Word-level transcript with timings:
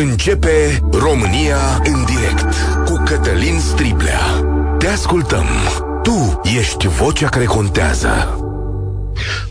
Începe 0.00 0.82
România 0.92 1.82
în 1.84 2.04
direct 2.04 2.54
cu 2.84 3.02
Cătălin 3.04 3.58
Striblea. 3.60 4.20
Te 4.78 4.86
ascultăm. 4.86 5.44
Tu 6.02 6.40
ești 6.58 6.88
vocea 6.88 7.28
care 7.28 7.44
contează. 7.44 8.38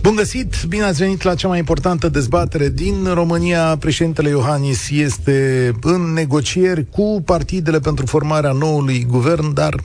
Bun 0.02 0.16
găsit, 0.16 0.64
bine 0.68 0.84
ați 0.84 1.00
venit 1.00 1.22
la 1.22 1.36
cea 1.36 1.48
mai 1.48 1.58
importantă 1.58 2.10
dezbatere 2.10 2.70
din 2.70 3.14
România. 3.14 3.78
Președintele 3.78 4.30
Iohannis 4.30 4.90
este 4.90 5.72
în 5.82 6.02
negocieri 6.02 6.90
cu 6.90 7.22
partidele 7.26 7.80
pentru 7.80 8.06
formarea 8.06 8.52
noului 8.52 9.06
guvern, 9.10 9.54
dar 9.54 9.76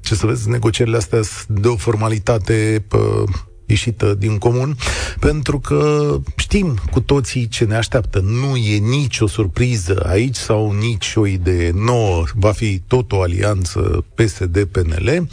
ce 0.00 0.14
să 0.14 0.26
vezi, 0.26 0.48
negocierile 0.48 0.96
astea 0.96 1.22
sunt 1.22 1.58
de 1.58 1.68
o 1.68 1.76
formalitate 1.76 2.84
pă, 2.88 3.24
ieșită 3.70 4.14
din 4.14 4.38
comun, 4.38 4.76
pentru 5.20 5.60
că 5.60 6.16
știm 6.36 6.78
cu 6.90 7.00
toții 7.00 7.48
ce 7.48 7.64
ne 7.64 7.76
așteaptă. 7.76 8.20
Nu 8.20 8.56
e 8.56 8.76
nicio 8.76 9.26
surpriză 9.26 10.02
aici 10.06 10.36
sau 10.36 10.72
nici 10.72 11.12
o 11.14 11.26
idee 11.26 11.70
nouă. 11.74 12.24
Va 12.34 12.52
fi 12.52 12.82
tot 12.86 13.12
o 13.12 13.20
alianță 13.20 14.04
PSD-PNL 14.14 15.28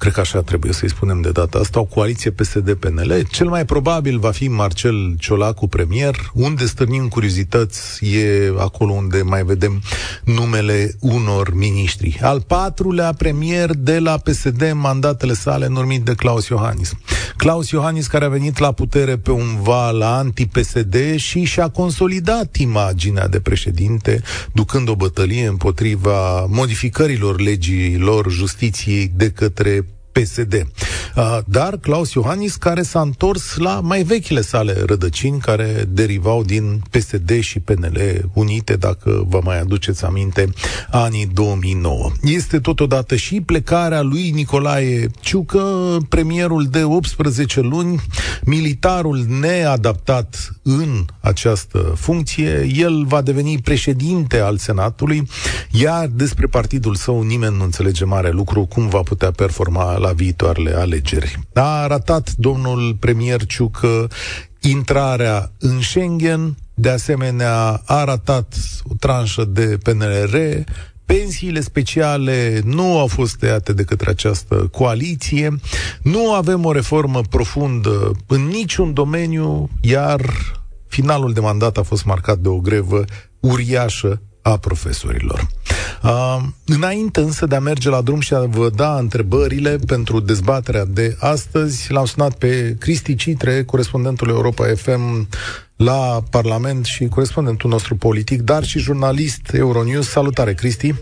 cred 0.00 0.12
că 0.12 0.20
așa 0.20 0.42
trebuie 0.42 0.72
să-i 0.72 0.88
spunem 0.88 1.20
de 1.20 1.30
data 1.30 1.58
asta, 1.58 1.80
o 1.80 1.84
coaliție 1.84 2.30
PSD-PNL. 2.30 3.26
Cel 3.30 3.48
mai 3.48 3.64
probabil 3.64 4.18
va 4.18 4.30
fi 4.30 4.48
Marcel 4.48 5.14
Ciolacu 5.18 5.68
premier. 5.68 6.30
Unde 6.34 6.66
stârnim 6.66 7.08
curiozități 7.08 8.04
e 8.04 8.52
acolo 8.58 8.92
unde 8.92 9.22
mai 9.22 9.44
vedem 9.44 9.82
numele 10.24 10.94
unor 11.00 11.54
miniștri. 11.54 12.18
Al 12.22 12.40
patrulea 12.40 13.12
premier 13.12 13.70
de 13.76 13.98
la 13.98 14.18
PSD, 14.18 14.72
mandatele 14.74 15.32
sale 15.32 15.66
numit 15.68 16.04
de 16.04 16.14
Claus 16.14 16.48
Iohannis. 16.48 16.92
Claus 17.36 17.70
Iohannis 17.70 18.06
care 18.06 18.24
a 18.24 18.28
venit 18.28 18.58
la 18.58 18.72
putere 18.72 19.16
pe 19.16 19.30
un 19.30 19.62
val 19.62 20.02
anti-PSD 20.02 21.16
și 21.16 21.44
și-a 21.44 21.68
consolidat 21.68 22.56
imaginea 22.56 23.28
de 23.28 23.40
președinte, 23.40 24.22
ducând 24.52 24.88
o 24.88 24.94
bătălie 24.94 25.46
împotriva 25.46 26.44
modificărilor 26.46 27.40
legilor 27.40 28.30
justiției 28.30 29.12
de 29.14 29.30
către 29.30 29.84
PSD. 30.12 30.66
Dar 31.44 31.76
Claus 31.76 32.12
Iohannis, 32.12 32.56
care 32.56 32.82
s-a 32.82 33.00
întors 33.00 33.56
la 33.56 33.80
mai 33.80 34.02
vechile 34.02 34.40
sale 34.40 34.82
rădăcini, 34.86 35.38
care 35.38 35.84
derivau 35.88 36.42
din 36.42 36.82
PSD 36.90 37.40
și 37.40 37.60
PNL 37.60 38.30
unite, 38.34 38.76
dacă 38.76 39.24
vă 39.28 39.40
mai 39.44 39.60
aduceți 39.60 40.04
aminte, 40.04 40.48
anii 40.90 41.26
2009. 41.26 42.10
Este 42.22 42.58
totodată 42.58 43.16
și 43.16 43.40
plecarea 43.40 44.00
lui 44.00 44.30
Nicolae 44.30 45.06
Ciucă, 45.20 45.96
premierul 46.08 46.66
de 46.66 46.82
18 46.84 47.60
luni, 47.60 48.00
militarul 48.44 49.24
neadaptat 49.40 50.52
în 50.78 51.04
această 51.20 51.78
funcție. 51.96 52.66
El 52.74 53.04
va 53.04 53.22
deveni 53.22 53.58
președinte 53.58 54.38
al 54.38 54.56
Senatului, 54.56 55.28
iar 55.70 56.06
despre 56.06 56.46
partidul 56.46 56.94
său 56.94 57.22
nimeni 57.22 57.56
nu 57.56 57.62
înțelege 57.62 58.04
mare 58.04 58.30
lucru, 58.30 58.64
cum 58.64 58.88
va 58.88 59.00
putea 59.00 59.30
performa 59.30 59.96
la 59.96 60.12
viitoarele 60.12 60.74
alegeri. 60.74 61.38
A 61.54 61.86
ratat 61.86 62.32
domnul 62.32 62.96
premier 63.00 63.46
Ciucă 63.46 64.08
intrarea 64.60 65.52
în 65.58 65.80
Schengen, 65.80 66.56
de 66.74 66.90
asemenea 66.90 67.82
a 67.84 68.04
ratat 68.04 68.54
o 68.84 68.94
tranșă 68.98 69.44
de 69.44 69.78
PNR, 69.82 70.64
pensiile 71.04 71.60
speciale 71.60 72.60
nu 72.64 72.98
au 72.98 73.06
fost 73.06 73.36
tăiate 73.36 73.72
de 73.72 73.82
către 73.82 74.10
această 74.10 74.54
coaliție, 74.54 75.60
nu 76.02 76.32
avem 76.32 76.64
o 76.64 76.72
reformă 76.72 77.20
profundă 77.30 78.10
în 78.26 78.46
niciun 78.46 78.92
domeniu, 78.92 79.70
iar 79.80 80.20
finalul 81.00 81.32
de 81.32 81.40
mandat 81.40 81.76
a 81.76 81.82
fost 81.82 82.04
marcat 82.04 82.38
de 82.38 82.48
o 82.48 82.58
grevă 82.58 83.04
uriașă 83.40 84.22
a 84.42 84.56
profesorilor. 84.56 85.46
Uh, 86.02 86.38
înainte 86.66 87.20
însă 87.20 87.46
de 87.46 87.54
a 87.54 87.60
merge 87.60 87.88
la 87.88 88.00
drum 88.00 88.20
și 88.20 88.34
a 88.34 88.40
vă 88.40 88.70
da 88.74 88.98
întrebările 88.98 89.78
pentru 89.86 90.20
dezbaterea 90.20 90.84
de 90.84 91.16
astăzi, 91.18 91.92
l-am 91.92 92.04
sunat 92.04 92.38
pe 92.38 92.76
Cristi 92.78 93.14
Citre, 93.14 93.64
corespondentul 93.64 94.28
Europa 94.28 94.64
FM 94.76 95.28
la 95.76 96.18
Parlament 96.30 96.84
și 96.84 97.04
corespondentul 97.08 97.70
nostru 97.70 97.96
politic, 97.96 98.40
dar 98.40 98.64
și 98.64 98.78
jurnalist 98.78 99.54
Euronews. 99.54 100.08
Salutare, 100.08 100.54
Cristi! 100.54 100.94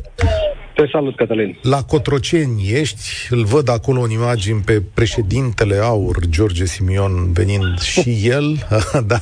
Te 0.75 0.89
salut, 0.93 1.17
Cătălin. 1.17 1.59
La 1.63 1.83
Cotroceni 1.83 2.71
ești, 2.73 3.09
îl 3.31 3.45
văd 3.45 3.69
acolo 3.69 4.01
în 4.01 4.11
imagini 4.11 4.61
pe 4.61 4.83
președintele 4.95 5.77
AUR, 5.77 6.17
George 6.29 6.65
Simion, 6.65 7.33
venind 7.33 7.79
și 7.79 8.19
el, 8.23 8.67
da, 9.07 9.21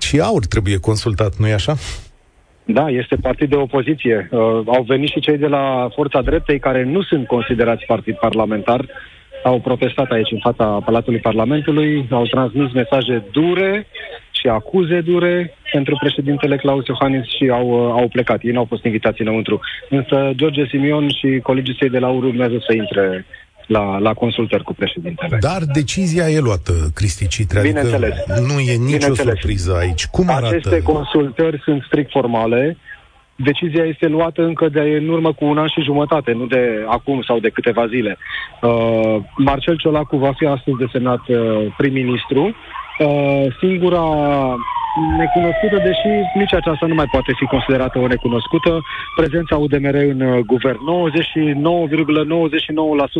și 0.00 0.20
AUR 0.20 0.44
trebuie 0.46 0.78
consultat, 0.78 1.36
nu-i 1.36 1.52
așa? 1.52 1.74
Da, 2.64 2.88
este 2.88 3.16
partid 3.16 3.48
de 3.48 3.56
opoziție. 3.56 4.28
Uh, 4.30 4.38
au 4.66 4.84
venit 4.86 5.08
și 5.08 5.20
cei 5.20 5.38
de 5.38 5.46
la 5.46 5.88
Forța 5.94 6.22
Dreptei 6.22 6.58
care 6.58 6.84
nu 6.84 7.02
sunt 7.02 7.26
considerați 7.26 7.84
partid 7.86 8.14
parlamentar. 8.14 8.86
Au 9.44 9.60
protestat 9.60 10.10
aici 10.10 10.30
în 10.30 10.38
fața 10.38 10.64
Palatului 10.64 11.18
Parlamentului, 11.18 12.06
au 12.10 12.26
transmis 12.26 12.72
mesaje 12.72 13.24
dure 13.32 13.86
și 14.30 14.48
acuze 14.48 15.00
dure 15.00 15.54
pentru 15.72 15.96
președintele 16.00 16.56
Claus 16.56 16.86
Iohannis 16.86 17.24
și 17.36 17.50
au, 17.52 17.68
uh, 17.68 18.00
au 18.00 18.08
plecat. 18.08 18.42
Ei 18.42 18.52
nu 18.52 18.58
au 18.58 18.64
fost 18.68 18.84
invitați 18.84 19.20
înăuntru. 19.20 19.60
Însă 19.88 20.30
George 20.34 20.66
Simion 20.66 21.08
și 21.08 21.40
colegii 21.42 21.76
săi 21.78 21.88
de 21.88 21.98
la 21.98 22.08
UR 22.08 22.24
urmează 22.24 22.56
să 22.66 22.72
intre 22.74 23.24
la, 23.66 23.98
la 23.98 24.14
consultări 24.14 24.62
cu 24.62 24.74
președintele. 24.74 25.38
Dar 25.40 25.62
decizia 25.72 26.28
e 26.28 26.38
luată, 26.38 26.72
Cristi 26.94 27.28
Citre, 27.28 27.58
adică 27.58 28.14
nu 28.40 28.60
e 28.60 28.74
nicio 28.74 29.14
surpriză 29.14 29.76
aici. 29.78 30.06
Cum 30.06 30.28
arată? 30.28 30.46
Aceste 30.46 30.82
consultări 30.82 31.60
sunt 31.64 31.82
strict 31.82 32.10
formale. 32.10 32.76
Decizia 33.36 33.84
este 33.84 34.06
luată 34.06 34.42
încă 34.42 34.68
de 34.68 34.80
în 34.80 35.08
urmă 35.08 35.32
cu 35.32 35.44
un 35.44 35.58
an 35.58 35.68
și 35.68 35.80
jumătate, 35.82 36.32
nu 36.32 36.46
de 36.46 36.84
acum 36.88 37.22
sau 37.22 37.38
de 37.38 37.48
câteva 37.48 37.86
zile. 37.86 38.18
Uh, 38.62 39.16
Marcel 39.36 39.76
Ciolacu 39.76 40.16
va 40.16 40.32
fi 40.36 40.46
astăzi 40.46 40.76
desemnat 40.76 41.28
uh, 41.28 41.38
prim-ministru. 41.76 42.54
Uh, 42.98 43.46
singura 43.58 44.04
necunoscută, 45.16 45.76
deși 45.76 46.08
nici 46.34 46.54
aceasta 46.54 46.86
nu 46.86 46.94
mai 46.94 47.08
poate 47.10 47.32
fi 47.36 47.44
considerată 47.44 47.98
o 47.98 48.06
necunoscută. 48.06 48.80
Prezența 49.16 49.56
UDMR 49.56 49.94
în 49.94 50.20
uh, 50.20 50.38
guvern, 50.38 50.78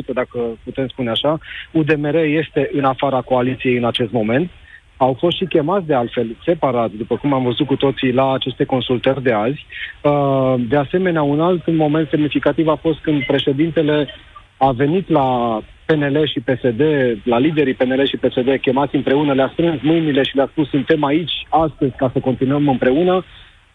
99,99%, 0.08 0.12
dacă 0.14 0.38
putem 0.64 0.88
spune 0.88 1.10
așa. 1.10 1.38
UDMR 1.70 2.14
este 2.14 2.70
în 2.72 2.84
afara 2.84 3.20
coaliției 3.20 3.76
în 3.76 3.84
acest 3.84 4.10
moment. 4.12 4.50
Au 4.96 5.16
fost 5.18 5.36
și 5.36 5.44
chemați 5.44 5.86
de 5.86 5.94
altfel, 5.94 6.36
separat, 6.44 6.90
după 6.90 7.16
cum 7.16 7.32
am 7.32 7.42
văzut 7.42 7.66
cu 7.66 7.76
toții, 7.76 8.12
la 8.12 8.32
aceste 8.32 8.64
consultări 8.64 9.22
de 9.22 9.32
azi. 9.32 9.66
Uh, 10.02 10.54
de 10.68 10.76
asemenea, 10.76 11.22
un 11.22 11.40
alt 11.40 11.76
moment 11.76 12.08
semnificativ 12.08 12.68
a 12.68 12.78
fost 12.82 12.98
când 12.98 13.24
președintele 13.24 14.08
a 14.56 14.70
venit 14.70 15.08
la 15.08 15.60
PNL 15.86 16.26
și 16.26 16.40
PSD, 16.40 16.82
la 17.24 17.38
liderii 17.38 17.74
PNL 17.74 18.06
și 18.06 18.16
PSD 18.16 18.58
chemați 18.60 18.94
împreună, 18.94 19.32
le-a 19.32 19.50
strâns 19.52 19.80
mâinile 19.82 20.22
și 20.22 20.36
le-a 20.36 20.48
spus 20.50 20.68
suntem 20.68 21.04
aici 21.04 21.32
astăzi 21.48 21.96
ca 21.96 22.10
să 22.12 22.18
continuăm 22.18 22.68
împreună, 22.68 23.24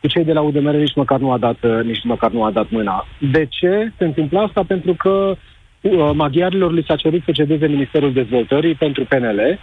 cu 0.01 0.07
cei 0.07 0.23
de 0.23 0.33
la 0.33 0.41
UDMR 0.41 0.75
nici 0.75 0.95
măcar 0.95 1.19
nu 1.19 1.31
a 1.31 1.37
dat, 1.37 1.57
uh, 1.63 1.79
nici 1.83 2.03
măcar 2.03 2.31
nu 2.31 2.43
a 2.43 2.51
dat 2.51 2.69
mâna. 2.69 3.07
De 3.31 3.45
ce 3.49 3.91
se 3.97 4.05
întâmplă 4.05 4.39
asta? 4.39 4.63
Pentru 4.67 4.93
că 4.93 5.35
uh, 5.81 6.11
maghiarilor 6.13 6.73
li 6.73 6.83
s-a 6.87 6.95
cerut 6.95 7.21
să 7.25 7.31
cedeze 7.31 7.67
Ministerul 7.67 8.13
Dezvoltării 8.13 8.75
pentru 8.75 9.05
PNL, 9.05 9.59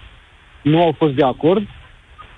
nu 0.62 0.82
au 0.82 0.92
fost 0.92 1.14
de 1.14 1.24
acord, 1.24 1.66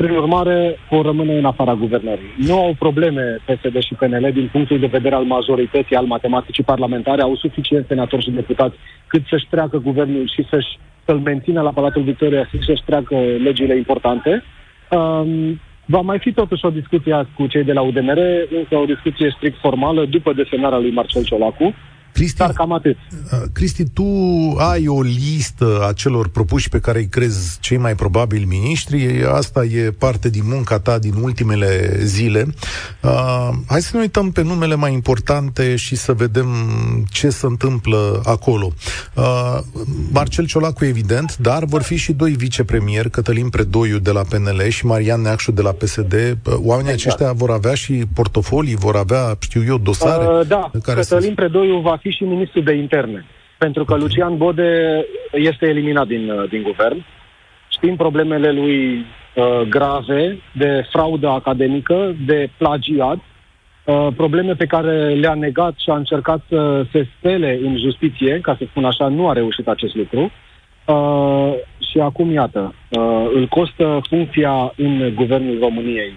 prin 0.01 0.17
urmare, 0.17 0.79
vor 0.91 1.05
rămâne 1.05 1.39
în 1.39 1.45
afara 1.45 1.75
guvernării. 1.75 2.31
Nu 2.37 2.55
au 2.59 2.75
probleme 2.79 3.39
PSD 3.45 3.79
și 3.79 3.95
PNL 3.95 4.31
din 4.33 4.49
punctul 4.53 4.79
de 4.79 4.87
vedere 4.87 5.15
al 5.15 5.25
majorității, 5.25 5.97
al 5.97 6.05
matematicii 6.05 6.65
parlamentare. 6.65 7.23
Au 7.23 7.37
suficient 7.37 7.87
senatori 7.87 8.23
și 8.23 8.31
deputați 8.31 8.77
cât 9.07 9.23
să-și 9.31 9.47
treacă 9.51 9.79
guvernul 9.79 10.29
și 10.35 10.47
să-și, 10.51 10.79
să-l 11.05 11.19
mențină 11.19 11.61
la 11.61 11.71
Palatul 11.71 12.03
Victoria 12.03 12.45
și 12.45 12.59
să-și 12.67 12.83
treacă 12.87 13.17
legile 13.43 13.77
importante. 13.77 14.43
Um, 14.91 15.61
Va 15.85 16.01
mai 16.01 16.19
fi 16.19 16.33
totuși 16.33 16.65
o 16.65 16.71
discuție 16.71 17.29
cu 17.37 17.47
cei 17.47 17.65
de 17.65 17.73
la 17.73 17.81
UDMR, 17.81 18.19
însă 18.59 18.75
o 18.75 18.85
discuție 18.85 19.35
strict 19.37 19.59
formală 19.59 20.05
după 20.05 20.33
desemnarea 20.33 20.79
lui 20.79 20.91
Marcel 20.91 21.25
Ciolacu. 21.25 21.75
Cristi, 22.13 22.39
Dar 22.39 22.53
cam 22.53 22.73
atât. 22.73 22.97
Uh, 23.33 23.43
Cristi, 23.53 23.85
tu 23.85 24.05
ai 24.59 24.89
o 24.89 25.03
listă 25.03 25.87
a 25.89 25.93
celor 25.93 26.29
propuși 26.29 26.69
pe 26.69 26.81
care 26.81 26.99
îi 26.99 27.09
crezi 27.09 27.59
cei 27.61 27.77
mai 27.77 27.95
probabili 27.95 28.45
miniștri. 28.45 29.25
Asta 29.25 29.65
e 29.65 29.91
parte 29.91 30.31
din 30.31 30.43
munca 30.47 30.79
ta 30.79 30.99
din 30.99 31.15
ultimele 31.23 31.99
zile. 32.03 32.47
Uh, 33.03 33.49
hai 33.67 33.83
să 33.83 33.91
ne 33.93 34.01
uităm 34.01 34.31
pe 34.31 34.43
numele 34.43 34.75
mai 34.75 34.93
importante 34.93 35.77
și 35.77 35.97
să 35.97 36.13
vedem 36.13 36.49
ce 37.11 37.31
se 37.31 37.47
întâmplă 37.47 38.21
acolo. 38.25 38.73
Uh, 39.15 39.59
Marcel 40.13 40.47
Ciolacu, 40.47 40.85
evident, 40.85 41.37
dar 41.37 41.65
vor 41.65 41.83
fi 41.83 41.97
și 41.97 42.13
doi 42.13 42.31
vicepremieri, 42.31 43.11
Cătălin 43.11 43.49
Predoiu 43.49 43.99
de 43.99 44.11
la 44.11 44.23
PNL 44.29 44.69
și 44.69 44.87
Marian 44.87 45.21
Neacșu 45.21 45.53
de 45.53 45.63
la 45.63 45.71
PSD. 45.71 46.13
Uh, 46.13 46.55
oamenii 46.63 46.93
exact. 46.93 47.15
aceștia 47.15 47.33
vor 47.33 47.51
avea 47.51 47.75
și 47.75 48.05
portofolii, 48.15 48.75
vor 48.77 48.97
avea, 48.97 49.37
știu 49.39 49.65
eu, 49.67 49.79
dosare? 49.79 50.27
Uh, 50.27 50.47
da, 50.47 50.71
care 50.83 51.01
Cătălin 51.01 51.29
să... 51.29 51.35
Predoiu 51.35 51.81
va 51.81 51.99
fi 52.01 52.11
și 52.11 52.25
ministru 52.25 52.61
de 52.61 52.73
interne. 52.73 53.25
Pentru 53.59 53.85
că 53.85 53.97
Lucian 53.97 54.37
Bode 54.37 55.05
este 55.33 55.67
eliminat 55.67 56.07
din, 56.07 56.31
uh, 56.31 56.49
din 56.49 56.63
guvern. 56.63 57.05
Știm 57.69 57.97
problemele 57.97 58.53
lui 58.53 58.99
uh, 58.99 59.61
grave 59.69 60.39
de 60.53 60.87
fraudă 60.91 61.29
academică, 61.29 62.15
de 62.27 62.51
plagiat. 62.57 63.19
uh, 63.85 64.07
probleme 64.17 64.55
pe 64.55 64.67
care 64.67 65.09
le-a 65.09 65.35
negat 65.35 65.75
și 65.77 65.91
a 65.91 65.97
încercat 65.97 66.41
să 66.49 66.87
se 66.93 67.09
spele 67.17 67.59
în 67.63 67.79
justiție, 67.79 68.41
ca 68.41 68.55
să 68.59 68.65
spun 68.69 68.85
așa, 68.85 69.09
nu 69.09 69.29
a 69.29 69.33
reușit 69.33 69.69
acest 69.69 69.95
lucru. 69.95 70.31
Uh, 70.87 71.53
și 71.91 71.99
acum, 71.99 72.33
iată, 72.33 72.75
uh, 72.89 73.31
îl 73.35 73.47
costă 73.47 74.01
funcția 74.09 74.73
în 74.77 75.13
guvernul 75.15 75.59
României 75.61 76.13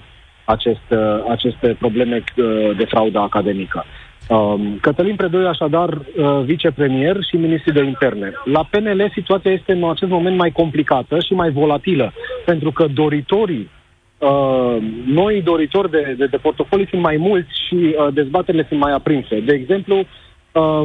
acest, 0.45 0.87
uh, 0.89 1.23
aceste 1.29 1.75
probleme 1.79 2.23
uh, 2.37 2.77
de 2.77 2.85
fraudă 2.85 3.19
academică. 3.19 3.85
Um, 4.29 4.77
Cătălin 4.81 5.15
Predoi, 5.15 5.45
așadar, 5.45 5.89
uh, 5.89 6.41
vicepremier 6.43 7.17
și 7.29 7.35
ministru 7.35 7.73
de 7.73 7.83
interne. 7.83 8.31
La 8.43 8.67
PNL 8.69 9.11
situația 9.13 9.51
este 9.51 9.71
în 9.71 9.89
acest 9.89 10.11
moment 10.11 10.37
mai 10.37 10.51
complicată 10.51 11.19
și 11.19 11.33
mai 11.33 11.51
volatilă, 11.51 12.13
pentru 12.45 12.71
că 12.71 12.85
doritorii, 12.93 13.69
uh, 14.17 14.77
noi 15.05 15.41
doritori 15.41 15.89
de, 15.89 16.15
de, 16.17 16.25
de 16.25 16.37
portofolii 16.37 16.87
sunt 16.87 17.01
mai 17.01 17.17
mulți 17.17 17.49
și 17.67 17.75
uh, 17.75 18.13
dezbaterile 18.13 18.65
sunt 18.67 18.79
mai 18.79 18.93
aprinse. 18.93 19.39
De 19.39 19.53
exemplu, 19.53 19.95
uh, 19.95 20.05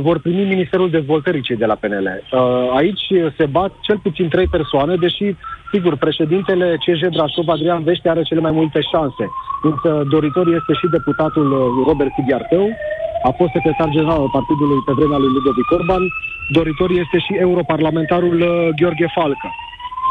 vor 0.00 0.18
primi 0.18 0.44
Ministerul 0.44 0.90
Dezvoltării 0.90 1.42
cei 1.42 1.56
de 1.56 1.66
la 1.66 1.74
PNL. 1.74 2.22
Uh, 2.32 2.40
aici 2.76 3.06
se 3.36 3.46
bat 3.46 3.72
cel 3.80 3.98
puțin 4.02 4.28
trei 4.28 4.46
persoane, 4.46 4.94
deși, 4.96 5.34
sigur, 5.72 5.96
președintele 5.96 6.76
CJ 6.84 7.00
Brașov, 7.00 7.48
Adrian 7.48 7.82
Vește, 7.82 8.08
are 8.08 8.22
cele 8.22 8.40
mai 8.40 8.52
multe 8.52 8.80
șanse. 8.80 9.28
Însă 9.62 10.06
doritor 10.10 10.46
este 10.46 10.72
și 10.72 10.86
deputatul 10.90 11.52
uh, 11.52 11.86
Robert 11.86 12.10
Sighiartău, 12.14 12.68
a 13.22 13.30
fost 13.30 13.50
secretar 13.52 13.88
general 13.88 14.20
al 14.20 14.30
partidului 14.32 14.80
pe 14.86 14.92
vremea 14.92 15.18
lui 15.18 15.32
Ludovic 15.32 15.70
Orban. 15.70 16.02
Doritor 16.48 16.90
este 16.90 17.18
și 17.18 17.32
europarlamentarul 17.34 18.40
uh, 18.40 18.68
Gheorghe 18.76 19.06
Falcă. 19.14 19.48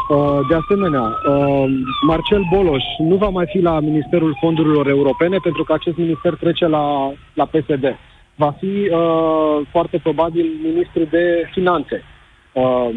Uh, 0.08 0.38
de 0.48 0.54
asemenea, 0.54 1.02
uh, 1.02 1.64
Marcel 2.06 2.42
Boloș 2.54 2.84
nu 2.98 3.16
va 3.16 3.28
mai 3.28 3.46
fi 3.46 3.58
la 3.60 3.80
Ministerul 3.80 4.36
Fondurilor 4.40 4.88
Europene 4.88 5.36
pentru 5.42 5.64
că 5.64 5.72
acest 5.72 5.96
minister 5.96 6.34
trece 6.34 6.66
la, 6.66 7.12
la 7.34 7.44
PSD. 7.44 7.98
Va 8.34 8.54
fi 8.58 8.66
uh, 8.66 9.66
foarte 9.70 9.98
probabil 9.98 10.46
ministru 10.62 11.04
de 11.04 11.48
finanțe. 11.52 12.02
Uh, 12.52 12.88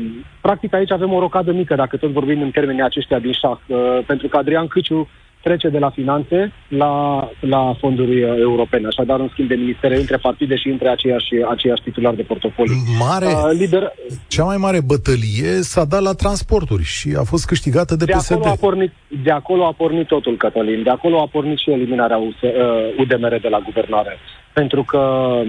practic 0.42 0.74
aici 0.74 0.92
avem 0.92 1.14
o 1.14 1.20
rocadă 1.20 1.52
mică, 1.52 1.76
dacă 1.76 1.98
tot 1.98 2.10
vorbim 2.10 2.42
în 2.42 2.52
termenii 2.52 2.82
aceștia 2.82 3.20
din 3.20 3.32
șah, 3.32 3.58
uh, 3.68 4.00
pentru 4.06 4.28
că 4.28 4.38
Adrian 4.38 4.68
Câciu 4.68 5.08
trece 5.42 5.70
de 5.70 5.78
la 5.80 5.90
finanțe 5.90 6.54
la, 6.68 6.94
la 7.40 7.76
fonduri 7.80 8.24
uh, 8.24 8.38
europene. 8.40 8.88
Așadar, 8.88 9.20
un 9.20 9.30
schimb 9.32 9.48
de 9.48 9.56
ministere 9.56 9.98
între 9.98 10.18
partide 10.18 10.56
și 10.56 10.68
între 10.68 10.90
aceiași, 10.90 11.34
aceiași 11.50 11.82
titulari 11.82 12.16
de 12.16 12.22
portofoliu. 12.22 12.74
Mare, 13.00 13.26
uh, 13.26 13.50
liber... 13.52 13.94
Cea 14.28 14.44
mai 14.44 14.58
mare 14.58 14.80
bătălie 14.82 15.52
s-a 15.62 15.86
dat 15.86 16.02
la 16.02 16.14
transporturi 16.14 16.84
și 16.84 17.16
a 17.18 17.24
fost 17.24 17.46
câștigată 17.46 17.96
de, 17.96 18.06
de 18.06 18.12
PSD. 18.12 18.32
Acolo 18.32 18.50
a 18.50 18.56
pornit, 18.56 18.92
de 19.24 19.32
acolo 19.32 19.66
a 19.66 19.74
pornit 19.74 20.08
totul, 20.08 20.38
Cătălin. 20.38 20.84
De 20.84 20.90
acolo 20.90 21.22
a 21.22 21.28
pornit 21.28 21.58
și 21.58 21.72
eliminarea 21.72 22.18
US, 22.18 22.42
uh, 22.42 22.52
UDMR 22.98 23.40
de 23.42 23.50
la 23.50 23.60
guvernare. 23.60 24.18
Pentru 24.54 24.84
că 24.84 24.98
um, 24.98 25.48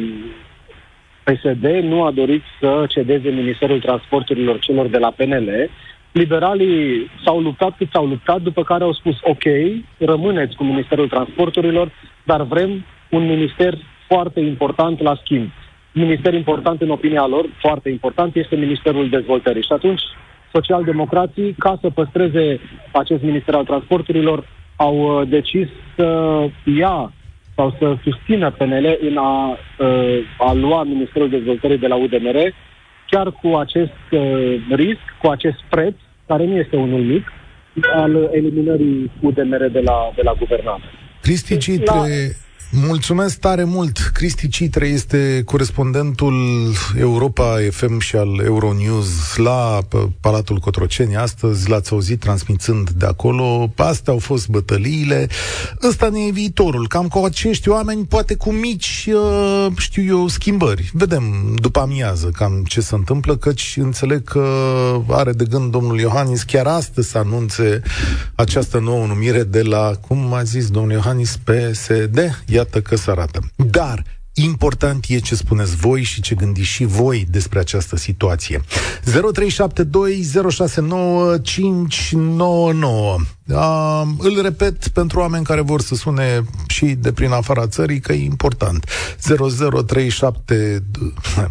PSD 1.25 1.65
nu 1.65 2.03
a 2.05 2.11
dorit 2.11 2.43
să 2.61 2.85
cedeze 2.89 3.29
Ministerul 3.29 3.81
Transporturilor 3.81 4.59
celor 4.59 4.87
de 4.87 4.99
la 4.99 5.11
PNL, 5.17 5.71
liberalii 6.13 7.11
s-au 7.25 7.41
luptat 7.41 7.77
cât 7.77 7.89
s-au 7.93 8.07
luptat, 8.07 8.43
după 8.43 8.63
care 8.63 8.85
au 8.85 8.93
spus, 8.93 9.17
ok, 9.23 9.43
rămâneți 9.99 10.57
cu 10.57 10.65
Ministerul 10.65 11.09
Transporturilor, 11.09 11.93
dar 12.25 12.43
vrem 12.43 12.85
un 13.11 13.27
minister 13.27 13.75
foarte 14.09 14.41
important 14.41 15.01
la 15.01 15.19
schimb. 15.23 15.49
Minister 15.93 16.35
important 16.35 16.81
în 16.81 16.91
opinia 16.91 17.27
lor, 17.27 17.47
foarte 17.59 17.89
important, 17.89 18.37
este 18.37 18.57
Ministerul 18.57 19.09
Dezvoltării. 19.09 19.63
Și 19.63 19.73
atunci, 19.73 20.03
socialdemocrații, 20.53 21.55
ca 21.59 21.79
să 21.81 21.91
păstreze 21.91 22.61
acest 22.93 23.23
Minister 23.23 23.55
al 23.55 23.65
Transporturilor, 23.65 24.45
au 24.77 24.97
uh, 25.21 25.29
decis 25.29 25.69
să 25.97 26.39
ia 26.65 27.13
sau 27.57 27.77
să 27.79 27.97
susțină 28.03 28.51
PNL 28.51 28.99
în 29.01 29.17
a, 29.17 29.59
uh, 29.79 30.19
a 30.39 30.53
lua 30.53 30.83
Ministerul 30.83 31.29
Dezvoltării 31.29 31.79
de 31.79 31.87
la 31.87 31.97
UDMR 31.97 32.37
chiar 33.13 33.29
cu 33.31 33.49
acest 33.57 34.03
uh, 34.11 34.55
risc, 34.75 35.05
cu 35.21 35.27
acest 35.37 35.61
preț, 35.69 35.95
care 36.27 36.45
nu 36.45 36.57
este 36.57 36.77
unul 36.77 37.01
mic, 37.01 37.33
al 37.95 38.29
eliminării 38.33 39.11
UDMR 39.21 39.65
de 39.73 39.81
la, 39.81 40.13
de 40.17 40.23
la 40.23 40.35
guvernare. 40.39 40.83
Cristi 41.21 41.57
Citre, 41.57 41.95
la... 41.95 42.05
Mulțumesc 42.75 43.39
tare 43.39 43.65
mult! 43.65 43.99
Cristi 43.99 44.49
Citre 44.49 44.87
este 44.87 45.43
corespondentul 45.45 46.35
Europa 46.99 47.57
FM 47.71 47.99
și 47.99 48.17
al 48.17 48.41
Euronews 48.45 49.37
la 49.37 49.79
Palatul 50.21 50.59
Cotroceni. 50.59 51.17
Astăzi 51.17 51.69
l-ați 51.69 51.93
auzit 51.93 52.21
transmițând 52.21 52.91
de 52.91 53.07
acolo. 53.07 53.73
Astea 53.77 54.13
au 54.13 54.19
fost 54.19 54.49
bătăliile. 54.49 55.29
Ăsta 55.89 56.09
ne 56.09 56.21
e 56.21 56.31
viitorul. 56.31 56.89
Cam 56.89 57.09
cu 57.09 57.19
acești 57.19 57.69
oameni, 57.69 58.05
poate 58.05 58.35
cu 58.35 58.53
mici, 58.53 59.09
uh, 59.15 59.67
știu 59.77 60.05
eu, 60.05 60.29
schimbări. 60.29 60.91
Vedem 60.93 61.55
după 61.61 61.81
amiază 61.81 62.29
cam 62.29 62.65
ce 62.67 62.81
se 62.81 62.95
întâmplă, 62.95 63.37
căci 63.37 63.77
înțeleg 63.81 64.25
că 64.25 64.47
are 65.09 65.33
de 65.33 65.45
gând 65.45 65.71
domnul 65.71 65.99
Iohannis 66.01 66.43
chiar 66.43 66.67
astăzi 66.67 67.11
să 67.11 67.19
anunțe 67.19 67.83
această 68.35 68.79
nouă 68.79 69.07
numire 69.07 69.43
de 69.43 69.63
la, 69.63 69.91
cum 70.09 70.33
a 70.33 70.43
zis 70.43 70.71
domnul 70.71 70.93
Iohannis, 70.93 71.37
PSD. 71.37 72.43
Ia 72.47 72.62
iată 72.63 72.81
că 72.81 72.97
se 72.97 73.11
arată. 73.11 73.41
Dar 73.57 74.03
Important 74.35 75.05
e 75.09 75.19
ce 75.19 75.35
spuneți 75.35 75.77
voi 75.77 76.03
și 76.03 76.21
ce 76.21 76.35
gândiți 76.35 76.67
și 76.67 76.85
voi 76.85 77.27
despre 77.31 77.59
această 77.59 77.97
situație. 77.97 78.61
0372069599. 78.61 78.65
Uh, 83.47 84.03
îl 84.19 84.43
repet 84.43 84.89
pentru 84.89 85.21
oameni 85.21 85.45
care 85.45 85.61
vor 85.61 85.81
să 85.81 85.95
sune 85.95 86.45
și 86.67 86.85
de 86.85 87.13
prin 87.13 87.31
afara 87.31 87.67
țării 87.67 88.01
că 88.01 88.13
e 88.13 88.25
important. 88.25 88.87
0037 89.19 90.83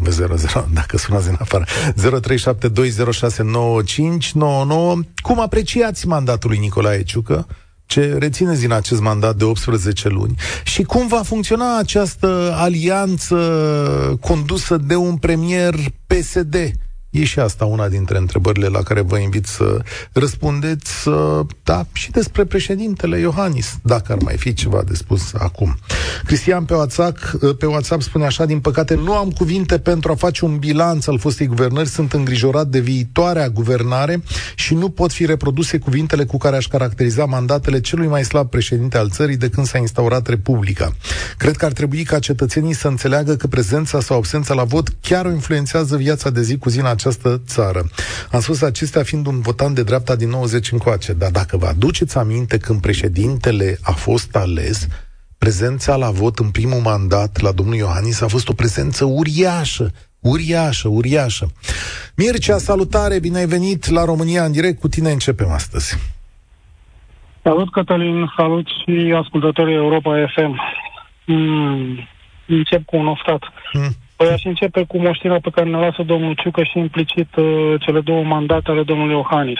00, 0.09 0.35
dacă 0.73 0.97
sunați 0.97 1.25
din 1.25 1.37
afară. 1.39 1.65
0372069599. 1.65 1.71
Cum 5.21 5.41
apreciați 5.41 6.07
mandatul 6.07 6.49
lui 6.49 6.59
Nicolae 6.59 7.03
Ciucă? 7.03 7.47
Ce 7.91 8.15
rețineți 8.19 8.59
din 8.59 8.71
acest 8.71 9.01
mandat 9.01 9.35
de 9.35 9.43
18 9.43 10.09
luni? 10.09 10.35
Și 10.63 10.83
cum 10.83 11.07
va 11.07 11.21
funcționa 11.23 11.77
această 11.77 12.53
alianță 12.57 13.37
condusă 14.21 14.77
de 14.77 14.95
un 14.95 15.15
premier 15.17 15.75
PSD 16.07 16.55
E 17.11 17.23
și 17.23 17.39
asta 17.39 17.65
una 17.65 17.87
dintre 17.87 18.17
întrebările 18.17 18.67
la 18.67 18.81
care 18.81 19.01
vă 19.01 19.17
invit 19.17 19.45
să 19.45 19.79
răspundeți, 20.11 21.09
da, 21.63 21.85
și 21.93 22.11
despre 22.11 22.45
președintele 22.45 23.19
Iohannis, 23.19 23.77
dacă 23.83 24.11
ar 24.11 24.17
mai 24.21 24.37
fi 24.37 24.53
ceva 24.53 24.81
de 24.87 24.93
spus 24.93 25.33
acum. 25.33 25.77
Cristian 26.25 26.65
pe 26.65 26.73
WhatsApp, 26.73 27.19
pe 27.59 27.65
WhatsApp 27.65 28.01
spune 28.01 28.25
așa, 28.25 28.45
din 28.45 28.59
păcate 28.59 28.95
nu 28.95 29.13
am 29.13 29.31
cuvinte 29.31 29.79
pentru 29.79 30.11
a 30.11 30.15
face 30.15 30.45
un 30.45 30.57
bilanț 30.57 31.07
al 31.07 31.19
fostei 31.19 31.47
guvernări, 31.47 31.87
sunt 31.87 32.13
îngrijorat 32.13 32.67
de 32.67 32.79
viitoarea 32.79 33.49
guvernare 33.49 34.23
și 34.55 34.73
nu 34.73 34.89
pot 34.89 35.11
fi 35.11 35.25
reproduse 35.25 35.77
cuvintele 35.77 36.25
cu 36.25 36.37
care 36.37 36.55
aș 36.55 36.67
caracteriza 36.67 37.25
mandatele 37.25 37.81
celui 37.81 38.07
mai 38.07 38.23
slab 38.23 38.49
președinte 38.49 38.97
al 38.97 39.09
țării 39.09 39.37
de 39.37 39.49
când 39.49 39.67
s-a 39.67 39.77
instaurat 39.77 40.27
Republica. 40.27 40.95
Cred 41.37 41.55
că 41.55 41.65
ar 41.65 41.71
trebui 41.71 42.03
ca 42.03 42.19
cetățenii 42.19 42.73
să 42.73 42.87
înțeleagă 42.87 43.35
că 43.35 43.47
prezența 43.47 43.99
sau 43.99 44.17
absența 44.17 44.53
la 44.53 44.63
vot 44.63 44.87
chiar 45.01 45.25
o 45.25 45.31
influențează 45.31 45.95
viața 45.97 46.29
de 46.29 46.41
zi 46.41 46.57
cu 46.57 46.69
zi 46.69 46.79
în 46.79 46.85
această 47.01 47.41
țară. 47.45 47.81
Am 48.31 48.39
spus 48.39 48.61
acestea 48.61 49.03
fiind 49.03 49.25
un 49.27 49.39
votant 49.39 49.75
de 49.75 49.83
dreapta 49.83 50.15
din 50.15 50.29
90 50.29 50.71
încoace, 50.71 51.13
dar 51.13 51.31
dacă 51.31 51.57
vă 51.57 51.65
aduceți 51.65 52.17
aminte 52.17 52.57
când 52.57 52.81
președintele 52.81 53.77
a 53.81 53.91
fost 53.91 54.35
ales, 54.35 54.87
prezența 55.37 55.95
la 55.95 56.09
vot 56.09 56.39
în 56.39 56.49
primul 56.49 56.79
mandat 56.79 57.39
la 57.39 57.51
domnul 57.51 57.75
Iohannis 57.75 58.21
a 58.21 58.27
fost 58.27 58.49
o 58.49 58.53
prezență 58.53 59.05
uriașă, 59.05 59.91
uriașă, 60.19 60.87
uriașă. 60.87 61.45
Mircea, 62.15 62.57
salutare, 62.57 63.19
bine 63.19 63.37
ai 63.37 63.45
venit 63.45 63.89
la 63.89 64.05
România 64.05 64.43
în 64.43 64.51
direct, 64.51 64.79
cu 64.79 64.87
tine 64.87 65.11
începem 65.11 65.49
astăzi. 65.49 65.97
Salut, 67.43 67.71
Cătălin, 67.71 68.31
salut 68.37 68.67
și 68.67 69.13
ascultătorii 69.15 69.75
Europa 69.75 70.25
FM. 70.35 70.59
Mm, 71.25 72.07
încep 72.47 72.85
cu 72.85 72.97
un 72.97 73.07
oftat. 73.07 73.41
Mm. 73.73 73.95
Păi 74.21 74.29
aș 74.29 74.43
începe 74.43 74.83
cu 74.83 74.97
moștenirea 74.97 75.41
pe 75.43 75.49
care 75.49 75.69
ne 75.69 75.77
lasă 75.77 76.03
domnul 76.03 76.33
Ciucă 76.33 76.63
și 76.63 76.77
implicit 76.77 77.35
uh, 77.35 77.73
cele 77.79 77.99
două 77.99 78.23
mandate 78.23 78.71
ale 78.71 78.83
domnului 78.83 79.13
Iohannis. 79.13 79.59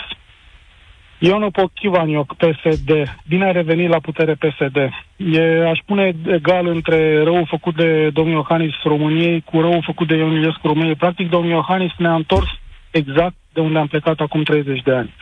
Eu 1.20 1.40
nu 1.40 1.52
pot 1.52 1.72
Chivaniuc, 1.74 2.36
PSD. 2.36 2.92
Bine 3.28 3.46
ai 3.46 3.52
revenit 3.52 3.90
la 3.90 4.00
putere 4.00 4.34
PSD. 4.34 4.78
E, 5.18 5.70
aș 5.70 5.80
pune 5.86 6.16
egal 6.28 6.68
între 6.68 7.24
răul 7.24 7.46
făcut 7.50 7.76
de 7.76 8.10
domnul 8.10 8.34
Iohannis 8.34 8.74
României 8.84 9.42
cu 9.42 9.62
răul 9.62 9.84
făcut 9.86 10.08
de 10.08 10.16
Ion 10.16 10.32
Iliescu 10.32 10.68
României. 10.68 10.96
Practic, 10.96 11.30
domnul 11.30 11.52
Iohannis 11.52 11.92
ne-a 11.98 12.16
întors 12.16 12.50
exact 12.92 13.36
de 13.54 13.62
unde 13.62 13.80
am 13.80 13.88
plecat 13.88 14.20
acum 14.20 14.44
30 14.44 14.82
de 14.82 14.92
ani. 14.92 15.14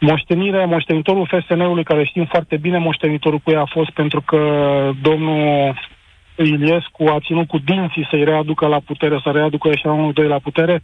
Moștenirea, 0.00 0.66
moștenitorul 0.66 1.28
FSN-ului, 1.30 1.84
care 1.84 2.04
știm 2.04 2.24
foarte 2.24 2.56
bine 2.56 2.78
moștenitorul 2.78 3.38
cu 3.38 3.50
ea 3.50 3.60
a 3.60 3.72
fost 3.72 3.90
pentru 3.90 4.20
că 4.20 4.38
domnul 5.02 5.74
Iliescu 6.44 7.04
a 7.04 7.18
ținut 7.20 7.46
cu 7.46 7.58
dinții 7.58 8.06
să-i 8.10 8.24
readucă 8.24 8.66
la 8.66 8.80
putere, 8.84 9.20
să 9.22 9.30
readucă 9.30 9.70
unul 9.84 10.12
doi 10.12 10.26
la 10.26 10.38
putere. 10.38 10.82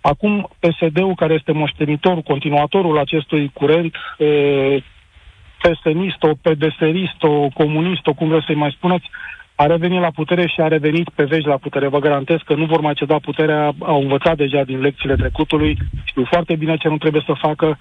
Acum 0.00 0.48
PSD-ul, 0.58 1.14
care 1.14 1.34
este 1.34 1.52
moștenitorul, 1.52 2.22
continuatorul 2.22 2.98
acestui 2.98 3.50
curent, 3.54 3.94
e, 4.18 4.26
pesenist, 5.62 6.22
o 6.22 6.30
pedeserist, 6.42 7.22
o 7.22 7.48
comunist, 7.54 8.06
o 8.06 8.12
cum 8.12 8.28
vreți 8.28 8.46
să-i 8.46 8.54
mai 8.54 8.74
spuneți, 8.76 9.10
a 9.54 9.66
revenit 9.66 10.00
la 10.00 10.10
putere 10.10 10.46
și 10.46 10.60
a 10.60 10.68
revenit 10.68 11.08
pe 11.08 11.24
veci 11.24 11.44
la 11.44 11.56
putere. 11.56 11.88
Vă 11.88 11.98
garantez 11.98 12.38
că 12.44 12.54
nu 12.54 12.64
vor 12.64 12.80
mai 12.80 12.94
ceda 12.94 13.18
puterea, 13.18 13.72
au 13.78 14.00
învățat 14.00 14.36
deja 14.36 14.62
din 14.62 14.80
lecțiile 14.80 15.14
trecutului, 15.14 15.76
știu 16.04 16.24
foarte 16.24 16.54
bine 16.56 16.76
ce 16.76 16.88
nu 16.88 16.98
trebuie 16.98 17.22
să 17.26 17.32
facă 17.32 17.78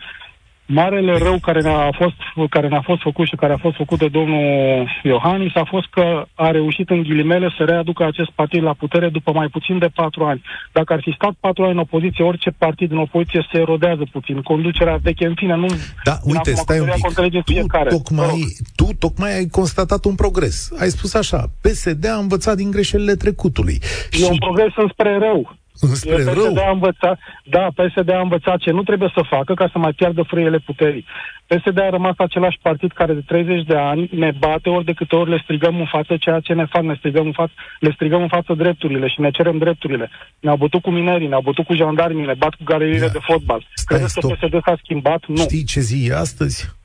marele 0.68 1.18
rău 1.18 1.38
care 1.42 1.62
ne-a 1.62 1.90
fost, 1.98 2.50
care 2.50 2.68
ne-a 2.68 2.82
fost 2.82 3.02
făcut 3.02 3.28
și 3.28 3.36
care 3.36 3.54
a 3.54 3.58
fost 3.58 3.76
făcut 3.76 4.00
de 4.00 4.08
domnul 4.08 4.88
Iohannis 5.04 5.56
a 5.56 5.64
fost 5.64 5.88
că 5.90 6.26
a 6.36 6.52
reușit 6.52 6.90
în 6.90 7.02
ghilimele 7.02 7.54
să 7.58 7.64
readucă 7.64 8.04
acest 8.06 8.32
partid 8.32 8.64
la 8.64 8.74
putere 8.74 9.10
după 9.10 9.32
mai 9.32 9.48
puțin 9.48 9.78
de 9.80 9.90
patru 9.96 10.24
ani. 10.24 10.42
Dacă 10.72 10.94
ar 10.94 11.00
fi 11.02 11.14
stat 11.16 11.34
patru 11.40 11.64
ani 11.64 11.72
în 11.72 11.78
opoziție, 11.78 12.24
orice 12.24 12.50
partid 12.58 12.92
în 12.92 12.98
opoziție 12.98 13.48
se 13.52 13.60
erodează 13.60 14.04
puțin. 14.12 14.42
Conducerea 14.42 15.00
veche, 15.02 15.26
în 15.26 15.34
fine, 15.36 15.56
nu... 15.56 15.68
Da, 16.04 16.18
uite, 16.24 16.54
stai 16.54 16.80
un 16.80 16.90
pic. 16.96 17.14
Tu 17.14 17.52
fiecare. 17.52 17.90
tocmai, 17.90 18.46
tu 18.76 18.88
tocmai 19.00 19.36
ai 19.36 19.48
constatat 19.52 20.06
un 20.06 20.16
progres. 20.16 20.72
Ai 20.80 20.90
spus 20.90 21.14
așa, 21.14 21.44
PSD 21.62 22.06
a 22.06 22.18
învățat 22.18 22.56
din 22.56 22.72
greșelile 22.72 23.14
trecutului. 23.14 23.78
E 24.12 24.18
și... 24.18 24.28
un 24.30 24.38
progres 24.38 24.72
înspre 24.76 25.18
rău. 25.18 25.58
Spre 25.78 26.16
PSD 26.16 26.34
rău. 26.34 26.68
A 26.68 26.72
învățat, 26.72 27.20
da, 27.44 27.68
PSD 27.76 28.10
a 28.10 28.20
învățat 28.20 28.58
ce 28.58 28.72
nu 28.72 28.84
trebuie 28.84 29.12
să 29.14 29.22
facă 29.30 29.54
ca 29.54 29.70
să 29.72 29.78
mai 29.78 29.94
piardă 29.94 30.22
frâiele 30.22 30.58
puterii. 30.58 31.06
PSD 31.48 31.80
a 31.80 31.90
rămas 31.90 32.14
același 32.18 32.58
partid 32.62 32.92
care 32.92 33.14
de 33.14 33.24
30 33.26 33.64
de 33.66 33.78
ani 33.78 34.10
ne 34.12 34.32
bate 34.40 34.70
ori 34.70 34.86
de 34.86 34.94
câte 34.94 35.16
ori 35.16 35.30
le 35.30 35.40
strigăm 35.44 35.80
în 35.80 35.86
față 35.86 36.18
ceea 36.18 36.40
ce 36.40 36.54
ne 36.54 36.66
fac, 36.66 36.82
ne 36.82 36.96
strigăm 36.98 37.26
în 37.26 37.32
față, 37.32 37.52
le 37.80 37.92
strigăm 37.92 38.22
în 38.22 38.28
față 38.28 38.54
drepturile 38.54 39.08
și 39.08 39.22
ne 39.22 39.32
cerem 39.32 39.58
drepturile. 39.58 40.10
Ne-au 40.40 40.58
bătut 40.58 40.82
cu 40.82 40.90
minerii, 40.90 41.28
ne-au 41.28 41.42
bătut 41.42 41.66
cu 41.66 41.74
jandarmii, 41.74 42.26
ne 42.26 42.34
bat 42.34 42.54
cu 42.54 42.64
galeriile 42.64 43.06
da. 43.06 43.12
de 43.12 43.20
fotbal. 43.22 43.68
Stai, 43.74 43.98
Credeți 43.98 44.20
că 44.20 44.28
PSD 44.28 44.62
s-a 44.64 44.76
schimbat? 44.84 45.24
Nu. 45.28 45.42
Știi 45.42 45.64
ce 45.64 45.80
zi 45.80 46.08
e 46.08 46.16
astăzi? 46.16 46.76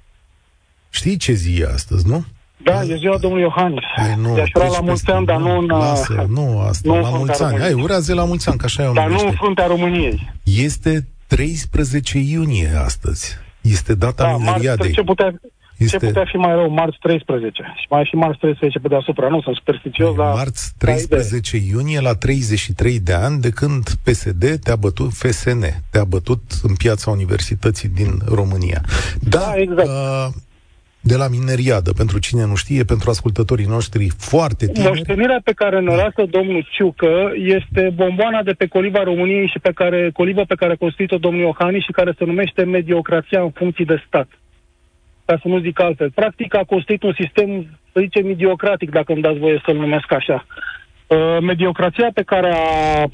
Știi 0.91 1.17
ce 1.17 1.33
zi 1.33 1.61
e 1.61 1.67
astăzi, 1.67 2.09
nu? 2.09 2.25
Da, 2.64 2.83
e 2.83 2.97
ziua 2.97 3.19
domnului 3.19 3.45
Iohannis. 3.45 3.85
Păi 3.97 4.14
nu, 4.23 4.35
deci 4.35 4.52
la 4.52 4.81
mulți 4.81 5.11
ani, 5.11 5.26
dar 5.26 5.37
nu 5.37 5.59
în... 5.59 5.66
Lasă, 5.66 6.26
nu 6.28 6.61
asta, 6.61 6.92
nu 6.92 7.00
la 7.00 7.09
mulți 7.09 7.42
ani. 7.42 7.59
Hai, 7.59 7.73
urează 7.73 8.14
la 8.14 8.25
mulți 8.25 8.49
ani, 8.49 8.59
că 8.59 8.64
așa 8.64 8.83
e 8.83 8.90
Dar 8.95 9.09
nu 9.09 9.26
în 9.26 9.33
fruntea 9.33 9.66
României. 9.66 10.33
Este 10.42 11.07
13 11.26 12.19
iunie 12.19 12.71
astăzi. 12.85 13.38
Este 13.61 13.95
data 13.95 14.25
da, 14.25 14.37
mineriadei. 14.37 14.92
Ce 14.92 15.02
putea, 15.02 15.40
este... 15.76 15.97
Ce 15.99 16.07
putea 16.07 16.25
fi 16.31 16.37
mai 16.37 16.54
rău? 16.54 16.71
Marți 16.71 16.99
13. 17.00 17.62
Și 17.76 17.87
mai 17.90 18.04
și 18.04 18.14
marți 18.14 18.38
13 18.38 18.78
pe 18.78 18.88
deasupra. 18.88 19.28
Nu, 19.28 19.40
sunt 19.40 19.57
superstițios, 19.57 20.16
dar... 20.16 20.35
Marți 20.35 20.73
13 20.78 21.57
iunie, 21.57 22.00
la 22.00 22.14
33 22.14 23.00
de 23.00 23.12
ani, 23.12 23.40
de 23.40 23.50
când 23.50 23.88
PSD 24.02 24.59
te-a 24.62 24.76
bătut, 24.76 25.12
FSN, 25.12 25.64
te-a 25.90 26.04
bătut 26.04 26.42
în 26.62 26.75
piața 26.75 27.11
Universității 27.11 27.88
din 27.88 28.19
România. 28.28 28.81
Da, 29.21 29.38
da 29.38 29.52
exact. 29.57 29.88
Uh, 29.88 30.26
de 31.03 31.17
la 31.17 31.29
mineriadă, 31.29 31.93
pentru 31.93 32.19
cine 32.19 32.45
nu 32.47 32.55
știe, 32.55 32.85
pentru 32.85 33.11
ascultătorii 33.11 33.67
noștri 33.67 34.09
foarte 34.19 34.67
tineri. 34.67 34.89
Moștenirea 34.89 35.41
pe 35.45 35.53
care 35.53 35.81
ne 35.81 35.95
lasă 35.95 36.23
domnul 36.31 36.69
Ciucă 36.71 37.33
este 37.35 37.93
bomboana 37.95 38.43
de 38.43 38.53
pe 38.53 38.67
coliva 38.67 39.03
României 39.03 39.49
și 39.49 39.59
pe 39.59 39.73
care, 39.73 40.11
colivă 40.11 40.43
pe 40.45 40.55
care 40.55 40.73
a 40.73 40.77
construit-o 40.77 41.17
domnul 41.17 41.43
Iohannis 41.43 41.85
și 41.85 41.93
care 41.93 42.15
se 42.19 42.25
numește 42.25 42.65
mediocrația 42.65 43.41
în 43.43 43.51
funcții 43.51 43.85
de 43.85 44.03
stat. 44.07 44.29
Ca 45.25 45.39
să 45.43 45.49
nu 45.49 45.59
zic 45.59 45.81
altfel. 45.81 46.11
Practic 46.11 46.55
a 46.55 46.65
construit 46.67 47.03
un 47.03 47.15
sistem, 47.21 47.79
să 47.93 48.01
zicem, 48.01 48.27
mediocratic, 48.27 48.91
dacă 48.91 49.13
îmi 49.13 49.23
dați 49.23 49.39
voie 49.39 49.63
să-l 49.65 49.77
numesc 49.77 50.13
așa. 50.13 50.47
Uh, 51.07 51.39
mediocrația 51.41 52.11
pe 52.15 52.23
care 52.23 52.53
a 52.55 53.09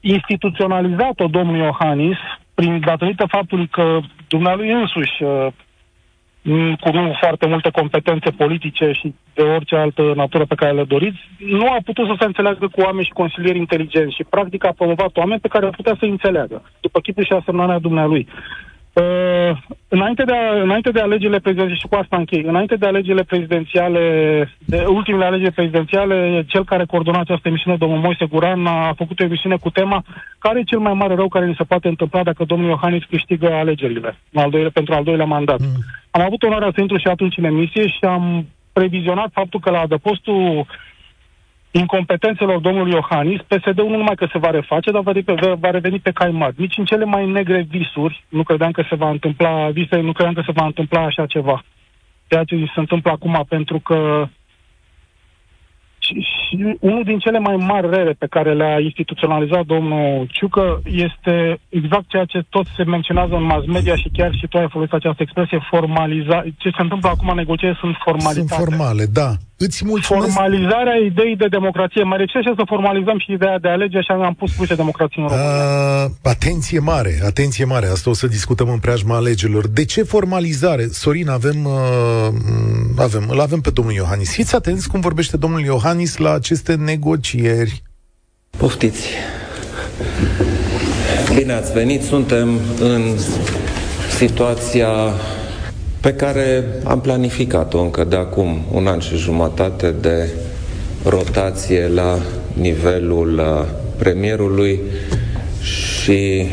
instituționalizat-o 0.00 1.26
domnul 1.26 1.56
Iohannis, 1.56 2.16
prin 2.54 2.80
datorită 2.80 3.24
faptului 3.28 3.68
că 3.68 3.98
dumnealui 4.28 4.70
însuși 4.72 5.22
uh, 5.22 5.46
Mm, 5.46 5.63
cu 6.80 6.90
nu 6.92 7.16
foarte 7.20 7.46
multe 7.46 7.70
competențe 7.70 8.30
politice 8.30 8.92
și 8.92 9.14
de 9.34 9.42
orice 9.42 9.76
altă 9.76 10.12
natură 10.14 10.44
pe 10.44 10.54
care 10.54 10.72
le 10.72 10.84
doriți, 10.84 11.18
nu 11.38 11.66
a 11.66 11.78
putut 11.84 12.06
să 12.06 12.14
se 12.18 12.24
înțeleagă 12.24 12.68
cu 12.68 12.80
oameni 12.80 13.04
și 13.04 13.10
consilieri 13.12 13.58
inteligenți 13.58 14.14
și 14.14 14.24
practic 14.24 14.64
a 14.64 14.72
promovat 14.76 15.16
oameni 15.16 15.40
pe 15.40 15.48
care 15.48 15.66
ar 15.66 15.70
putea 15.76 15.96
să 15.98 16.04
înțeleagă, 16.04 16.62
după 16.80 17.00
chipul 17.00 17.24
și 17.24 17.32
asemnarea 17.32 17.78
dumnealui. 17.78 18.28
Uh, 18.94 19.56
înainte, 19.88 20.24
de 20.24 20.32
a, 20.32 20.62
înainte 20.62 20.90
de 20.90 21.00
alegerile 21.00 21.38
prezidențiale, 21.38 21.80
și 21.80 21.86
cu 21.86 21.94
asta 21.94 22.16
închei, 22.16 22.42
înainte 22.42 22.76
de 22.76 22.86
alegerile 22.86 23.22
prezidențiale, 23.22 24.02
de 24.64 24.84
ultimele 24.88 25.24
alegeri 25.24 25.52
prezidențiale, 25.52 26.44
cel 26.48 26.64
care 26.64 26.84
coordona 26.84 27.20
această 27.20 27.48
emisiune, 27.48 27.76
domnul 27.76 27.98
Moise 27.98 28.24
Guran, 28.24 28.66
a 28.66 28.92
făcut 28.96 29.20
o 29.20 29.24
emisiune 29.24 29.56
cu 29.56 29.70
tema 29.70 30.04
care 30.38 30.58
e 30.58 30.62
cel 30.62 30.78
mai 30.78 30.94
mare 30.94 31.14
rău 31.14 31.28
care 31.28 31.46
ni 31.46 31.54
se 31.58 31.64
poate 31.64 31.88
întâmpla 31.88 32.22
dacă 32.22 32.44
domnul 32.44 32.68
Iohannis 32.68 33.04
câștigă 33.04 33.52
alegerile 33.52 34.18
în 34.32 34.42
al 34.42 34.50
doilea, 34.50 34.70
pentru 34.72 34.94
al 34.94 35.04
doilea 35.04 35.26
mandat. 35.26 35.60
Mm. 35.60 35.66
Am 36.10 36.22
avut 36.22 36.42
onoarea 36.42 36.70
să 36.74 36.80
intru 36.80 36.96
și 36.98 37.06
atunci 37.06 37.36
în 37.36 37.44
emisie 37.44 37.86
și 37.88 37.98
am 38.00 38.46
previzionat 38.72 39.30
faptul 39.32 39.60
că 39.60 39.70
la 39.70 39.80
adăpostul 39.80 40.66
incompetențelor 41.78 42.58
domnului 42.60 42.92
Iohannis, 42.92 43.40
PSD-ul 43.40 43.90
nu 43.90 43.96
numai 43.96 44.14
că 44.14 44.26
se 44.32 44.38
va 44.38 44.50
reface, 44.50 44.90
dar 44.90 45.02
va, 45.02 45.12
va, 45.24 45.54
va 45.54 45.70
reveni 45.70 45.98
pe 45.98 46.10
cai 46.10 46.30
mari. 46.30 46.54
Nici 46.58 46.78
în 46.78 46.84
cele 46.84 47.04
mai 47.04 47.26
negre 47.26 47.66
visuri 47.68 48.24
nu 48.28 48.42
credeam 48.42 48.70
că 48.70 48.82
se 48.88 48.94
va 48.94 49.10
întâmpla, 49.10 49.70
vise, 49.70 49.96
nu 50.00 50.12
credeam 50.12 50.34
că 50.34 50.42
se 50.46 50.52
va 50.52 50.64
întâmpla 50.64 51.00
așa 51.00 51.26
ceva. 51.26 51.64
Ceea 52.28 52.44
ce 52.44 52.56
se 52.74 52.80
întâmplă 52.80 53.10
acum, 53.10 53.44
pentru 53.48 53.78
că 53.78 54.28
și, 55.98 56.14
și 56.20 56.76
unul 56.80 57.04
din 57.04 57.18
cele 57.18 57.38
mai 57.38 57.56
mari 57.56 57.90
rele 57.90 58.12
pe 58.18 58.26
care 58.26 58.54
le-a 58.54 58.80
instituționalizat 58.80 59.64
domnul 59.64 60.26
Ciucă 60.30 60.80
este 60.84 61.58
exact 61.68 62.06
ceea 62.08 62.24
ce 62.24 62.40
tot 62.50 62.66
se 62.76 62.84
menționează 62.84 63.34
în 63.34 63.44
mass 63.44 63.66
media 63.66 63.96
și 63.96 64.08
chiar 64.12 64.32
și 64.34 64.46
tu 64.46 64.58
ai 64.58 64.68
folosit 64.68 64.92
această 64.94 65.22
expresie, 65.22 65.58
formaliza. 65.70 66.44
Ce 66.56 66.68
se 66.76 66.82
întâmplă 66.82 67.08
acum 67.08 67.28
în 67.28 67.36
negocieri 67.36 67.78
sunt 67.80 67.96
formalitate. 68.04 68.54
Sunt 68.54 68.64
formale, 68.64 69.04
da. 69.12 69.30
Îți 69.56 69.84
mulțumesc. 69.84 70.32
Formalizarea 70.32 70.96
ideii 70.96 71.36
de 71.36 71.46
democrație. 71.48 72.02
Mai 72.02 72.16
reușește 72.16 72.52
să 72.56 72.62
formalizăm 72.66 73.18
și 73.18 73.32
ideea 73.32 73.58
de 73.58 73.68
alege 73.68 74.00
și 74.00 74.10
am 74.10 74.34
pus 74.34 74.52
cruce 74.54 74.74
democrație 74.74 75.22
în 75.22 75.28
România. 75.28 76.04
Uh, 76.04 76.10
atenție 76.22 76.78
mare, 76.78 77.20
atenție 77.24 77.64
mare. 77.64 77.86
Asta 77.86 78.10
o 78.10 78.12
să 78.12 78.26
discutăm 78.26 78.68
în 78.68 78.78
preajma 78.78 79.16
alegerilor. 79.16 79.68
De 79.68 79.84
ce 79.84 80.02
formalizare? 80.02 80.86
Sorin, 80.90 81.28
avem, 81.28 81.64
uh, 81.64 82.28
avem, 82.96 83.24
îl 83.28 83.40
avem 83.40 83.60
pe 83.60 83.70
domnul 83.70 83.94
Iohannis. 83.94 84.32
Fiți 84.32 84.54
atenți 84.54 84.88
cum 84.88 85.00
vorbește 85.00 85.36
domnul 85.36 85.60
Iohannis 85.60 86.16
la 86.16 86.32
aceste 86.32 86.74
negocieri. 86.74 87.82
Poftiți. 88.56 89.08
Bine 91.34 91.52
ați 91.52 91.72
venit. 91.72 92.02
Suntem 92.02 92.60
în 92.80 93.02
situația 94.16 94.88
pe 96.04 96.14
care 96.14 96.64
am 96.82 97.00
planificat-o 97.00 97.80
încă 97.80 98.04
de 98.04 98.16
acum 98.16 98.60
un 98.72 98.86
an 98.86 98.98
și 98.98 99.16
jumătate 99.16 99.94
de 100.00 100.28
rotație 101.04 101.88
la 101.94 102.18
nivelul 102.52 103.38
uh, 103.38 103.66
premierului 103.96 104.80
și 105.62 106.44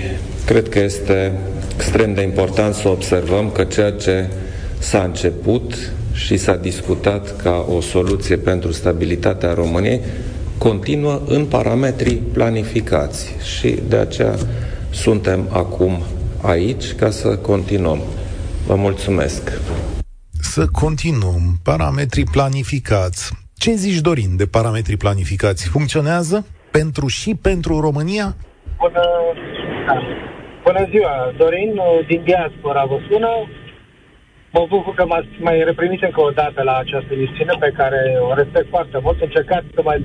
cred 0.46 0.70
că 0.70 0.79
este 0.79 1.31
extrem 1.75 2.13
de 2.13 2.22
important 2.22 2.74
să 2.74 2.88
observăm 2.88 3.50
că 3.50 3.63
ceea 3.63 3.91
ce 3.91 4.27
s-a 4.79 5.03
început 5.03 5.91
și 6.13 6.38
s-a 6.38 6.55
discutat 6.55 7.41
ca 7.41 7.65
o 7.75 7.81
soluție 7.81 8.36
pentru 8.36 8.72
stabilitatea 8.72 9.53
României 9.53 10.01
continuă 10.58 11.22
în 11.27 11.46
parametrii 11.46 12.22
planificați 12.34 13.36
și 13.58 13.77
de 13.88 13.96
aceea 13.96 14.36
suntem 14.89 15.48
acum 15.50 16.01
aici 16.41 16.93
ca 16.93 17.10
să 17.10 17.27
continuăm. 17.27 18.01
Vă 18.71 18.77
mulțumesc. 18.77 19.43
Să 20.53 20.63
continuăm. 20.83 21.43
Parametrii 21.69 22.31
planificați. 22.37 23.21
Ce 23.63 23.71
zici, 23.83 23.99
Dorin, 24.07 24.31
de 24.41 24.47
parametrii 24.57 25.03
planificați? 25.05 25.69
Funcționează 25.75 26.35
pentru 26.77 27.05
și 27.07 27.31
pentru 27.47 27.73
România? 27.87 28.27
Bună, 28.81 29.05
Bună 30.67 30.83
ziua, 30.91 31.13
Dorin, 31.37 31.71
din 32.07 32.21
diaspora 32.23 32.83
vă 32.91 32.97
sună. 33.09 33.31
Mă 34.55 34.65
bucur 34.69 34.93
că 34.93 35.05
m-ați 35.05 35.33
mai 35.47 35.57
reprimit 35.69 36.01
încă 36.03 36.21
o 36.21 36.31
dată 36.41 36.59
la 36.63 36.75
această 36.77 37.13
emisiune 37.13 37.55
pe 37.59 37.71
care 37.79 38.01
o 38.29 38.33
respect 38.33 38.67
foarte 38.69 38.97
mult. 39.03 39.21
Încercați 39.21 39.67
să 39.75 39.81
mai, 39.83 39.99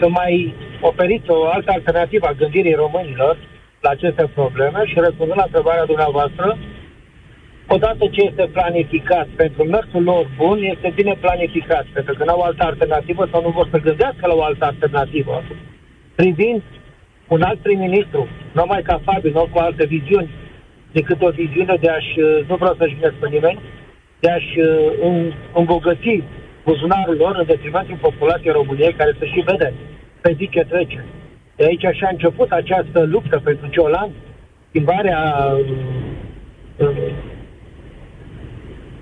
să 0.00 0.08
mai 0.08 0.54
oferiți 0.80 1.30
o 1.30 1.48
altă 1.56 1.70
alternativă 1.72 2.26
a 2.26 2.40
gândirii 2.42 2.80
românilor 2.84 3.34
la 3.80 3.90
aceste 3.90 4.24
probleme 4.34 4.80
și 4.84 5.04
răspundând 5.04 5.38
la 5.38 5.48
întrebarea 5.48 5.90
dumneavoastră, 5.92 6.58
odată 7.74 8.04
ce 8.14 8.20
este 8.30 8.48
planificat 8.52 9.26
pentru 9.42 9.62
mersul 9.64 10.02
lor 10.02 10.24
bun, 10.36 10.58
este 10.62 10.92
bine 10.94 11.14
planificat, 11.20 11.86
pentru 11.92 12.14
că 12.14 12.24
nu 12.24 12.32
au 12.32 12.40
altă 12.40 12.64
alternativă 12.64 13.28
sau 13.32 13.42
nu 13.42 13.50
vor 13.58 13.68
să 13.70 13.78
gândească 13.78 14.26
la 14.26 14.34
o 14.34 14.42
altă 14.42 14.64
alternativă, 14.64 15.42
privind 16.14 16.62
un 17.28 17.42
alt 17.42 17.58
prim-ministru, 17.58 18.28
nu 18.52 18.64
mai 18.66 18.82
ca 18.82 19.00
Fabiu, 19.04 19.30
nu 19.30 19.48
cu 19.52 19.58
alte 19.58 19.84
viziuni, 19.86 20.30
decât 20.92 21.22
o 21.22 21.30
viziune 21.30 21.76
de 21.80 21.88
a-și, 21.88 22.20
nu 22.48 22.54
vreau 22.56 22.74
să-și 22.78 22.94
pe 22.94 23.28
nimeni, 23.28 23.60
de 24.20 24.30
a-și 24.30 24.58
uh, 24.58 25.34
îmbogăți 25.54 26.22
buzunarul 26.64 27.16
lor 27.16 27.36
în 27.36 27.46
detrimentul 27.46 27.96
populației 28.00 28.52
României, 28.52 28.92
care 28.92 29.16
să 29.18 29.24
și 29.24 29.40
vede 29.46 29.72
pe 30.20 30.34
zi 30.38 30.48
ce 30.48 30.64
trece. 30.68 31.04
De 31.56 31.64
aici 31.64 31.84
așa 31.84 32.06
a 32.06 32.10
început 32.12 32.50
această 32.50 33.00
luptă 33.02 33.40
pentru 33.44 33.66
Ciolan, 33.66 34.10
schimbarea 34.68 35.20
uh, 36.78 36.88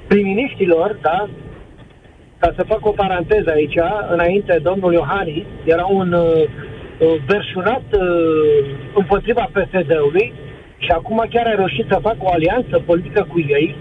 prim-ministrilor, 0.09 0.99
da, 1.01 1.29
ca 2.39 2.53
să 2.57 2.65
fac 2.73 2.87
o 2.87 2.91
paranteză 2.91 3.51
aici, 3.51 3.79
înainte 4.11 4.61
domnul 4.63 4.93
Iohannis 4.93 5.45
era 5.65 5.87
un 5.87 6.13
uh, 6.13 6.43
verșunat 7.27 7.87
uh, 7.93 8.65
împotriva 8.95 9.51
PSD-ului 9.53 10.33
și 10.79 10.91
acum 10.91 11.25
chiar 11.31 11.47
a 11.47 11.55
reușit 11.55 11.87
să 11.91 11.99
facă 12.03 12.19
o 12.21 12.33
alianță 12.33 12.83
politică 12.87 13.27
cu 13.29 13.39
ei, 13.39 13.77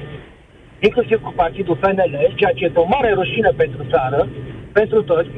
inclusiv 0.80 1.22
cu 1.22 1.34
partidul 1.36 1.76
PNL, 1.76 2.34
ceea 2.36 2.52
ce 2.56 2.66
este 2.66 2.80
o 2.80 2.88
mare 2.96 3.14
rușine 3.14 3.52
pentru 3.56 3.86
țară, 3.92 4.28
pentru 4.72 5.04
toți, 5.04 5.30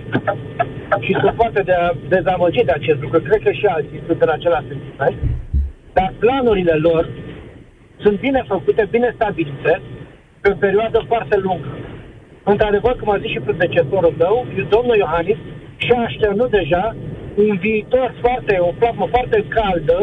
și 0.99 1.17
sunt 1.19 1.33
foarte 1.35 1.61
de 1.61 1.75
dezamăgit 2.07 2.65
de 2.65 2.71
acest 2.71 3.01
lucru. 3.01 3.19
Cred 3.21 3.41
că 3.43 3.51
și 3.51 3.65
alții 3.65 4.03
sunt 4.05 4.21
în 4.21 4.29
același 4.29 4.67
sentiment. 4.67 5.17
Dar 5.93 6.13
planurile 6.19 6.73
lor 6.73 7.09
sunt 7.97 8.19
bine 8.19 8.43
făcute, 8.47 8.87
bine 8.91 9.11
stabilite, 9.15 9.81
pe 10.41 10.49
o 10.51 10.55
perioadă 10.65 10.99
foarte 11.07 11.37
lungă. 11.47 11.71
Într-adevăr, 12.51 12.93
cum 12.99 13.09
a 13.11 13.21
zis 13.23 13.31
și 13.31 13.45
predecesorul 13.45 14.13
meu, 14.23 14.35
domnul 14.75 14.95
Iohannis 14.97 15.39
și-a 15.83 15.99
așternut 16.09 16.49
deja 16.59 16.95
un 17.35 17.57
viitor 17.65 18.07
foarte, 18.23 18.53
o 18.69 18.71
plasmă 18.79 19.07
foarte 19.15 19.45
caldă 19.55 19.99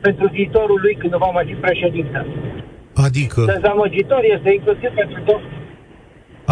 pentru 0.00 0.26
viitorul 0.36 0.78
lui 0.84 0.94
când 1.00 1.14
va 1.24 1.30
mai 1.36 1.44
fi 1.50 1.54
președinte. 1.66 2.26
Adică? 3.06 3.40
Dezamăgitor 3.54 4.22
este 4.36 4.50
inclusiv 4.58 4.90
pentru 5.00 5.18
domnul 5.30 5.58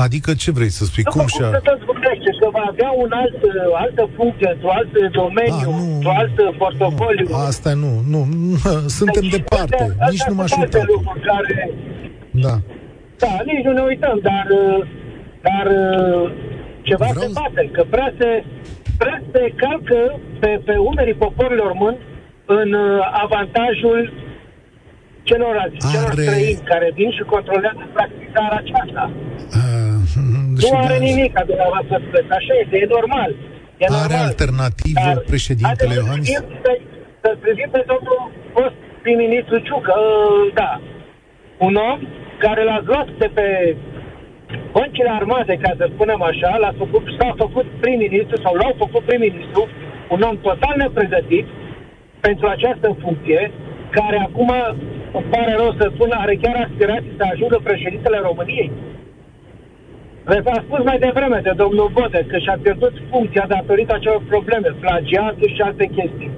Adică 0.04 0.34
ce 0.34 0.50
vrei 0.50 0.68
să 0.78 0.84
spui? 0.84 1.02
Cum 1.02 1.26
și-a... 1.26 1.50
vorbește, 1.86 2.30
că 2.40 2.48
va 2.52 2.64
avea 2.72 2.90
un 3.04 3.10
alt, 3.22 3.38
altă 3.84 4.08
funcție, 4.16 4.48
într-un 4.52 4.70
alt 4.78 4.92
domeniu, 5.20 5.70
ah, 5.76 5.94
într-un 5.94 6.16
alt 6.22 6.56
portofoliu. 6.56 7.26
Asta 7.50 7.72
nu, 7.82 7.90
nu, 8.12 8.20
suntem 8.98 9.22
deci, 9.22 9.30
departe, 9.30 9.84
de, 9.98 10.04
nici 10.10 10.26
nu 10.28 10.34
m-aș 10.34 10.52
uita. 10.56 10.78
Care... 11.30 11.70
Da. 12.30 12.54
Da, 13.18 13.32
nici 13.44 13.64
nu 13.64 13.72
ne 13.72 13.80
uităm, 13.80 14.18
dar, 14.22 14.46
dar 15.48 15.66
ceva 16.82 17.06
Vreau... 17.06 17.20
se 17.22 17.40
bate, 17.40 17.68
că 17.72 17.82
prea 17.90 18.12
se, 18.18 18.44
prea 18.98 19.22
se 19.32 19.52
calcă 19.56 20.20
pe, 20.40 20.60
pe 20.64 20.76
umerii 20.76 21.14
poporilor 21.14 21.66
români 21.66 21.98
în 22.44 22.74
avantajul 23.24 24.00
celorlalți, 25.22 25.76
Are... 25.80 25.92
celor 25.92 26.12
străini 26.12 26.66
care 26.72 26.88
vin 26.98 27.10
și 27.16 27.22
controlează 27.34 27.84
practic 27.96 28.26
țara 28.34 28.56
aceasta. 28.64 29.04
Uh, 29.58 29.78
nu 30.62 30.70
are 30.84 30.98
nimic 31.08 31.30
ca 31.36 31.42
dumneavoastră 31.50 31.94
spuneți. 32.04 32.32
Așa 32.40 32.54
este, 32.62 32.76
e 32.82 32.86
normal. 32.98 33.30
E 33.82 33.84
are 33.84 33.96
normal. 33.96 34.26
alternativă 34.30 35.10
Dar, 35.14 35.22
președintele 35.32 35.94
Iohannis? 35.94 36.28
Să 37.22 37.30
privim 37.44 37.68
pe 37.76 37.82
domnul 37.92 38.20
fost 38.56 38.76
prim-ministru 39.02 39.56
Ciucă, 39.66 39.94
da. 40.60 40.72
Un 41.66 41.74
om 41.90 41.98
care 42.38 42.62
l-a 42.64 42.80
luat 42.84 43.08
de 43.18 43.30
pe 43.34 43.76
băncile 44.72 45.10
armate, 45.10 45.54
ca 45.62 45.72
să 45.76 45.88
spunem 45.94 46.22
așa, 46.22 46.56
l-a 46.62 46.72
făcut, 46.78 47.04
s-a 47.18 47.34
făcut 47.36 47.66
prim-ministru 47.80 48.36
sau 48.44 48.54
l-au 48.54 48.74
făcut 48.78 49.02
prim-ministru, 49.04 49.68
un 50.14 50.20
om 50.20 50.36
total 50.40 50.74
nepregătit 50.76 51.46
pentru 52.20 52.46
această 52.46 52.96
funcție, 53.02 53.50
care 53.90 54.18
acum, 54.18 54.50
îmi 55.12 55.28
pare 55.30 55.52
rău 55.56 55.70
să 55.78 55.90
spun, 55.94 56.10
are 56.10 56.34
chiar 56.42 56.56
aspirații 56.66 57.18
să 57.18 57.24
ajungă 57.32 57.60
președintele 57.62 58.18
României. 58.28 58.70
V-a 60.24 60.62
spus 60.66 60.82
mai 60.84 60.98
devreme 60.98 61.40
de 61.42 61.52
domnul 61.56 61.90
Bode 61.92 62.26
că 62.28 62.38
și-a 62.38 62.58
pierdut 62.62 62.92
funcția 63.10 63.44
datorită 63.48 63.94
acelor 63.94 64.22
probleme, 64.28 64.68
plagiatul 64.80 65.52
și 65.54 65.60
alte 65.60 65.86
chestii. 65.86 66.30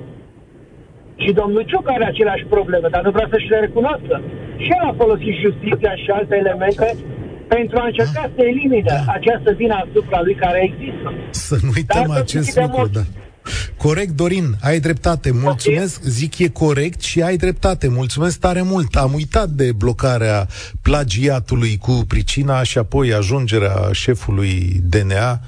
Și 1.23 1.31
domnul 1.41 1.63
Ciuc 1.71 1.87
are 1.91 2.07
aceleași 2.07 2.45
probleme, 2.55 2.89
dar 2.95 3.03
nu 3.07 3.11
vrea 3.17 3.29
să-și 3.33 3.51
le 3.53 3.59
recunoască. 3.67 4.15
Și 4.63 4.71
el 4.77 4.85
a 4.91 4.95
folosit 5.03 5.35
justiția 5.45 5.95
și 6.03 6.09
alte 6.19 6.35
elemente 6.43 6.89
pentru 7.55 7.77
a 7.83 7.85
încerca 7.91 8.23
să 8.35 8.41
elimine 8.53 8.93
da. 8.95 9.13
această 9.19 9.51
vină 9.61 9.75
asupra 9.85 10.21
lui 10.27 10.35
care 10.45 10.61
există. 10.71 11.09
Să 11.31 11.57
nu 11.65 11.71
uităm 11.77 12.07
dar 12.09 12.19
acest 12.19 12.57
lucru, 12.61 12.87
da. 12.99 13.05
Corect, 13.77 14.11
Dorin, 14.11 14.45
ai 14.61 14.81
dreptate. 14.81 15.31
Mulțumesc, 15.31 15.99
okay. 15.99 16.11
zic 16.11 16.39
e 16.39 16.49
corect 16.49 17.01
și 17.01 17.23
ai 17.23 17.37
dreptate. 17.37 17.89
Mulțumesc 17.89 18.39
tare 18.39 18.63
mult. 18.63 18.95
Am 18.95 19.13
uitat 19.15 19.49
de 19.49 19.73
blocarea 19.73 20.47
plagiatului 20.83 21.77
cu 21.77 21.93
pricina 22.09 22.63
și 22.63 22.79
apoi 22.79 23.13
ajungerea 23.13 23.89
șefului 23.93 24.83
DNA, 24.89 25.41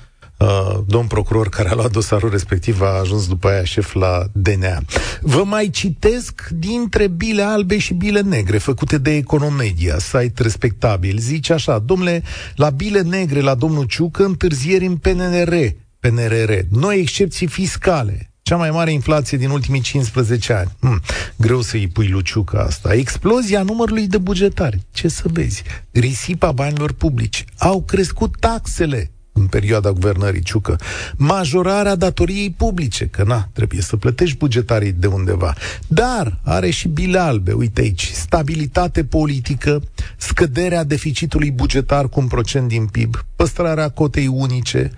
uh, 0.43 0.79
domn 0.87 1.07
procuror 1.07 1.49
care 1.49 1.69
a 1.69 1.75
luat 1.75 1.91
dosarul 1.91 2.31
respectiv 2.31 2.81
a 2.81 2.99
ajuns 3.01 3.29
după 3.29 3.49
aia 3.49 3.65
șef 3.65 3.93
la 3.93 4.25
DNA. 4.33 4.83
Vă 5.21 5.45
mai 5.45 5.69
citesc 5.69 6.49
dintre 6.49 7.07
bile 7.07 7.43
albe 7.43 7.79
și 7.79 7.95
bile 7.95 8.21
negre 8.21 8.59
făcute 8.59 8.99
de 8.99 9.17
Economedia, 9.17 9.99
site 9.99 10.43
respectabil. 10.43 11.19
Zice 11.19 11.53
așa, 11.53 11.79
domnule, 11.79 12.23
la 12.55 12.71
bile 12.71 13.01
negre 13.01 13.41
la 13.41 13.55
domnul 13.55 13.85
Ciucă, 13.85 14.25
întârzieri 14.25 14.87
în 14.87 14.97
PNR, 14.97 15.55
PNRR, 16.01 16.53
noi 16.71 16.99
excepții 16.99 17.47
fiscale, 17.47 18.31
cea 18.43 18.57
mai 18.57 18.71
mare 18.71 18.93
inflație 18.93 19.39
din 19.39 19.51
ultimii 19.51 19.81
15 19.81 20.53
ani. 20.53 20.71
Hm, 20.81 21.03
greu 21.37 21.61
să-i 21.61 21.89
pui 21.89 22.09
luciucă 22.09 22.59
asta. 22.59 22.95
Explozia 22.95 23.63
numărului 23.63 24.07
de 24.07 24.19
bugetari. 24.19 24.81
Ce 24.91 25.09
să 25.09 25.25
vezi? 25.33 25.63
Risipa 25.91 26.53
banilor 26.53 26.93
publici. 26.93 27.45
Au 27.59 27.83
crescut 27.83 28.37
taxele 28.41 29.11
în 29.33 29.47
perioada 29.47 29.91
guvernării 29.91 30.43
Ciucă. 30.43 30.79
Majorarea 31.17 31.95
datoriei 31.95 32.55
publice, 32.57 33.07
că 33.07 33.23
na, 33.23 33.49
trebuie 33.53 33.81
să 33.81 33.97
plătești 33.97 34.37
bugetarii 34.37 34.93
de 34.93 35.07
undeva. 35.07 35.55
Dar 35.87 36.39
are 36.43 36.71
și 36.71 36.89
bile 36.89 37.19
albe, 37.19 37.53
uite 37.53 37.81
aici, 37.81 38.11
stabilitate 38.13 39.05
politică, 39.05 39.83
scăderea 40.17 40.85
deficitului 40.85 41.51
bugetar 41.51 42.09
cu 42.09 42.21
un 42.21 42.27
procent 42.27 42.69
din 42.69 42.87
PIB, 42.87 43.25
păstrarea 43.37 43.89
cotei 43.89 44.27
unice, 44.27 44.93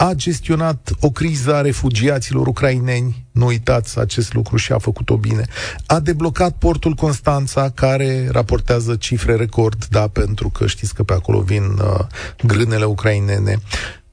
a 0.00 0.12
gestionat 0.14 0.90
o 1.00 1.10
criză 1.10 1.54
a 1.54 1.60
refugiaților 1.60 2.46
ucraineni, 2.46 3.26
nu 3.32 3.46
uitați 3.46 3.98
acest 3.98 4.34
lucru 4.34 4.56
și 4.56 4.72
a 4.72 4.78
făcut-o 4.78 5.16
bine. 5.16 5.44
A 5.86 6.00
deblocat 6.00 6.56
portul 6.58 6.92
Constanța, 6.92 7.70
care 7.70 8.28
raportează 8.30 8.96
cifre 8.96 9.34
record, 9.34 9.84
da, 9.90 10.08
pentru 10.08 10.48
că 10.48 10.66
știți 10.66 10.94
că 10.94 11.02
pe 11.02 11.12
acolo 11.12 11.40
vin 11.40 11.62
uh, 11.62 12.06
grânele 12.42 12.84
ucrainene. 12.84 13.58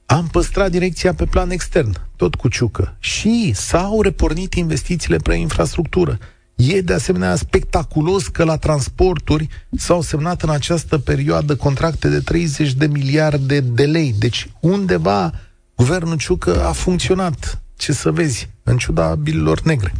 Am 0.06 0.26
păstrat 0.26 0.70
direcția 0.70 1.14
pe 1.14 1.24
plan 1.24 1.50
extern, 1.50 1.96
tot 2.16 2.34
cu 2.34 2.48
ciucă. 2.48 2.96
Și 2.98 3.52
s-au 3.54 4.02
repornit 4.02 4.54
investițiile 4.54 5.16
pe 5.16 5.34
infrastructură. 5.34 6.18
E 6.54 6.80
de 6.80 6.92
asemenea 6.92 7.36
spectaculos 7.36 8.28
că 8.28 8.44
la 8.44 8.56
transporturi 8.56 9.48
s-au 9.70 10.00
semnat 10.00 10.42
în 10.42 10.50
această 10.50 10.98
perioadă 10.98 11.56
contracte 11.56 12.08
de 12.08 12.20
30 12.20 12.72
de 12.72 12.86
miliarde 12.86 13.60
de 13.60 13.84
lei. 13.84 14.14
Deci 14.18 14.50
undeva 14.60 15.32
Guvernul 15.76 16.16
Ciucă 16.16 16.64
a 16.68 16.72
funcționat. 16.72 17.62
Ce 17.78 17.92
să 17.92 18.10
vezi, 18.10 18.50
în 18.64 18.76
ciuda 18.76 19.14
bililor 19.14 19.60
negre. 19.60 19.90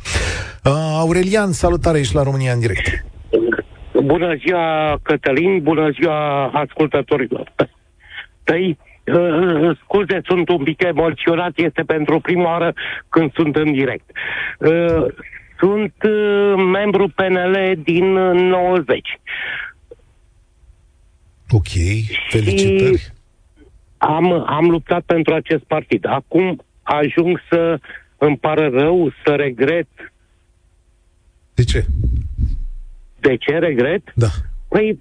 Uh, 0.65 0.73
Aurelian, 0.99 1.53
salutare, 1.53 1.99
ești 1.99 2.15
la 2.15 2.23
România 2.23 2.53
în 2.53 2.61
direct. 2.61 3.05
Bună 4.05 4.35
ziua, 4.35 4.99
Cătălin, 5.03 5.63
bună 5.63 5.91
ziua 5.91 6.47
ascultătorilor. 6.47 7.53
Tăi, 8.45 8.79
uh, 9.05 9.79
scuze, 9.83 10.21
sunt 10.25 10.49
un 10.49 10.63
pic 10.63 10.83
emoționat, 10.83 11.53
este 11.55 11.83
pentru 11.83 12.21
prima 12.21 12.51
oară 12.51 12.75
când 13.09 13.33
sunt 13.33 13.57
în 13.57 13.73
direct. 13.73 14.11
Uh, 14.59 15.07
sunt 15.59 15.95
uh, 16.03 16.55
membru 16.73 17.13
PNL 17.15 17.79
din 17.83 18.13
90. 18.13 19.21
Ok, 21.51 21.69
felicitări. 22.29 22.99
Și 22.99 23.16
am, 23.99 24.45
am 24.47 24.71
luptat 24.71 25.03
pentru 25.03 25.35
acest 25.35 25.63
partid. 25.65 26.07
Acum 26.07 26.65
ajung 26.83 27.41
să 27.51 27.79
îmi 28.19 28.39
pară 28.39 28.69
rău, 28.69 29.13
să 29.25 29.35
regret. 29.35 29.89
De 31.55 31.65
ce? 31.65 31.87
De 33.21 33.37
ce 33.37 33.59
regret? 33.59 34.03
Da. 34.15 34.27
Păi, 34.69 34.99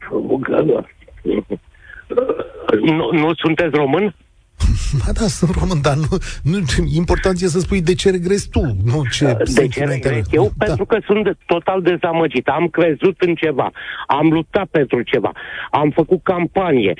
nu, 2.81 3.09
nu 3.11 3.33
sunteți 3.33 3.75
român? 3.75 4.15
Ba 5.05 5.11
da, 5.11 5.27
sunt 5.27 5.55
român, 5.55 5.81
dar 5.81 5.95
nu, 5.95 6.17
nu, 6.43 6.59
important 6.95 7.41
e 7.41 7.47
să 7.47 7.59
spui 7.59 7.81
de 7.81 7.93
ce 7.93 8.09
regrezi 8.09 8.49
tu, 8.49 8.61
nu 8.83 9.03
ce 9.11 9.37
De 9.53 9.67
ce 9.67 9.83
regret 9.83 10.25
eu? 10.31 10.51
Da. 10.55 10.65
Pentru 10.65 10.85
că 10.85 10.97
sunt 11.05 11.37
total 11.45 11.81
dezamăgit. 11.81 12.47
Am 12.47 12.67
crezut 12.67 13.21
în 13.21 13.35
ceva, 13.35 13.71
am 14.07 14.27
luptat 14.27 14.65
pentru 14.65 15.01
ceva, 15.01 15.31
am 15.71 15.89
făcut 15.89 16.23
campanie 16.23 16.93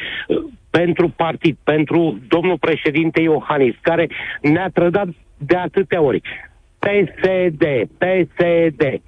pentru 0.78 1.10
partid, 1.10 1.58
pentru 1.64 2.20
domnul 2.28 2.58
președinte 2.58 3.22
Iohannis, 3.22 3.76
care 3.82 4.10
ne-a 4.42 4.70
trădat 4.74 5.08
de 5.38 5.56
atâtea 5.56 6.02
ori. 6.02 6.22
PSD, 6.80 7.64
PSD. 7.98 9.02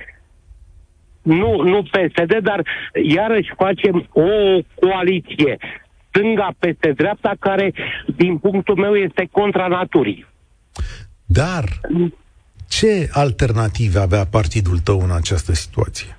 Nu, 1.21 1.61
nu 1.61 1.83
PSD, 1.83 2.39
dar 2.41 2.61
iarăși 3.03 3.53
facem 3.57 4.07
o 4.11 4.29
coaliție 4.75 5.57
stânga 6.07 6.49
peste 6.59 6.91
dreapta 6.91 7.33
care, 7.39 7.73
din 8.15 8.37
punctul 8.37 8.75
meu, 8.75 8.95
este 8.95 9.27
contra 9.31 9.67
naturii. 9.67 10.25
Dar 11.25 11.63
ce 12.69 13.09
alternative 13.11 13.99
avea 13.99 14.25
partidul 14.25 14.77
tău 14.79 14.99
în 14.99 15.11
această 15.11 15.53
situație? 15.53 16.17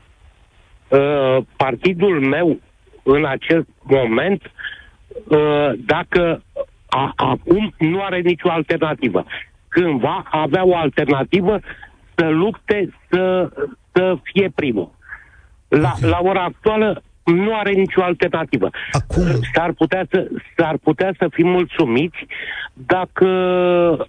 Uh, 0.88 1.44
partidul 1.56 2.20
meu, 2.20 2.60
în 3.02 3.24
acest 3.24 3.66
moment, 3.82 4.42
uh, 4.44 4.50
dacă 5.76 6.42
A, 6.88 7.12
acum 7.16 7.74
nu 7.78 8.02
are 8.02 8.20
nicio 8.20 8.50
alternativă. 8.50 9.24
Când 9.68 10.00
va 10.00 10.22
avea 10.30 10.66
o 10.66 10.76
alternativă 10.76 11.60
să 12.14 12.28
lupte 12.28 12.94
să, 13.10 13.48
să 13.92 14.18
fie 14.22 14.50
primul. 14.54 14.90
La, 15.68 15.92
okay. 15.96 16.10
la 16.10 16.18
ora 16.22 16.42
actuală 16.42 17.02
nu 17.24 17.54
are 17.54 17.72
nicio 17.72 18.02
alternativă. 18.02 18.70
Acum... 18.92 19.24
S-ar 19.54 19.72
putea, 19.72 20.06
să, 20.10 20.28
s-ar 20.56 20.76
putea 20.82 21.14
să 21.18 21.28
fim 21.30 21.48
mulțumiți 21.48 22.26
dacă 22.72 23.26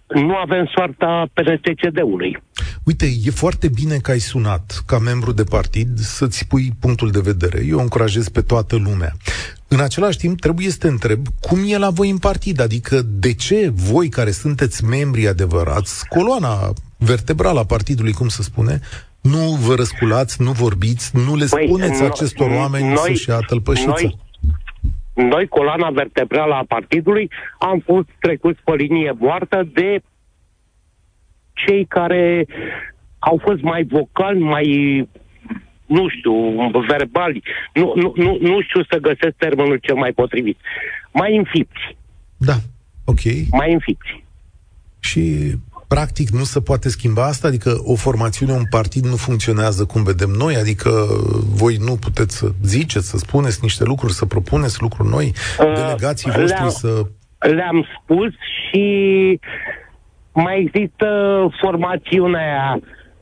nu 0.07 0.35
avem 0.35 0.65
soarta 0.75 1.25
PNTCD-ului. 1.33 2.41
Uite, 2.89 3.05
e 3.23 3.29
foarte 3.29 3.67
bine 3.67 3.97
că 3.97 4.11
ai 4.11 4.19
sunat 4.19 4.83
ca 4.85 4.97
membru 4.99 5.31
de 5.31 5.43
partid 5.43 5.97
să-ți 5.97 6.47
pui 6.47 6.71
punctul 6.79 7.11
de 7.11 7.19
vedere. 7.19 7.65
Eu 7.65 7.79
încurajez 7.79 8.29
pe 8.29 8.41
toată 8.41 8.75
lumea. 8.75 9.11
În 9.67 9.79
același 9.79 10.17
timp, 10.17 10.39
trebuie 10.39 10.69
să 10.69 10.77
te 10.77 10.87
întreb 10.87 11.19
cum 11.41 11.59
e 11.65 11.77
la 11.77 11.89
voi 11.89 12.09
în 12.09 12.17
partid, 12.17 12.61
adică 12.61 13.01
de 13.05 13.33
ce 13.33 13.71
voi 13.73 14.09
care 14.09 14.31
sunteți 14.31 14.85
membri 14.85 15.27
adevărați, 15.27 16.07
coloana 16.07 16.73
vertebrală 16.97 17.59
a 17.59 17.63
partidului, 17.63 18.13
cum 18.13 18.27
se 18.27 18.43
spune, 18.43 18.79
nu 19.21 19.57
vă 19.65 19.75
răsculați, 19.75 20.41
nu 20.41 20.51
vorbiți, 20.51 21.17
nu 21.17 21.35
le 21.35 21.45
păi, 21.49 21.67
spuneți 21.67 22.01
no, 22.01 22.07
acestor 22.07 22.49
oameni 22.49 22.87
noi, 22.87 22.97
să-și 22.97 23.29
ia 23.29 23.39
tălpășița? 23.47 23.93
Noi, 24.01 24.17
noi, 25.13 25.47
coloana 25.47 25.89
vertebrală 25.89 26.53
a 26.53 26.65
partidului, 26.67 27.29
am 27.59 27.83
fost 27.85 28.07
trecuți 28.19 28.59
pe 28.63 28.73
linie 28.75 29.15
moartă 29.19 29.69
de 29.73 30.01
cei 31.65 31.85
care 31.85 32.45
au 33.19 33.41
fost 33.43 33.61
mai 33.61 33.83
vocali, 33.83 34.39
mai 34.39 34.67
nu 35.85 36.09
știu, 36.09 36.33
verbali, 36.87 37.43
nu, 37.73 37.93
nu, 37.95 38.13
nu, 38.15 38.37
nu 38.41 38.61
știu 38.61 38.83
să 38.89 38.97
găsesc 38.97 39.35
termenul 39.37 39.77
cel 39.77 39.95
mai 39.95 40.11
potrivit. 40.11 40.57
Mai 41.11 41.37
înfipți. 41.37 41.97
Da, 42.37 42.55
ok. 43.05 43.19
Mai 43.51 43.73
înfipți. 43.73 44.23
Și 44.99 45.53
practic 45.87 46.29
nu 46.29 46.43
se 46.43 46.61
poate 46.61 46.89
schimba 46.89 47.25
asta? 47.25 47.47
Adică 47.47 47.81
o 47.83 47.95
formațiune, 47.95 48.51
un 48.51 48.65
partid 48.69 49.05
nu 49.05 49.15
funcționează 49.15 49.85
cum 49.85 50.03
vedem 50.03 50.29
noi? 50.29 50.55
Adică 50.55 50.89
voi 51.61 51.75
nu 51.75 51.95
puteți 51.95 52.37
să 52.37 52.49
ziceți, 52.63 53.09
să 53.09 53.17
spuneți 53.17 53.59
niște 53.61 53.83
lucruri, 53.83 54.13
să 54.13 54.25
propuneți 54.25 54.81
lucruri 54.81 55.09
noi? 55.09 55.33
Uh, 55.59 55.73
Delegații 55.73 56.31
voștri 56.31 56.59
le-am, 56.59 56.69
să... 56.69 57.05
Le-am 57.39 57.85
spus 57.97 58.31
și 58.69 59.39
mai 60.41 60.59
există 60.59 61.07
formațiunea 61.61 62.79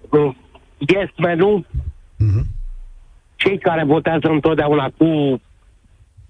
uh, 0.10 0.36
Yes 0.78 1.10
Menu, 1.18 1.66
uh-huh. 1.66 2.44
cei 3.36 3.58
care 3.58 3.84
votează 3.84 4.28
întotdeauna 4.28 4.92
cu 4.98 5.42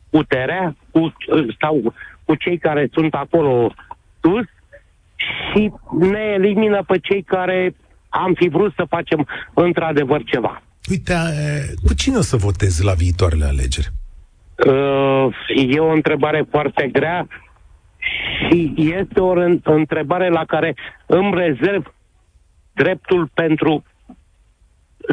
puterea, 0.10 0.76
cu, 0.92 1.00
uh, 1.00 1.56
sau 1.60 1.94
cu 2.24 2.36
cei 2.36 2.58
care 2.58 2.90
sunt 2.92 3.14
acolo 3.14 3.74
sus, 4.22 4.46
și 5.16 5.72
ne 5.92 6.34
elimină 6.34 6.84
pe 6.88 7.00
cei 7.00 7.24
care 7.24 7.76
am 8.10 8.34
fi 8.34 8.48
vrut 8.48 8.74
să 8.76 8.86
facem 8.90 9.28
într-adevăr 9.54 10.24
ceva. 10.24 10.62
Uite, 10.90 11.14
cu 11.86 11.94
cine 11.94 12.18
o 12.18 12.22
să 12.22 12.38
votezi 12.38 12.84
la 12.84 12.94
viitoarele 12.94 13.46
alegeri? 13.46 13.90
Uh, 14.66 15.28
e 15.68 15.80
o 15.80 15.92
întrebare 15.92 16.46
foarte 16.50 16.90
grea 16.92 17.28
și 18.50 18.74
este 18.78 19.20
o 19.20 19.34
întrebare 19.64 20.30
la 20.30 20.46
care 20.46 20.76
îmi 21.06 21.34
rezerv 21.36 21.94
dreptul 22.74 23.30
pentru 23.34 23.84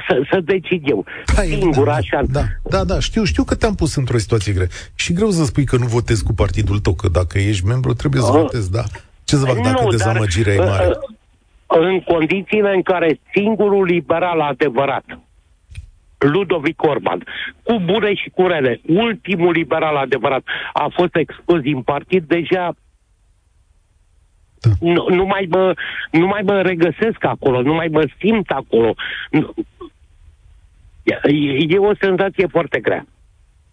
să, 0.09 0.22
să 0.30 0.40
decid 0.40 0.88
eu. 0.88 1.04
Hai, 1.37 1.46
Singur, 1.46 1.87
da, 1.87 1.94
așa. 1.94 2.22
Da, 2.30 2.42
da, 2.62 2.85
da, 2.85 3.00
știu, 3.00 3.24
știu 3.24 3.44
că 3.44 3.54
te-am 3.54 3.74
pus 3.74 3.94
într-o 3.94 4.18
situație 4.18 4.52
grea. 4.52 4.66
Și 4.94 5.12
greu 5.12 5.30
să 5.30 5.44
spui 5.44 5.64
că 5.64 5.76
nu 5.76 5.87
votezi 5.87 6.24
cu 6.24 6.33
partidul 6.33 6.78
tău, 6.78 6.94
că 6.94 7.09
dacă 7.09 7.38
ești 7.38 7.66
membru 7.66 7.92
trebuie 7.92 8.22
să 8.22 8.30
uh, 8.33 8.40
votezi, 8.40 8.70
da. 8.70 8.83
Ce 9.24 9.37
să 9.37 9.44
fac 9.44 9.57
dacă 9.62 9.83
nu, 9.83 9.90
dezamăgirea 9.90 10.57
dar, 10.57 10.66
e 10.66 10.68
mare? 10.68 10.87
Uh, 10.87 10.94
în 11.66 12.00
condițiile 12.00 12.72
în 12.74 12.83
care 12.83 13.20
singurul 13.33 13.85
liberal 13.85 14.40
adevărat, 14.40 15.04
Ludovic 16.18 16.83
Orban, 16.83 17.24
cu 17.62 17.80
bune 17.85 18.14
și 18.14 18.30
cu 18.30 18.46
rele, 18.46 18.80
ultimul 18.87 19.52
liberal 19.52 19.96
adevărat, 19.96 20.42
a 20.72 20.87
fost 20.94 21.16
expus 21.16 21.61
din 21.61 21.83
partid, 21.83 22.24
deja 22.26 22.74
da. 24.64 24.70
nu, 24.81 25.07
nu, 25.09 25.24
mai 25.24 25.46
mă, 25.50 25.74
nu 26.11 26.27
mai 26.27 26.42
mă 26.44 26.62
regăsesc 26.62 27.24
acolo, 27.24 27.62
nu 27.62 27.74
mai 27.74 27.88
mă 27.90 28.09
simt 28.18 28.50
acolo. 28.50 28.94
E, 31.03 31.14
e 31.68 31.79
o 31.79 31.94
senzație 32.00 32.46
foarte 32.46 32.81
grea. 32.81 33.07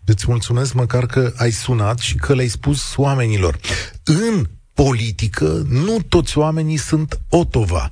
Îți 0.06 0.26
mulțumesc 0.28 0.74
măcar 0.74 1.06
că 1.06 1.32
ai 1.38 1.50
sunat 1.50 2.00
și 2.00 2.16
că 2.16 2.34
le-ai 2.34 2.48
spus 2.48 2.98
oamenilor. 2.98 3.56
În 4.06 4.44
politică, 4.74 5.62
nu 5.70 5.98
toți 6.10 6.38
oamenii 6.38 6.78
sunt 6.78 7.20
otova. 7.30 7.90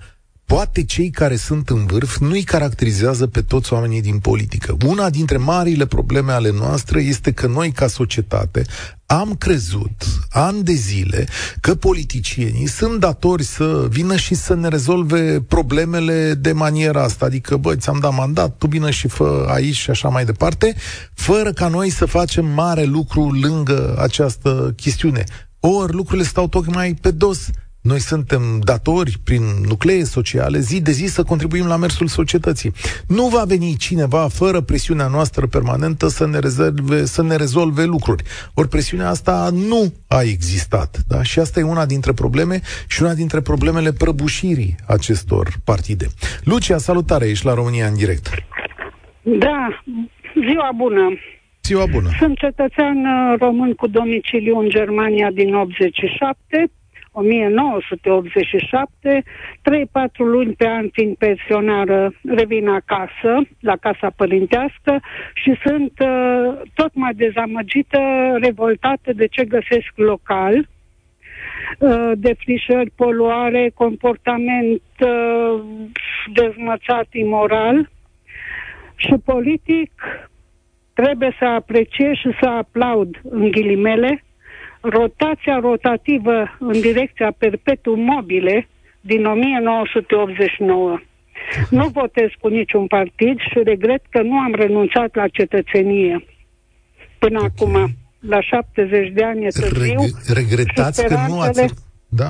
Poate 0.55 0.83
cei 0.83 1.09
care 1.09 1.35
sunt 1.35 1.69
în 1.69 1.85
vârf 1.85 2.17
nu 2.17 2.31
îi 2.31 2.43
caracterizează 2.43 3.27
pe 3.27 3.41
toți 3.41 3.73
oamenii 3.73 4.01
din 4.01 4.19
politică. 4.19 4.77
Una 4.85 5.09
dintre 5.09 5.37
marile 5.37 5.85
probleme 5.85 6.31
ale 6.31 6.51
noastre 6.51 7.01
este 7.01 7.31
că 7.31 7.47
noi, 7.47 7.71
ca 7.71 7.87
societate, 7.87 8.65
am 9.05 9.35
crezut 9.35 10.05
ani 10.29 10.63
de 10.63 10.73
zile 10.73 11.27
că 11.61 11.75
politicienii 11.75 12.67
sunt 12.67 12.99
datori 12.99 13.43
să 13.43 13.87
vină 13.89 14.15
și 14.15 14.35
să 14.35 14.55
ne 14.55 14.67
rezolve 14.67 15.41
problemele 15.41 16.33
de 16.33 16.51
maniera 16.51 17.03
asta. 17.03 17.25
Adică, 17.25 17.57
bă, 17.57 17.75
ți-am 17.75 17.99
dat 17.99 18.15
mandat, 18.15 18.57
tu 18.57 18.67
vină 18.67 18.89
și 18.89 19.07
fă 19.07 19.45
aici 19.49 19.75
și 19.75 19.89
așa 19.89 20.09
mai 20.09 20.25
departe, 20.25 20.75
fără 21.13 21.51
ca 21.51 21.67
noi 21.67 21.89
să 21.89 22.05
facem 22.05 22.45
mare 22.45 22.83
lucru 22.83 23.31
lângă 23.31 23.95
această 23.99 24.73
chestiune. 24.75 25.23
Ori 25.59 25.93
lucrurile 25.93 26.27
stau 26.27 26.47
tocmai 26.47 26.93
pe 27.01 27.11
dos. 27.11 27.49
Noi 27.81 27.99
suntem 27.99 28.41
datori, 28.63 29.17
prin 29.23 29.41
nuclee 29.67 30.03
sociale, 30.03 30.59
zi 30.59 30.81
de 30.81 30.91
zi 30.91 31.05
să 31.05 31.23
contribuim 31.23 31.67
la 31.67 31.75
mersul 31.75 32.07
societății. 32.07 32.71
Nu 33.07 33.27
va 33.27 33.43
veni 33.47 33.75
cineva 33.77 34.27
fără 34.27 34.61
presiunea 34.61 35.07
noastră 35.07 35.47
permanentă 35.47 36.07
să 36.07 36.27
ne, 36.27 36.39
rezolve, 36.39 37.05
să 37.05 37.23
ne 37.23 37.35
rezolve 37.35 37.83
lucruri. 37.83 38.23
Ori 38.53 38.67
presiunea 38.67 39.09
asta 39.09 39.49
nu 39.53 39.93
a 40.07 40.21
existat. 40.21 40.97
Da? 41.07 41.23
Și 41.23 41.39
asta 41.39 41.59
e 41.59 41.63
una 41.63 41.85
dintre 41.85 42.13
probleme 42.13 42.59
și 42.87 43.01
una 43.01 43.13
dintre 43.13 43.41
problemele 43.41 43.91
prăbușirii 43.91 44.75
acestor 44.87 45.47
partide. 45.63 46.07
Lucia, 46.43 46.77
salutare, 46.77 47.27
ești 47.29 47.45
la 47.45 47.53
România 47.53 47.87
în 47.87 47.95
direct. 47.95 48.27
Da, 49.21 49.83
ziua 50.47 50.71
bună. 50.75 51.09
Ziua 51.63 51.85
bună! 51.91 52.09
Sunt 52.19 52.37
cetățean 52.37 52.97
uh, 53.05 53.39
român 53.39 53.73
cu 53.73 53.87
domiciliu 53.87 54.59
în 54.59 54.69
Germania 54.69 55.29
din 55.31 55.53
87, 55.53 56.71
1987, 57.19 59.23
3-4 59.23 59.25
luni 60.17 60.53
pe 60.53 60.67
an 60.67 60.89
fiind 60.91 61.15
pensionară, 61.15 62.13
revin 62.27 62.67
acasă, 62.67 63.41
la 63.59 63.75
casa 63.75 64.09
părintească 64.15 64.99
și 65.33 65.55
sunt 65.65 65.91
uh, 65.99 66.61
tot 66.73 66.93
mai 66.93 67.13
dezamăgită, 67.13 67.99
revoltată 68.41 69.13
de 69.13 69.27
ce 69.27 69.45
găsesc 69.45 69.91
local, 69.95 70.67
uh, 71.79 72.11
defrișări, 72.15 72.91
poluare, 72.95 73.71
comportament 73.73 74.81
uh, 74.99 75.61
dezmățat 76.33 77.07
imoral 77.11 77.89
și 78.95 79.13
politic 79.25 79.91
trebuie 80.93 81.35
să 81.39 81.45
apreciez 81.45 82.13
și 82.13 82.29
să 82.41 82.47
aplaud, 82.47 83.21
în 83.29 83.51
ghilimele, 83.51 84.23
rotația 84.81 85.59
rotativă 85.59 86.57
în 86.59 86.81
direcția 86.81 87.31
perpetuum 87.37 87.99
mobile 87.99 88.67
din 89.01 89.25
1989. 89.25 90.99
Nu 91.69 91.87
votez 91.87 92.29
cu 92.39 92.47
niciun 92.47 92.87
partid 92.87 93.39
și 93.39 93.59
regret 93.63 94.01
că 94.09 94.21
nu 94.21 94.39
am 94.39 94.53
renunțat 94.53 95.15
la 95.15 95.27
cetățenie 95.27 96.25
până 97.19 97.37
okay. 97.37 97.51
acum. 97.55 97.87
La 98.19 98.41
70 98.41 99.11
de 99.13 99.23
ani 99.23 99.45
e 99.45 99.47
târziu. 99.47 100.01
Reg- 100.01 100.33
regretați 100.33 101.05
că 101.05 101.15
nu 101.27 101.39
ați... 101.39 101.73
Da. 102.07 102.29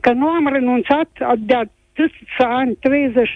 Că 0.00 0.12
nu 0.12 0.28
am 0.28 0.48
renunțat 0.52 1.08
de 1.38 1.54
atâția 1.54 2.48
ani, 2.48 2.74
30 2.74 3.28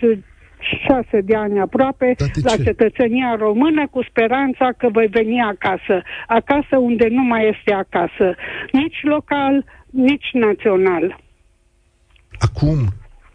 șase 0.87 1.21
de 1.21 1.37
ani 1.37 1.61
aproape 1.61 2.15
la 2.43 2.57
ce? 2.57 2.63
cetățenia 2.63 3.37
română 3.39 3.89
cu 3.91 4.03
speranța 4.03 4.69
că 4.79 4.89
voi 4.93 5.07
veni 5.07 5.41
acasă. 5.41 6.03
Acasă 6.27 6.77
unde 6.77 7.07
nu 7.11 7.23
mai 7.23 7.49
este 7.55 7.73
acasă. 7.73 8.35
Nici 8.73 9.03
local, 9.03 9.65
nici 9.91 10.31
național. 10.33 11.21
Acum, 12.39 12.79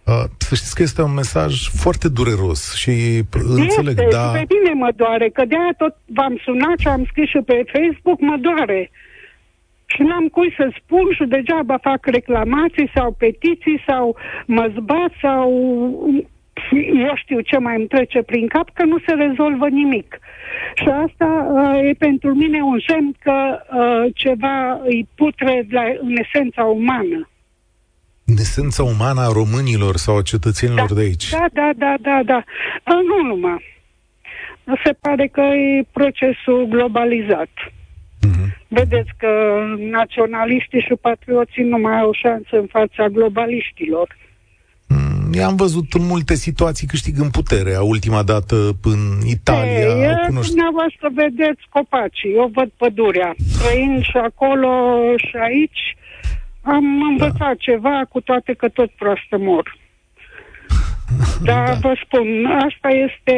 Uh, 0.07 0.23
să 0.37 0.55
știți 0.55 0.75
că 0.75 0.81
este 0.81 1.01
un 1.01 1.13
mesaj 1.13 1.53
foarte 1.83 2.07
dureros 2.09 2.75
și 2.75 3.23
înțeleg, 3.59 3.97
este, 3.97 4.07
da... 4.11 4.31
pe 4.31 4.45
mine 4.53 4.73
mă 4.73 4.91
doare, 4.95 5.29
că 5.29 5.45
de-aia 5.45 5.73
tot 5.77 5.95
v-am 6.05 6.39
sunat 6.43 6.77
și 6.77 6.87
am 6.87 7.05
scris 7.05 7.29
și 7.29 7.41
pe 7.45 7.63
Facebook, 7.73 8.19
mă 8.19 8.37
doare. 8.41 8.91
Și 9.85 10.01
n-am 10.01 10.27
cui 10.27 10.53
să 10.57 10.73
spun 10.79 11.05
și 11.17 11.25
degeaba 11.25 11.77
fac 11.77 12.05
reclamații 12.05 12.91
sau 12.95 13.11
petiții 13.11 13.83
sau 13.87 14.15
mă 14.45 14.73
zbat 14.77 15.11
sau 15.21 15.47
eu 17.07 17.15
știu 17.15 17.39
ce 17.39 17.57
mai 17.57 17.75
îmi 17.75 17.87
trece 17.87 18.21
prin 18.21 18.47
cap, 18.47 18.69
că 18.73 18.83
nu 18.83 18.97
se 19.05 19.13
rezolvă 19.13 19.67
nimic. 19.67 20.19
Și 20.75 20.87
asta 21.05 21.47
uh, 21.51 21.89
e 21.89 21.93
pentru 21.93 22.33
mine 22.33 22.61
un 22.61 22.79
semn 22.87 23.15
că 23.19 23.59
uh, 23.73 24.11
ceva 24.15 24.79
îi 24.83 25.07
putre 25.15 25.65
la, 25.69 25.83
în 26.01 26.15
esența 26.17 26.63
umană. 26.63 27.29
În 28.25 28.35
esența 28.37 28.83
umană 28.83 29.21
a 29.21 29.31
românilor 29.31 29.95
sau 29.95 30.17
a 30.17 30.21
cetățenilor 30.21 30.87
da, 30.87 30.95
de 30.95 31.01
aici? 31.01 31.29
Da, 31.29 31.45
da, 31.53 31.71
da, 31.77 31.95
da, 32.01 32.21
da. 32.25 32.43
Uh, 32.83 33.01
nu 33.09 33.27
numai. 33.27 33.75
Se 34.83 34.91
pare 35.01 35.27
că 35.27 35.41
e 35.41 35.85
procesul 35.91 36.65
globalizat. 36.69 37.49
Uh-huh. 38.27 38.47
Vedeți 38.67 39.09
că 39.17 39.63
naționaliștii 39.77 40.81
și 40.81 40.93
patrioții 41.01 41.63
nu 41.63 41.77
mai 41.77 41.99
au 41.99 42.11
șansă 42.13 42.57
în 42.57 42.65
fața 42.65 43.07
globaliștilor. 43.07 44.15
Mm, 45.35 45.43
am 45.43 45.55
văzut 45.55 45.93
în 45.93 46.05
multe 46.05 46.35
situații 46.35 46.87
câștigând 46.87 47.31
putere. 47.31 47.73
A 47.75 47.81
ultima 47.81 48.23
dată 48.23 48.55
în 48.83 48.99
Italia. 49.25 49.71
Ei, 49.71 50.25
cunoști... 50.27 50.53
Dumneavoastră 50.53 51.09
vedeți 51.13 51.61
copacii, 51.69 52.33
eu 52.35 52.51
văd 52.53 52.69
pădurea. 52.77 53.35
Trăind 53.59 54.03
și 54.03 54.17
acolo 54.17 54.71
și 55.17 55.35
aici, 55.49 55.97
am 56.61 56.85
învățat 57.09 57.55
da. 57.55 57.61
ceva, 57.67 58.01
cu 58.09 58.19
toate 58.21 58.53
că 58.53 58.67
tot 58.69 58.89
proastă 58.89 59.37
mor. 59.37 59.77
Dar 61.49 61.67
da. 61.67 61.73
vă 61.73 61.93
spun, 62.03 62.27
asta 62.45 62.89
este 62.89 63.35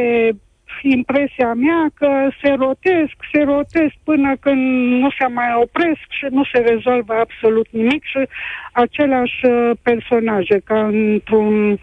impresia 0.82 1.54
mea 1.54 1.82
că 1.94 2.10
se 2.42 2.50
rotesc, 2.50 3.16
se 3.32 3.42
rotesc 3.44 3.94
până 4.04 4.36
când 4.40 4.62
nu 5.02 5.10
se 5.20 5.28
mai 5.28 5.52
opresc 5.64 6.06
și 6.18 6.26
nu 6.30 6.44
se 6.54 6.60
rezolvă 6.60 7.14
absolut 7.14 7.68
nimic 7.72 8.04
și 8.04 8.28
aceleași 8.74 9.46
uh, 9.46 9.72
personaje 9.82 10.62
ca 10.64 10.80
într-un 10.86 11.80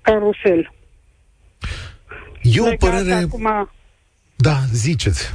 carusel. 0.00 0.72
E 2.42 2.60
o 2.60 2.76
părere... 2.78 3.12
Acum... 3.12 3.70
Da, 4.36 4.56
ziceți. 4.72 5.34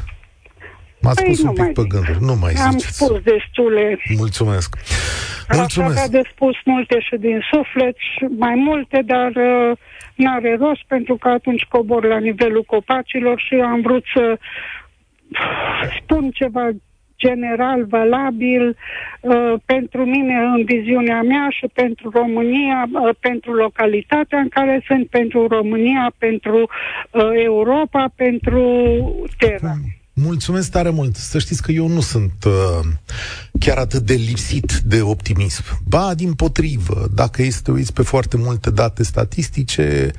M-ați 1.03 1.21
păi 1.21 1.29
pus 1.29 1.41
un 1.41 1.53
pic 1.53 1.73
pe 1.73 1.83
gânduri. 1.87 2.17
Nu 2.21 2.35
mai 2.41 2.53
Am 2.53 2.71
ziceți. 2.71 2.95
spus 2.95 3.21
destule. 3.21 3.99
Mulțumesc. 4.17 4.69
Mulțumesc. 5.57 5.91
Aș 5.91 6.03
avea 6.03 6.21
de 6.21 6.29
spus 6.31 6.55
multe 6.65 6.99
și 6.99 7.15
din 7.15 7.39
suflet, 7.51 7.95
și 7.97 8.25
mai 8.37 8.55
multe, 8.55 9.01
dar 9.05 9.31
uh, 9.35 9.77
n-are 10.15 10.55
rost 10.59 10.83
pentru 10.87 11.15
că 11.15 11.27
atunci 11.29 11.63
cobor 11.63 12.05
la 12.05 12.17
nivelul 12.17 12.63
copacilor 12.63 13.39
și 13.47 13.53
am 13.53 13.81
vrut 13.81 14.03
să 14.13 14.37
spun 16.01 16.31
ceva 16.31 16.69
general, 17.17 17.85
valabil 17.85 18.77
uh, 19.21 19.53
pentru 19.65 20.05
mine 20.05 20.35
în 20.55 20.63
viziunea 20.63 21.21
mea 21.21 21.47
și 21.49 21.67
pentru 21.73 22.09
România, 22.09 22.89
uh, 22.91 23.15
pentru 23.19 23.53
localitatea 23.53 24.39
în 24.39 24.49
care 24.49 24.83
sunt, 24.87 25.07
pentru 25.07 25.47
România, 25.47 26.13
pentru 26.17 26.57
uh, 27.11 27.29
Europa, 27.33 28.11
pentru 28.15 28.65
Terra. 29.37 29.73
Hmm. 30.13 30.23
Mulțumesc 30.23 30.71
tare 30.71 30.89
mult. 30.89 31.15
Să 31.15 31.39
știți 31.39 31.62
că 31.62 31.71
eu 31.71 31.88
nu 31.88 32.02
sunt 32.02 32.43
uh, 32.45 32.88
chiar 33.60 33.78
atât 33.78 34.06
de 34.06 34.13
lipsit 34.13 34.82
de 34.86 35.02
optimism. 35.02 35.63
Ba, 35.84 36.13
din 36.13 36.34
potrivă, 36.34 37.08
dacă 37.13 37.41
este 37.41 37.71
uiți 37.71 37.93
pe 37.93 38.02
foarte 38.02 38.38
multe 38.38 38.69
date 38.69 39.04
statistice, 39.04 40.12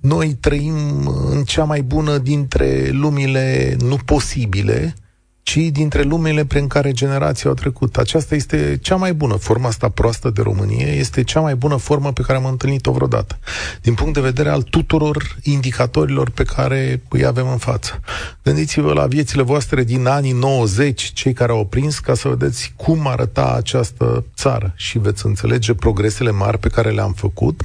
noi 0.00 0.34
trăim 0.34 1.06
în 1.30 1.44
cea 1.44 1.64
mai 1.64 1.82
bună 1.82 2.18
dintre 2.18 2.90
lumile 2.90 3.76
nu 3.80 3.96
posibile 3.96 4.94
ci 5.42 5.56
dintre 5.56 6.02
lumele 6.02 6.44
prin 6.44 6.66
care 6.66 6.92
generații 6.92 7.48
au 7.48 7.54
trecut. 7.54 7.96
Aceasta 7.96 8.34
este 8.34 8.78
cea 8.82 8.96
mai 8.96 9.14
bună 9.14 9.34
formă 9.34 9.66
asta 9.66 9.88
proastă 9.88 10.30
de 10.30 10.42
Românie, 10.42 10.86
este 10.86 11.22
cea 11.22 11.40
mai 11.40 11.54
bună 11.54 11.76
formă 11.76 12.12
pe 12.12 12.22
care 12.22 12.38
am 12.38 12.44
întâlnit-o 12.44 12.92
vreodată, 12.92 13.38
din 13.80 13.94
punct 13.94 14.14
de 14.14 14.20
vedere 14.20 14.48
al 14.48 14.62
tuturor 14.62 15.36
indicatorilor 15.42 16.30
pe 16.30 16.44
care 16.44 17.02
îi 17.08 17.24
avem 17.24 17.48
în 17.48 17.58
față. 17.58 18.00
Gândiți-vă 18.42 18.92
la 18.92 19.06
viețile 19.06 19.42
voastre 19.42 19.84
din 19.84 20.06
anii 20.06 20.32
90, 20.32 21.12
cei 21.12 21.32
care 21.32 21.52
au 21.52 21.66
prins, 21.66 21.98
ca 21.98 22.14
să 22.14 22.28
vedeți 22.28 22.72
cum 22.76 23.06
arăta 23.06 23.54
această 23.56 24.24
țară 24.36 24.72
și 24.76 24.98
veți 24.98 25.26
înțelege 25.26 25.74
progresele 25.74 26.30
mari 26.30 26.58
pe 26.58 26.68
care 26.68 26.90
le-am 26.90 27.12
făcut 27.12 27.60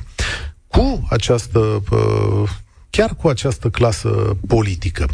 cu 0.68 1.08
această 1.10 1.60
uh, 1.92 2.50
chiar 2.90 3.16
cu 3.16 3.28
această 3.28 3.70
clasă 3.70 4.38
politică. 4.48 5.08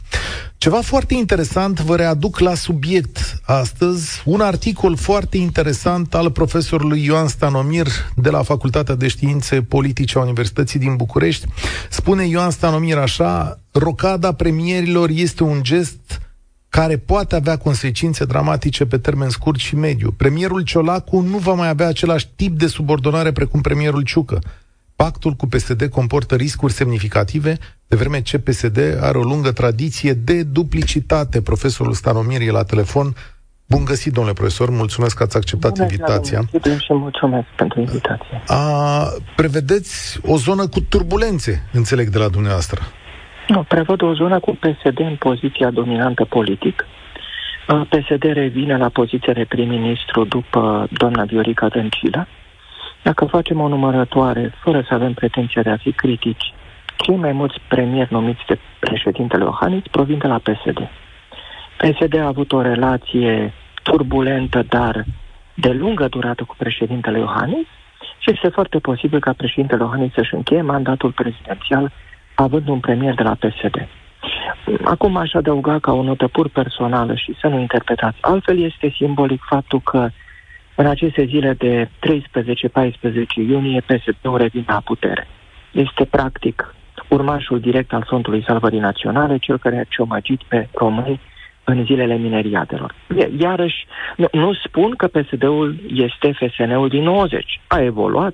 Ceva 0.63 0.82
foarte 0.82 1.13
interesant, 1.13 1.80
vă 1.80 1.95
readuc 1.95 2.39
la 2.39 2.54
subiect 2.54 3.41
astăzi, 3.41 4.21
un 4.26 4.41
articol 4.41 4.95
foarte 4.95 5.38
interesant 5.38 6.13
al 6.13 6.32
profesorului 6.32 7.04
Ioan 7.04 7.28
Stanomir 7.28 7.88
de 8.15 8.30
la 8.30 8.43
Facultatea 8.43 8.95
de 8.95 9.08
Științe 9.08 9.62
Politice 9.62 10.17
a 10.17 10.21
Universității 10.21 10.80
din 10.80 10.95
București. 10.95 11.47
Spune 11.89 12.28
Ioan 12.28 12.49
Stanomir 12.49 12.97
așa, 12.97 13.60
rocada 13.71 14.34
premierilor 14.34 15.10
este 15.10 15.43
un 15.43 15.63
gest 15.63 16.21
care 16.69 16.97
poate 16.97 17.36
avea 17.36 17.58
consecințe 17.58 18.26
dramatice 18.26 18.86
pe 18.86 18.97
termen 18.97 19.30
scurt 19.30 19.60
și 19.60 19.76
mediu. 19.76 20.12
Premierul 20.12 20.62
Ciolacu 20.62 21.19
nu 21.19 21.38
va 21.38 21.54
mai 21.54 21.69
avea 21.69 21.88
același 21.88 22.28
tip 22.36 22.58
de 22.58 22.67
subordonare 22.67 23.32
precum 23.32 23.62
premierul 23.62 24.02
Ciucă. 24.02 24.39
Pactul 24.95 25.34
cu 25.34 25.47
PSD 25.47 25.86
comportă 25.86 26.36
riscuri 26.36 26.73
semnificative, 26.73 27.58
de 27.93 27.99
vreme 27.99 28.21
ce 28.21 28.39
PSD 28.39 28.79
are 29.01 29.17
o 29.17 29.21
lungă 29.21 29.51
tradiție 29.51 30.13
de 30.13 30.43
duplicitate. 30.43 31.41
Profesorul 31.41 31.93
Stanomir 31.93 32.41
e 32.41 32.51
la 32.51 32.63
telefon. 32.63 33.08
Bun 33.69 33.86
găsit, 33.86 34.13
domnule 34.13 34.36
profesor, 34.36 34.69
mulțumesc 34.69 35.17
că 35.17 35.23
ați 35.23 35.38
acceptat 35.38 35.71
Bună 35.71 35.84
invitația. 35.84 36.41
Ziua, 36.63 36.77
și 36.77 36.93
mulțumesc 36.93 37.47
pentru 37.56 37.79
invitație. 37.79 38.41
A, 38.47 38.62
prevedeți 39.36 40.19
o 40.25 40.36
zonă 40.38 40.67
cu 40.67 40.79
turbulențe, 40.89 41.53
înțeleg 41.73 42.08
de 42.08 42.17
la 42.17 42.27
dumneavoastră. 42.27 42.82
Nu, 43.47 43.63
prevăd 43.63 44.01
o 44.01 44.13
zonă 44.13 44.39
cu 44.39 44.51
PSD 44.51 44.99
în 44.99 45.15
poziția 45.19 45.69
dominantă 45.69 46.25
politic. 46.25 46.86
PSD 47.89 48.23
revine 48.23 48.77
la 48.77 48.89
poziția 48.89 49.34
de 49.34 49.45
prim-ministru 49.49 50.23
după 50.23 50.88
doamna 50.91 51.23
Viorica 51.23 51.67
Dăncilă 51.67 52.27
dacă 53.03 53.25
facem 53.25 53.60
o 53.60 53.67
numărătoare, 53.67 54.53
fără 54.63 54.86
să 54.88 54.93
avem 54.93 55.13
pretenția 55.13 55.62
de 55.62 55.69
a 55.69 55.77
fi 55.77 55.91
critici, 55.91 56.53
cei 56.95 57.15
mai 57.15 57.32
mulți 57.32 57.60
premieri 57.67 58.13
numiți 58.13 58.45
de 58.47 58.60
președintele 58.79 59.43
Iohannis 59.43 59.84
provin 59.91 60.17
de 60.17 60.27
la 60.27 60.38
PSD. 60.38 60.89
PSD 61.77 62.17
a 62.17 62.25
avut 62.25 62.51
o 62.51 62.62
relație 62.62 63.53
turbulentă, 63.84 64.63
dar 64.69 65.03
de 65.53 65.71
lungă 65.71 66.08
durată 66.08 66.43
cu 66.43 66.56
președintele 66.58 67.17
Iohannis 67.17 67.67
și 68.17 68.32
este 68.32 68.47
foarte 68.47 68.79
posibil 68.79 69.19
ca 69.19 69.34
președintele 69.34 69.84
Iohannis 69.84 70.13
să-și 70.13 70.34
încheie 70.34 70.62
mandatul 70.62 71.12
prezidențial 71.12 71.91
având 72.36 72.67
un 72.67 72.79
premier 72.79 73.13
de 73.13 73.23
la 73.23 73.36
PSD. 73.39 73.88
Acum 74.84 75.15
aș 75.15 75.34
adăuga 75.34 75.79
ca 75.79 75.91
o 75.91 76.03
notă 76.03 76.27
pur 76.27 76.49
personală 76.49 77.15
și 77.15 77.36
să 77.41 77.47
nu 77.47 77.60
interpretați 77.60 78.17
altfel, 78.21 78.60
este 78.60 78.93
simbolic 78.95 79.41
faptul 79.45 79.79
că 79.79 80.10
în 80.75 80.86
aceste 80.86 81.25
zile 81.25 81.53
de 81.53 81.86
13-14 81.86 81.89
iunie, 83.36 83.82
PSD-ul 83.82 84.38
revine 84.38 84.65
la 84.67 84.82
putere. 84.86 85.27
Este 85.71 86.06
practic 86.06 86.75
urmașul 87.13 87.60
direct 87.60 87.93
al 87.93 88.04
Frontului 88.08 88.43
Salvării 88.47 88.80
Naționale, 88.80 89.38
cel 89.38 89.58
care 89.58 89.78
a 89.78 89.84
ciomăgit 89.89 90.43
pe 90.43 90.67
români 90.73 91.19
în 91.63 91.86
zilele 91.86 92.15
mineriadelor. 92.17 92.95
Iarăși, 93.39 93.86
nu, 94.17 94.28
nu 94.32 94.54
spun 94.54 94.91
că 94.91 95.08
PSD-ul 95.08 95.76
este 95.88 96.32
FSN-ul 96.32 96.89
din 96.89 97.04
90. 97.04 97.62
A 97.67 97.82
evoluat, 97.82 98.34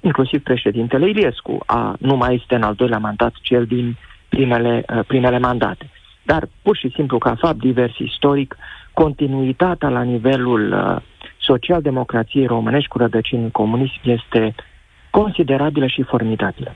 inclusiv 0.00 0.42
președintele 0.42 1.08
Iliescu 1.08 1.58
a, 1.66 1.96
nu 1.98 2.16
mai 2.16 2.34
este 2.34 2.54
în 2.54 2.62
al 2.62 2.74
doilea 2.74 2.98
mandat 2.98 3.32
cel 3.42 3.64
din 3.64 3.96
primele, 4.28 4.84
uh, 4.88 5.04
primele 5.06 5.38
mandate. 5.38 5.90
Dar, 6.22 6.48
pur 6.62 6.76
și 6.76 6.90
simplu, 6.94 7.18
ca 7.18 7.34
fapt 7.34 7.58
divers 7.58 7.98
istoric, 7.98 8.56
continuitatea 8.92 9.88
la 9.88 10.02
nivelul 10.02 10.72
uh, 10.72 11.02
social-democrației 11.40 12.46
românești 12.46 12.88
cu 12.88 12.98
rădăcini 12.98 13.42
în 13.42 13.50
comunism 13.50 14.00
este 14.02 14.54
considerabilă 15.10 15.86
și 15.86 16.02
formidabilă. 16.02 16.74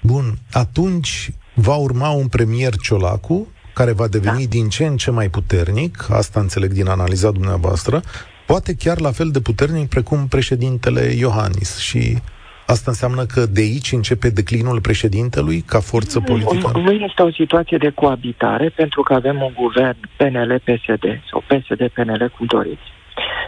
Bun, 0.00 0.24
atunci 0.52 1.30
va 1.54 1.74
urma 1.74 2.08
un 2.10 2.28
premier 2.28 2.72
Ciolacu, 2.82 3.48
care 3.74 3.92
va 3.92 4.08
deveni 4.08 4.42
da. 4.42 4.48
din 4.48 4.68
ce 4.68 4.84
în 4.84 4.96
ce 4.96 5.10
mai 5.10 5.28
puternic, 5.28 6.06
asta 6.10 6.40
înțeleg 6.40 6.72
din 6.72 6.88
analiza 6.88 7.30
dumneavoastră, 7.30 8.00
poate 8.46 8.74
chiar 8.74 9.00
la 9.00 9.10
fel 9.10 9.30
de 9.30 9.40
puternic 9.40 9.88
precum 9.88 10.28
președintele 10.28 11.00
Iohannis 11.00 11.78
și 11.78 12.18
Asta 12.66 12.90
înseamnă 12.90 13.24
că 13.24 13.46
de 13.46 13.60
aici 13.60 13.92
începe 13.92 14.28
declinul 14.28 14.80
președintelui 14.80 15.60
ca 15.60 15.80
forță 15.80 16.20
politică? 16.20 16.78
Nu 16.78 16.92
este 16.92 17.22
o 17.22 17.30
situație 17.30 17.76
de 17.76 17.90
coabitare, 17.90 18.68
pentru 18.68 19.02
că 19.02 19.14
avem 19.14 19.42
un 19.42 19.52
guvern 19.56 19.96
PNL-PSD 20.16 21.04
sau 21.30 21.44
PSD-PNL, 21.48 22.32
cum 22.36 22.46
doriți. 22.46 22.88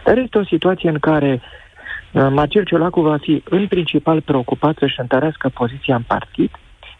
Dar 0.05 0.19
este 0.19 0.38
o 0.38 0.45
situație 0.45 0.88
în 0.88 0.99
care 0.99 1.33
uh, 1.33 1.62
Marcel 2.12 2.64
Ciolacu 2.64 3.01
va 3.01 3.16
fi 3.16 3.42
în 3.48 3.66
principal 3.66 4.20
preocupat 4.20 4.77
să-și 4.79 5.01
întărească 5.01 5.48
poziția 5.48 5.94
în 5.94 6.03
partid 6.03 6.51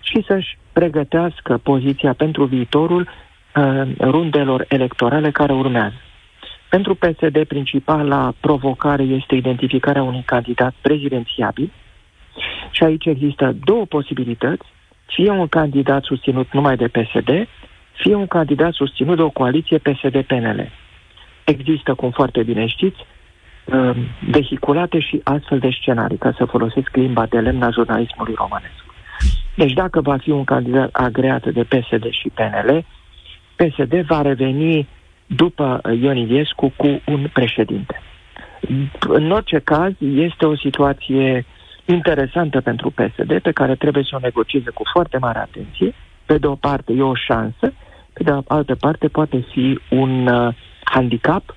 și 0.01 0.25
să-și 0.27 0.59
pregătească 0.72 1.61
poziția 1.62 2.12
pentru 2.12 2.44
viitorul 2.44 3.09
uh, 3.55 3.83
rundelor 3.98 4.64
electorale 4.68 5.31
care 5.31 5.53
urmează. 5.53 5.94
Pentru 6.68 6.94
PSD, 6.94 7.44
principala 7.44 8.33
provocare 8.40 9.03
este 9.03 9.35
identificarea 9.35 10.03
unui 10.03 10.22
candidat 10.27 10.75
prezidențiabil 10.81 11.72
și 12.35 12.42
Și 12.70 12.83
aici 12.83 13.05
există 13.05 13.57
două 13.64 13.85
posibilități, 13.85 14.66
fie 15.07 15.31
un 15.31 15.48
candidat 15.48 16.05
susținut 16.05 16.53
numai 16.53 16.77
de 16.77 16.88
PSD, 16.88 17.48
fie 17.92 18.14
un 18.14 18.27
candidat 18.27 18.72
susținut 18.72 19.16
de 19.16 19.22
o 19.22 19.31
coaliție 19.31 19.79
PSD-PNL. 19.79 20.70
Există, 21.44 21.94
cum 21.94 22.11
foarte 22.11 22.42
bine 22.42 22.66
știți, 22.66 22.98
uh, 23.64 23.96
vehiculate 24.31 25.01
și 25.01 25.20
astfel 25.25 25.59
de 25.59 25.77
scenarii, 25.81 26.18
ca 26.18 26.33
să 26.37 26.44
folosesc 26.44 26.96
limba 26.96 27.27
de 27.27 27.40
lemn 27.40 27.62
a 27.62 27.70
jurnalismului 27.70 28.35
românesc. 28.37 28.85
Deci 29.57 29.72
dacă 29.72 30.01
va 30.01 30.16
fi 30.16 30.31
un 30.31 30.44
candidat 30.44 30.88
agreat 30.92 31.53
de 31.53 31.62
PSD 31.62 32.11
și 32.11 32.31
PNL, 32.35 32.85
PSD 33.57 33.94
va 34.07 34.22
reveni 34.22 34.88
după 35.27 35.81
Ion 36.01 36.16
Iliescu 36.16 36.72
cu 36.77 37.01
un 37.07 37.29
președinte. 37.33 38.03
În 39.01 39.31
orice 39.31 39.59
caz, 39.59 39.92
este 39.98 40.46
o 40.46 40.57
situație 40.57 41.46
interesantă 41.85 42.61
pentru 42.61 42.90
PSD, 42.90 43.38
pe 43.38 43.53
care 43.53 43.75
trebuie 43.75 44.03
să 44.03 44.16
o 44.16 44.22
negocieze 44.22 44.70
cu 44.70 44.83
foarte 44.92 45.18
mare 45.18 45.38
atenție. 45.38 45.94
Pe 46.27 46.38
de 46.38 46.46
o 46.46 46.55
parte 46.55 46.92
e 46.92 47.03
o 47.03 47.14
șansă, 47.14 47.72
pe 48.12 48.22
de 48.22 48.33
altă 48.46 48.75
parte 48.75 49.09
poate 49.09 49.44
fi 49.53 49.81
un 49.90 50.27
uh, 50.27 50.55
handicap. 50.85 51.57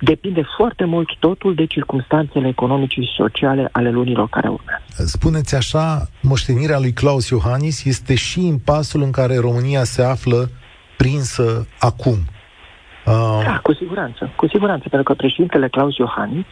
Depinde 0.00 0.42
foarte 0.56 0.84
mult 0.84 1.08
totul 1.18 1.54
de 1.54 1.66
circunstanțele 1.66 2.48
economice 2.48 3.00
și 3.00 3.14
sociale 3.16 3.68
ale 3.72 3.90
lunilor 3.90 4.28
care 4.28 4.48
urmează. 4.48 4.84
Spuneți 4.88 5.54
așa, 5.54 6.08
moștenirea 6.22 6.78
lui 6.78 6.92
Claus 6.92 7.28
Iohannis 7.28 7.84
este 7.84 8.14
și 8.14 8.38
în 8.38 8.58
pasul 8.58 9.02
în 9.02 9.10
care 9.10 9.38
România 9.38 9.84
se 9.84 10.02
află 10.02 10.50
prinsă 10.96 11.68
acum. 11.78 12.16
Uh... 13.06 13.42
Da, 13.44 13.58
cu 13.62 13.74
siguranță, 13.74 14.32
cu 14.36 14.48
siguranță, 14.48 14.88
pentru 14.88 15.12
că 15.12 15.14
președintele 15.14 15.68
Claus 15.68 15.96
Iohannis, 15.96 16.44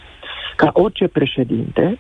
ca 0.57 0.70
orice 0.72 1.07
președinte, 1.09 1.98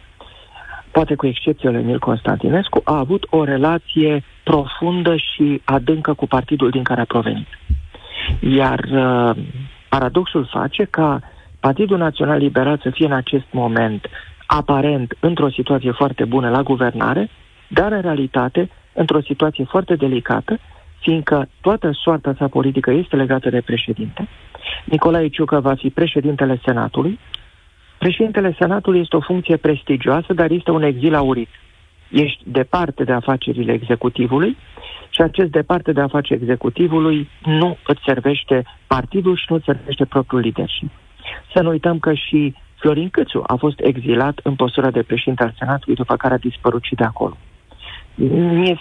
poate 0.90 1.14
cu 1.14 1.26
excepția 1.26 1.70
lui 1.70 1.80
Emil 1.80 1.98
Constantinescu, 1.98 2.80
a 2.84 2.98
avut 2.98 3.26
o 3.30 3.44
relație 3.44 4.24
profundă 4.44 5.16
și 5.16 5.60
adâncă 5.64 6.14
cu 6.14 6.26
partidul 6.26 6.70
din 6.70 6.82
care 6.82 7.00
a 7.00 7.04
provenit. 7.04 7.48
Iar 8.40 8.78
uh, 8.78 9.36
paradoxul 9.88 10.48
face 10.52 10.84
ca 10.84 11.20
Partidul 11.64 11.98
Național 11.98 12.38
Liberal 12.38 12.80
să 12.82 12.90
fie 12.90 13.06
în 13.06 13.12
acest 13.12 13.44
moment 13.50 14.06
aparent 14.46 15.16
într-o 15.20 15.48
situație 15.48 15.90
foarte 15.90 16.24
bună 16.24 16.50
la 16.50 16.62
guvernare, 16.62 17.30
dar 17.68 17.92
în 17.92 18.00
realitate 18.00 18.70
într-o 18.92 19.20
situație 19.20 19.64
foarte 19.64 19.94
delicată, 19.96 20.58
fiindcă 21.00 21.48
toată 21.60 21.90
soarta 21.92 22.34
sa 22.38 22.48
politică 22.48 22.90
este 22.90 23.16
legată 23.16 23.50
de 23.50 23.60
președinte. 23.60 24.28
Nicolae 24.84 25.28
Ciucă 25.28 25.60
va 25.60 25.74
fi 25.74 25.90
președintele 25.90 26.60
Senatului. 26.64 27.18
Președintele 27.98 28.54
Senatului 28.58 29.00
este 29.00 29.16
o 29.16 29.20
funcție 29.20 29.56
prestigioasă, 29.56 30.32
dar 30.32 30.50
este 30.50 30.70
un 30.70 30.82
exil 30.82 31.14
aurit. 31.14 31.48
Ești 32.10 32.42
departe 32.44 33.04
de 33.04 33.12
afacerile 33.12 33.72
executivului 33.72 34.56
și 35.10 35.20
acest 35.20 35.50
departe 35.50 35.92
de 35.92 36.00
afaceri 36.00 36.40
executivului 36.40 37.28
nu 37.44 37.76
îți 37.86 38.02
servește 38.04 38.64
partidul 38.86 39.36
și 39.36 39.44
nu 39.48 39.56
îți 39.56 39.64
servește 39.64 40.04
propriul 40.04 40.40
leadership. 40.40 40.90
Să 41.52 41.62
nu 41.62 41.68
uităm 41.68 41.98
că 41.98 42.12
și 42.14 42.54
Florin 42.76 43.10
Câțu 43.10 43.42
a 43.46 43.54
fost 43.54 43.80
exilat 43.80 44.40
în 44.42 44.54
postura 44.54 44.90
de 44.90 45.02
președinte 45.02 45.42
al 45.42 45.54
Senatului, 45.58 45.94
după 45.94 46.16
care 46.16 46.34
a 46.34 46.38
dispărut 46.38 46.82
și 46.82 46.94
de 46.94 47.04
acolo. 47.04 47.36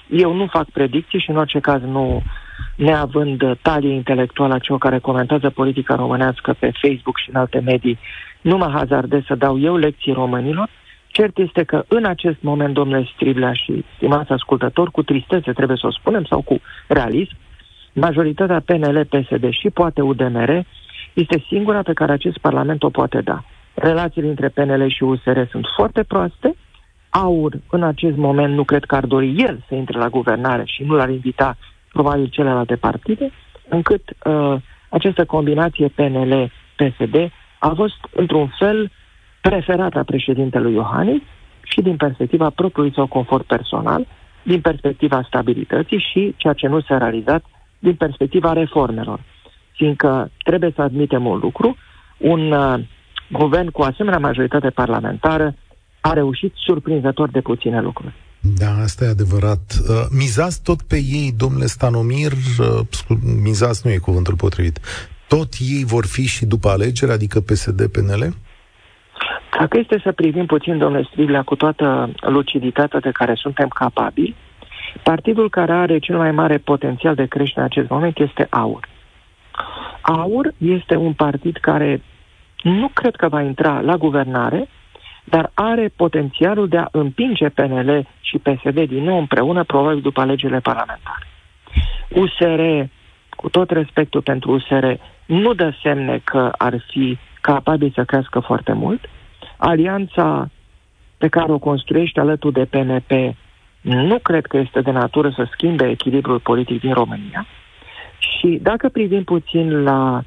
Eu 0.09 0.33
nu 0.33 0.45
fac 0.45 0.69
predicții 0.69 1.19
și 1.19 1.29
în 1.29 1.37
orice 1.37 1.59
caz 1.59 1.81
nu, 1.81 2.21
neavând 2.75 3.57
talie 3.61 3.93
intelectuală 3.93 4.53
a 4.53 4.59
celor 4.59 4.79
care 4.79 4.99
comentează 4.99 5.49
politica 5.49 5.95
românească 5.95 6.55
pe 6.59 6.71
Facebook 6.81 7.17
și 7.17 7.29
în 7.29 7.35
alte 7.35 7.59
medii, 7.59 7.99
nu 8.41 8.57
mă 8.57 8.69
hazardez 8.73 9.21
să 9.27 9.35
dau 9.35 9.59
eu 9.59 9.75
lecții 9.75 10.13
românilor. 10.13 10.69
Cert 11.07 11.37
este 11.37 11.63
că 11.63 11.83
în 11.87 12.05
acest 12.05 12.37
moment, 12.41 12.73
domnule 12.73 13.09
Striblea 13.13 13.53
și 13.53 13.85
stimați 13.95 14.31
ascultători, 14.31 14.91
cu 14.91 15.03
tristețe 15.03 15.53
trebuie 15.53 15.77
să 15.77 15.87
o 15.87 15.91
spunem, 15.91 16.23
sau 16.23 16.41
cu 16.41 16.59
realism, 16.87 17.35
majoritatea 17.93 18.61
PNL, 18.65 19.05
PSD 19.05 19.49
și 19.49 19.69
poate 19.69 20.01
UDMR 20.01 20.65
este 21.13 21.43
singura 21.47 21.82
pe 21.82 21.93
care 21.93 22.12
acest 22.12 22.38
Parlament 22.38 22.84
o 22.84 22.89
poate 22.89 23.21
da. 23.21 23.43
Relațiile 23.73 24.28
între 24.28 24.49
PNL 24.49 24.89
și 24.89 25.04
USR 25.04 25.39
sunt 25.52 25.65
foarte 25.76 26.04
proaste, 26.04 26.56
Aur, 27.15 27.54
în 27.69 27.84
acest 27.84 28.17
moment, 28.17 28.54
nu 28.54 28.63
cred 28.63 28.84
că 28.84 28.95
ar 28.95 29.06
dori 29.06 29.36
el 29.38 29.63
să 29.67 29.76
intre 29.76 29.97
la 29.97 30.10
guvernare 30.10 30.63
și 30.65 30.84
nu 30.84 30.95
l-ar 30.95 31.10
invita 31.10 31.58
probabil 31.91 32.28
celelalte 32.28 32.76
partide, 32.76 33.32
încât 33.69 34.02
uh, 34.10 34.56
această 34.89 35.26
combinație 35.26 35.88
PNL-PSD 35.88 37.32
a 37.60 37.73
fost, 37.76 37.95
într-un 38.15 38.52
fel, 38.60 38.91
preferată 39.41 39.99
a 39.99 40.04
președintelui 40.04 40.73
Iohannis 40.73 41.21
și 41.63 41.82
din 41.82 41.95
perspectiva 41.95 42.49
propriului 42.49 42.93
său 42.93 43.08
confort 43.08 43.45
personal, 43.45 44.08
din 44.43 44.62
perspectiva 44.62 45.23
stabilității 45.28 46.06
și, 46.12 46.34
ceea 46.38 46.54
ce 46.54 46.67
nu 46.67 46.82
s-a 46.82 46.97
realizat, 46.97 47.43
din 47.80 47.95
perspectiva 47.95 48.54
reformelor. 48.54 49.19
Fiindcă 49.75 50.31
trebuie 50.43 50.71
să 50.75 50.81
admitem 50.81 51.25
un 51.25 51.38
lucru, 51.38 51.75
un 52.17 52.51
uh, 52.51 52.79
guvern 53.31 53.69
cu 53.69 53.81
asemenea 53.81 54.19
majoritate 54.19 54.69
parlamentară 54.69 55.55
a 56.01 56.13
reușit 56.13 56.53
surprinzător 56.55 57.29
de 57.29 57.41
puține 57.41 57.81
lucruri. 57.81 58.13
Da, 58.39 58.81
asta 58.81 59.05
e 59.05 59.07
adevărat. 59.07 59.62
Uh, 59.89 59.95
mizați 60.17 60.63
tot 60.63 60.81
pe 60.81 60.95
ei, 60.95 61.33
domnule 61.38 61.65
Stanomir, 61.65 62.31
uh, 62.31 63.07
mizați 63.43 63.81
nu 63.86 63.91
e 63.91 63.97
cuvântul 63.97 64.36
potrivit. 64.36 64.79
Tot 65.27 65.53
ei 65.59 65.83
vor 65.86 66.05
fi 66.05 66.25
și 66.27 66.45
după 66.45 66.69
alegeri, 66.69 67.12
adică 67.12 67.39
PSD-PNL? 67.39 68.33
Dacă 69.59 69.77
este 69.77 69.99
să 70.03 70.12
privim 70.12 70.45
puțin, 70.45 70.77
domnule 70.77 71.07
Striglea, 71.09 71.43
cu 71.43 71.55
toată 71.55 72.12
luciditatea 72.21 72.99
de 72.99 73.12
care 73.12 73.33
suntem 73.36 73.67
capabili, 73.67 74.36
partidul 75.03 75.49
care 75.49 75.71
are 75.71 75.99
cel 75.99 76.17
mai 76.17 76.31
mare 76.31 76.57
potențial 76.57 77.15
de 77.15 77.25
creștere 77.25 77.59
în 77.59 77.65
acest 77.65 77.89
moment 77.89 78.17
este 78.19 78.47
AUR. 78.49 78.88
AUR 80.01 80.53
este 80.57 80.95
un 80.95 81.13
partid 81.13 81.57
care 81.57 82.01
nu 82.63 82.87
cred 82.87 83.15
că 83.15 83.27
va 83.27 83.41
intra 83.41 83.81
la 83.81 83.95
guvernare, 83.95 84.69
dar 85.23 85.51
are 85.53 85.91
potențialul 85.95 86.67
de 86.67 86.77
a 86.77 86.87
împinge 86.91 87.49
PNL 87.49 88.07
și 88.21 88.37
PSD 88.37 88.87
din 88.87 89.03
nou 89.03 89.17
împreună, 89.17 89.63
probabil 89.63 90.01
după 90.01 90.21
alegerile 90.21 90.59
parlamentare. 90.59 91.27
USR, 92.09 92.61
cu 93.29 93.49
tot 93.49 93.71
respectul 93.71 94.21
pentru 94.21 94.51
USR, 94.51 94.85
nu 95.25 95.53
dă 95.53 95.73
semne 95.81 96.21
că 96.23 96.51
ar 96.57 96.73
fi 96.87 97.17
capabil 97.41 97.91
să 97.95 98.03
crească 98.03 98.39
foarte 98.39 98.73
mult. 98.73 99.09
Alianța 99.57 100.49
pe 101.17 101.27
care 101.27 101.51
o 101.51 101.57
construiește 101.57 102.19
alături 102.19 102.53
de 102.53 102.65
PNP 102.65 103.35
nu 103.81 104.19
cred 104.19 104.45
că 104.45 104.57
este 104.57 104.81
de 104.81 104.91
natură 104.91 105.29
să 105.29 105.47
schimbe 105.51 105.89
echilibrul 105.89 106.39
politic 106.39 106.79
din 106.79 106.93
România. 106.93 107.45
Și 108.29 108.59
dacă 108.62 108.89
privim 108.89 109.23
puțin 109.23 109.83
la 109.83 110.23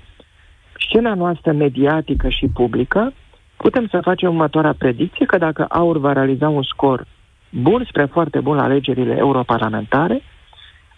scena 0.79 1.15
noastră 1.15 1.53
mediatică 1.53 2.29
și 2.29 2.47
publică, 2.55 3.13
putem 3.57 3.87
să 3.91 4.01
facem 4.03 4.29
următoarea 4.29 4.75
predicție 4.79 5.27
că 5.27 5.39
dacă 5.39 5.65
AUR 5.69 5.99
va 5.99 6.13
realiza 6.13 6.49
un 6.49 6.63
scor 6.63 7.07
bun 7.51 7.85
spre 7.89 8.05
foarte 8.05 8.41
bun 8.41 8.57
la 8.57 8.63
alegerile 8.63 9.17
europarlamentare, 9.19 10.23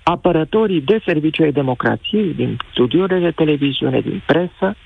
apărătorii 0.02 0.80
de 0.80 1.00
serviciu 1.04 1.42
ai 1.42 1.52
democrației, 1.52 2.34
din 2.34 2.56
studiourile 2.70 3.18
de 3.18 3.30
televiziune, 3.30 4.00
din 4.00 4.22
presă, 4.26 4.76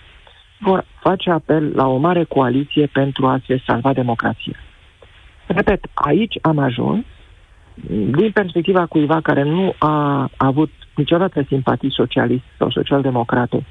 vor 0.58 0.84
face 1.00 1.30
apel 1.30 1.72
la 1.74 1.86
o 1.86 1.96
mare 1.96 2.24
coaliție 2.24 2.86
pentru 2.86 3.26
a 3.26 3.40
se 3.46 3.62
salva 3.66 3.92
democrația. 3.92 4.56
Repet, 5.46 5.84
aici 5.94 6.34
am 6.42 6.58
ajuns 6.58 7.04
din 8.10 8.30
perspectiva 8.32 8.86
cuiva 8.86 9.20
care 9.20 9.42
nu 9.42 9.74
a 9.78 10.28
avut 10.36 10.70
niciodată 10.94 11.44
simpatii 11.48 11.92
socialiste 11.92 12.48
sau 12.58 12.70
social-democrate. 12.70 13.64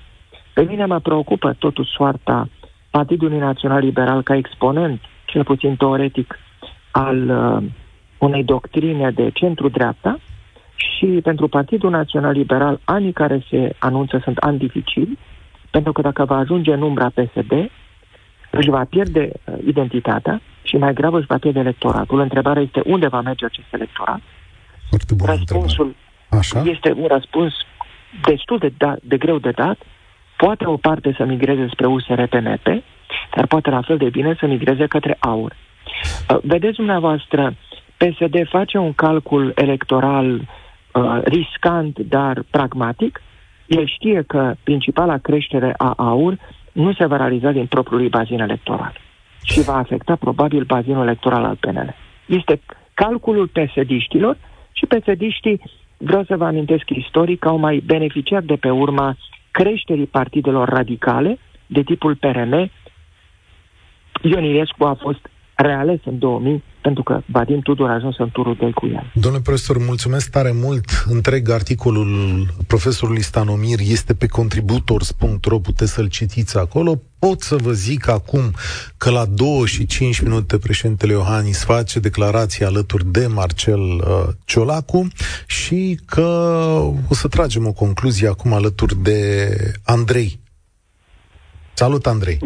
Pe 0.54 0.62
mine 0.62 0.86
mă 0.86 1.00
preocupă 1.00 1.56
totuși 1.60 1.92
soarta 1.92 2.50
Partidului 2.90 3.38
Național 3.38 3.80
Liberal 3.80 4.24
ca 4.24 4.36
exponent, 4.36 5.02
cel 5.26 5.44
puțin 5.44 5.76
teoretic, 5.76 6.40
al 6.92 7.30
uh, 7.30 7.70
unei 8.18 8.44
doctrine 8.44 9.12
de 9.12 9.30
centru-dreapta 9.34 10.20
și 10.76 11.06
pentru 11.06 11.48
Partidul 11.48 11.90
Național 11.90 12.32
Liberal 12.32 12.80
anii 12.84 13.12
care 13.12 13.46
se 13.50 13.76
anunță 13.80 14.20
sunt 14.24 14.38
ani 14.38 14.58
dificili, 14.58 15.18
pentru 15.70 15.92
că 15.92 16.02
dacă 16.02 16.26
va 16.26 16.36
ajunge 16.36 16.74
în 16.74 16.82
umbra 16.82 17.10
PSD, 17.10 17.52
își 18.52 18.70
va 18.70 18.86
pierde 18.90 19.32
uh, 19.32 19.54
identitatea 19.68 20.42
și 20.64 20.78
mai 20.78 20.94
grav 20.94 21.14
își 21.14 21.26
va 21.28 21.38
pierde 21.38 21.60
electoratul. 21.60 22.20
Întrebarea 22.20 22.62
este 22.62 22.82
unde 22.86 23.08
va 23.08 23.22
merge 23.22 23.46
acest 23.46 23.68
electorat. 23.72 24.20
Răspunsul 25.26 25.96
Așa? 26.38 26.62
este 26.66 26.94
un 26.96 27.08
răspuns 27.08 27.54
destul 28.22 28.58
de, 28.58 28.74
da, 28.78 28.96
de 29.02 29.18
greu 29.18 29.38
de 29.38 29.52
dat 29.52 29.78
Poate 30.44 30.66
o 30.66 30.78
parte 30.78 31.14
să 31.18 31.26
migreze 31.26 31.68
spre 31.72 31.86
USR-PNP, 31.86 32.84
dar 33.36 33.48
poate 33.48 33.70
la 33.70 33.82
fel 33.82 33.98
de 33.98 34.10
bine 34.10 34.36
să 34.40 34.46
migreze 34.46 34.88
către 34.88 35.18
AUR. 35.20 35.52
Uh, 36.30 36.38
vedeți 36.44 36.76
dumneavoastră, 36.76 37.56
PSD 37.98 38.48
face 38.50 38.78
un 38.78 38.94
calcul 38.94 39.52
electoral 39.56 40.34
uh, 40.36 41.22
riscant, 41.24 42.00
dar 42.00 42.44
pragmatic. 42.50 43.22
El 43.66 43.88
știe 43.88 44.24
că 44.28 44.54
principala 44.64 45.18
creștere 45.18 45.74
a 45.78 45.94
AUR 45.98 46.38
nu 46.72 46.94
se 46.94 47.06
va 47.06 47.18
realiza 47.18 47.52
din 47.52 47.66
propriul 47.66 48.10
bazin 48.10 48.40
electoral 48.40 48.94
și 49.44 49.62
va 49.62 49.78
afecta 49.78 50.16
probabil 50.16 50.64
bazinul 50.64 51.04
electoral 51.04 51.44
al 51.44 51.56
PNL. 51.60 51.96
Este 52.26 52.62
calculul 52.94 53.48
pesediștilor 53.48 54.38
și 54.72 54.86
pesediștii, 54.86 55.62
vreau 56.04 56.24
să 56.24 56.38
vă 56.38 56.46
amintesc 56.46 56.90
istoric, 56.90 57.46
au 57.46 57.58
mai 57.58 57.84
beneficiat 57.86 58.44
de 58.44 58.56
pe 58.56 58.70
urma 58.70 59.18
creșterii 59.52 60.06
partidelor 60.06 60.70
radicale 60.70 61.38
de 61.66 61.84
tipul 61.84 62.16
PRM. 62.16 62.72
Ion 64.22 64.44
Iliescu 64.44 64.84
a 64.84 64.94
fost 64.94 65.30
reales 65.56 66.00
în 66.06 66.20
2000 66.20 66.64
pentru 66.82 67.04
că 67.04 67.22
Vadim 67.26 67.60
Tudor 67.60 67.90
a 67.90 67.94
ajuns 67.94 68.18
în 68.18 68.30
turul 68.30 68.56
2 68.56 68.72
cu 68.72 68.86
el. 68.86 69.12
Domnule 69.14 69.44
profesor, 69.44 69.78
mulțumesc 69.78 70.32
tare 70.32 70.52
mult. 70.54 71.06
Întreg 71.10 71.50
articolul 71.50 72.46
profesorului 72.68 73.22
Stanomir 73.22 73.80
este 73.80 74.14
pe 74.14 74.28
contributors.ro, 74.28 75.60
puteți 75.60 75.94
să-l 75.94 76.08
citiți 76.10 76.58
acolo. 76.58 77.02
Pot 77.20 77.42
să 77.42 77.56
vă 77.56 77.72
zic 77.72 78.08
acum 78.08 78.42
că 78.98 79.10
la 79.12 79.26
2 79.26 79.48
și 79.66 79.86
5 79.86 80.20
minute 80.20 80.58
președintele 80.58 81.12
Iohannis 81.12 81.64
face 81.64 82.00
declarația 82.00 82.68
alături 82.68 83.06
de 83.06 83.28
Marcel 83.28 83.82
uh, 83.82 84.04
Ciolacu 84.46 85.08
și 85.48 86.00
că 86.06 86.22
o 87.10 87.14
să 87.14 87.28
tragem 87.28 87.68
o 87.68 87.72
concluzie 87.72 88.28
acum 88.28 88.54
alături 88.54 88.96
de 88.96 89.48
Andrei. 89.86 90.40
Salut, 91.74 92.06
Andrei! 92.06 92.38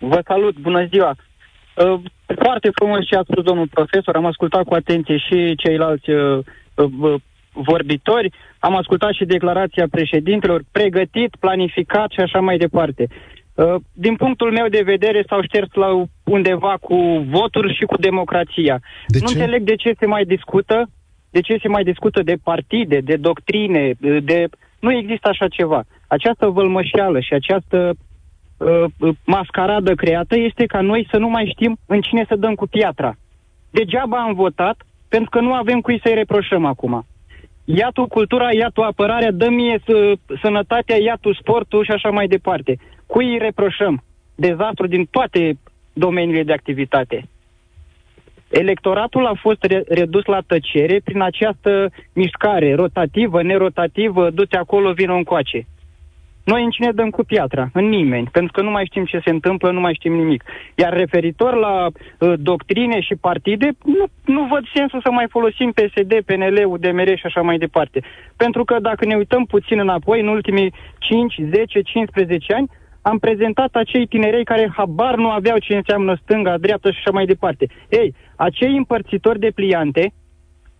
Vă 0.00 0.20
salut, 0.26 0.58
bună 0.58 0.86
ziua! 0.86 1.16
Uh, 1.84 2.00
foarte 2.42 2.70
frumos 2.74 3.06
ce 3.06 3.16
a 3.16 3.22
spus 3.22 3.44
domnul 3.44 3.68
profesor, 3.68 4.16
am 4.16 4.26
ascultat 4.26 4.64
cu 4.64 4.74
atenție 4.74 5.16
și 5.16 5.54
ceilalți 5.54 6.10
uh, 6.10 6.38
uh, 6.74 7.14
vorbitori, 7.52 8.32
am 8.58 8.76
ascultat 8.76 9.12
și 9.12 9.24
declarația 9.24 9.86
președintelor, 9.90 10.62
pregătit, 10.72 11.36
planificat 11.40 12.10
și 12.10 12.20
așa 12.20 12.40
mai 12.40 12.56
departe. 12.56 13.06
Din 13.92 14.16
punctul 14.16 14.52
meu 14.52 14.68
de 14.68 14.82
vedere 14.84 15.24
s-au 15.28 15.42
șters 15.42 15.72
la 15.72 16.04
undeva 16.24 16.76
cu 16.80 16.96
voturi 17.28 17.74
și 17.74 17.84
cu 17.84 17.96
democrația. 17.96 18.80
De 19.06 19.18
nu 19.20 19.26
ce? 19.26 19.34
înțeleg 19.34 19.62
de 19.62 19.74
ce 19.74 19.94
se 19.98 20.06
mai 20.06 20.24
discută, 20.24 20.90
de 21.30 21.40
ce 21.40 21.58
se 21.62 21.68
mai 21.68 21.82
discută 21.82 22.22
de 22.22 22.36
partide, 22.42 22.98
de 23.00 23.16
doctrine, 23.16 23.92
de... 24.22 24.46
Nu 24.78 24.92
există 24.92 25.28
așa 25.28 25.48
ceva. 25.48 25.84
Această 26.06 26.46
vălmășeală 26.46 27.20
și 27.20 27.34
această 27.34 27.94
uh, 28.58 29.14
mascaradă 29.24 29.94
creată 29.94 30.36
este 30.36 30.66
ca 30.66 30.80
noi 30.80 31.08
să 31.10 31.18
nu 31.18 31.28
mai 31.28 31.52
știm 31.54 31.78
în 31.86 32.00
cine 32.00 32.24
să 32.28 32.36
dăm 32.36 32.54
cu 32.54 32.66
piatra. 32.66 33.16
Degeaba 33.70 34.18
am 34.18 34.34
votat, 34.34 34.86
pentru 35.08 35.30
că 35.30 35.40
nu 35.40 35.52
avem 35.52 35.80
cui 35.80 36.00
să-i 36.02 36.14
reproșăm 36.14 36.64
acum. 36.64 37.06
Ia 37.64 37.90
tu 37.92 38.06
cultura, 38.06 38.52
ia 38.52 38.68
tu 38.68 38.82
apărarea, 38.82 39.30
dă 39.30 39.48
mie 39.48 39.82
sănătatea, 40.42 40.96
ia 40.96 41.16
tu 41.20 41.32
sportul 41.32 41.84
și 41.84 41.90
așa 41.90 42.10
mai 42.10 42.26
departe. 42.26 42.78
Cui 43.06 43.32
îi 43.32 43.38
reproșăm? 43.38 44.02
Dezastru 44.34 44.86
din 44.86 45.04
toate 45.10 45.58
domeniile 45.92 46.42
de 46.42 46.52
activitate. 46.52 47.28
Electoratul 48.48 49.26
a 49.26 49.34
fost 49.34 49.62
re- 49.62 49.84
redus 49.88 50.24
la 50.24 50.40
tăcere 50.46 51.00
prin 51.04 51.22
această 51.22 51.90
mișcare 52.12 52.74
rotativă, 52.74 53.42
nerotativă, 53.42 54.30
du-te 54.30 54.56
acolo, 54.56 54.92
vină 54.92 55.14
încoace. 55.14 55.66
Noi 56.52 56.64
în 56.64 56.70
cine 56.70 56.90
dăm 56.92 57.10
cu 57.10 57.24
piatra? 57.24 57.70
În 57.72 57.88
nimeni, 57.88 58.28
pentru 58.32 58.52
că 58.52 58.62
nu 58.62 58.70
mai 58.70 58.84
știm 58.84 59.04
ce 59.04 59.20
se 59.24 59.30
întâmplă, 59.30 59.70
nu 59.70 59.80
mai 59.80 59.94
știm 59.94 60.14
nimic. 60.14 60.44
Iar 60.74 60.92
referitor 60.96 61.54
la 61.54 61.86
uh, 61.86 62.32
doctrine 62.36 63.00
și 63.00 63.14
partide, 63.14 63.68
nu, 63.84 64.04
nu 64.24 64.42
văd 64.52 64.62
sensul 64.74 65.00
să 65.00 65.10
mai 65.10 65.26
folosim 65.30 65.70
PSD, 65.70 66.12
PNL, 66.24 66.64
UDMR 66.66 67.08
și 67.16 67.26
așa 67.26 67.40
mai 67.40 67.58
departe. 67.58 68.02
Pentru 68.36 68.64
că 68.64 68.76
dacă 68.80 69.04
ne 69.04 69.14
uităm 69.14 69.44
puțin 69.44 69.78
înapoi, 69.78 70.20
în 70.20 70.28
ultimii 70.28 70.72
5, 70.98 71.34
10, 71.50 71.80
15 71.80 72.54
ani, 72.54 72.70
am 73.02 73.18
prezentat 73.18 73.74
acei 73.74 74.06
tinerei 74.06 74.44
care 74.44 74.72
habar 74.76 75.16
nu 75.16 75.30
aveau 75.30 75.58
ce 75.58 75.74
înseamnă 75.74 76.18
stânga, 76.22 76.58
dreapta 76.58 76.90
și 76.90 76.98
așa 76.98 77.10
mai 77.10 77.26
departe. 77.26 77.66
Ei, 77.88 78.14
acei 78.36 78.76
împărțitori 78.76 79.38
de 79.38 79.50
pliante, 79.54 80.12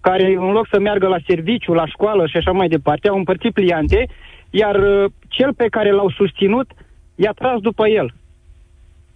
care 0.01 0.27
în 0.27 0.51
loc 0.51 0.67
să 0.71 0.81
meargă 0.81 1.07
la 1.07 1.19
serviciu, 1.27 1.73
la 1.73 1.87
școală 1.87 2.27
și 2.27 2.37
așa 2.37 2.53
mai 2.53 2.69
departe, 2.69 3.09
au 3.09 3.17
împărțit 3.17 3.53
pliante 3.53 4.07
iar 4.51 4.77
uh, 4.77 5.11
cel 5.29 5.55
pe 5.55 5.69
care 5.69 5.91
l-au 5.91 6.11
susținut 6.11 6.71
i-a 7.15 7.33
tras 7.33 7.61
după 7.61 7.89
el. 7.89 8.15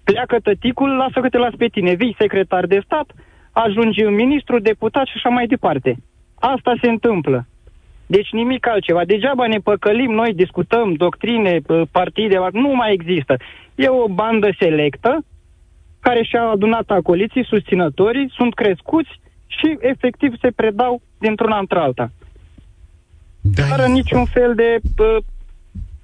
Pleacă 0.04 0.38
tăticul, 0.38 0.96
lasă 0.96 1.20
că 1.20 1.28
te 1.28 1.38
las 1.38 1.54
pe 1.54 1.66
tine, 1.66 1.94
vii 1.94 2.16
secretar 2.18 2.66
de 2.66 2.80
stat, 2.84 3.10
ajungi 3.52 4.02
ministru, 4.02 4.58
deputat 4.58 5.06
și 5.06 5.12
așa 5.16 5.28
mai 5.28 5.46
departe. 5.46 5.96
Asta 6.34 6.74
se 6.80 6.88
întâmplă. 6.88 7.46
Deci 8.06 8.30
nimic 8.30 8.66
altceva. 8.66 9.04
Degeaba 9.04 9.46
ne 9.46 9.58
păcălim, 9.58 10.10
noi 10.10 10.34
discutăm 10.34 10.92
doctrine, 10.92 11.60
uh, 11.66 11.82
partide, 11.90 12.38
nu 12.52 12.68
mai 12.74 12.92
există. 12.92 13.36
E 13.74 13.88
o 13.88 14.08
bandă 14.08 14.48
selectă 14.58 15.24
care 16.00 16.22
și-a 16.22 16.42
adunat 16.42 16.90
acoliții, 16.90 17.44
susținătorii, 17.44 18.32
sunt 18.36 18.54
crescuți 18.54 19.20
și 19.46 19.76
efectiv 19.80 20.34
se 20.40 20.50
predau 20.50 21.00
dintr-una 21.18 21.58
într-alta. 21.58 22.10
Da. 23.42 23.62
Fără 23.62 23.86
niciun 23.86 24.24
fel 24.24 24.54
de... 24.54 24.78
Uh, 24.98 25.16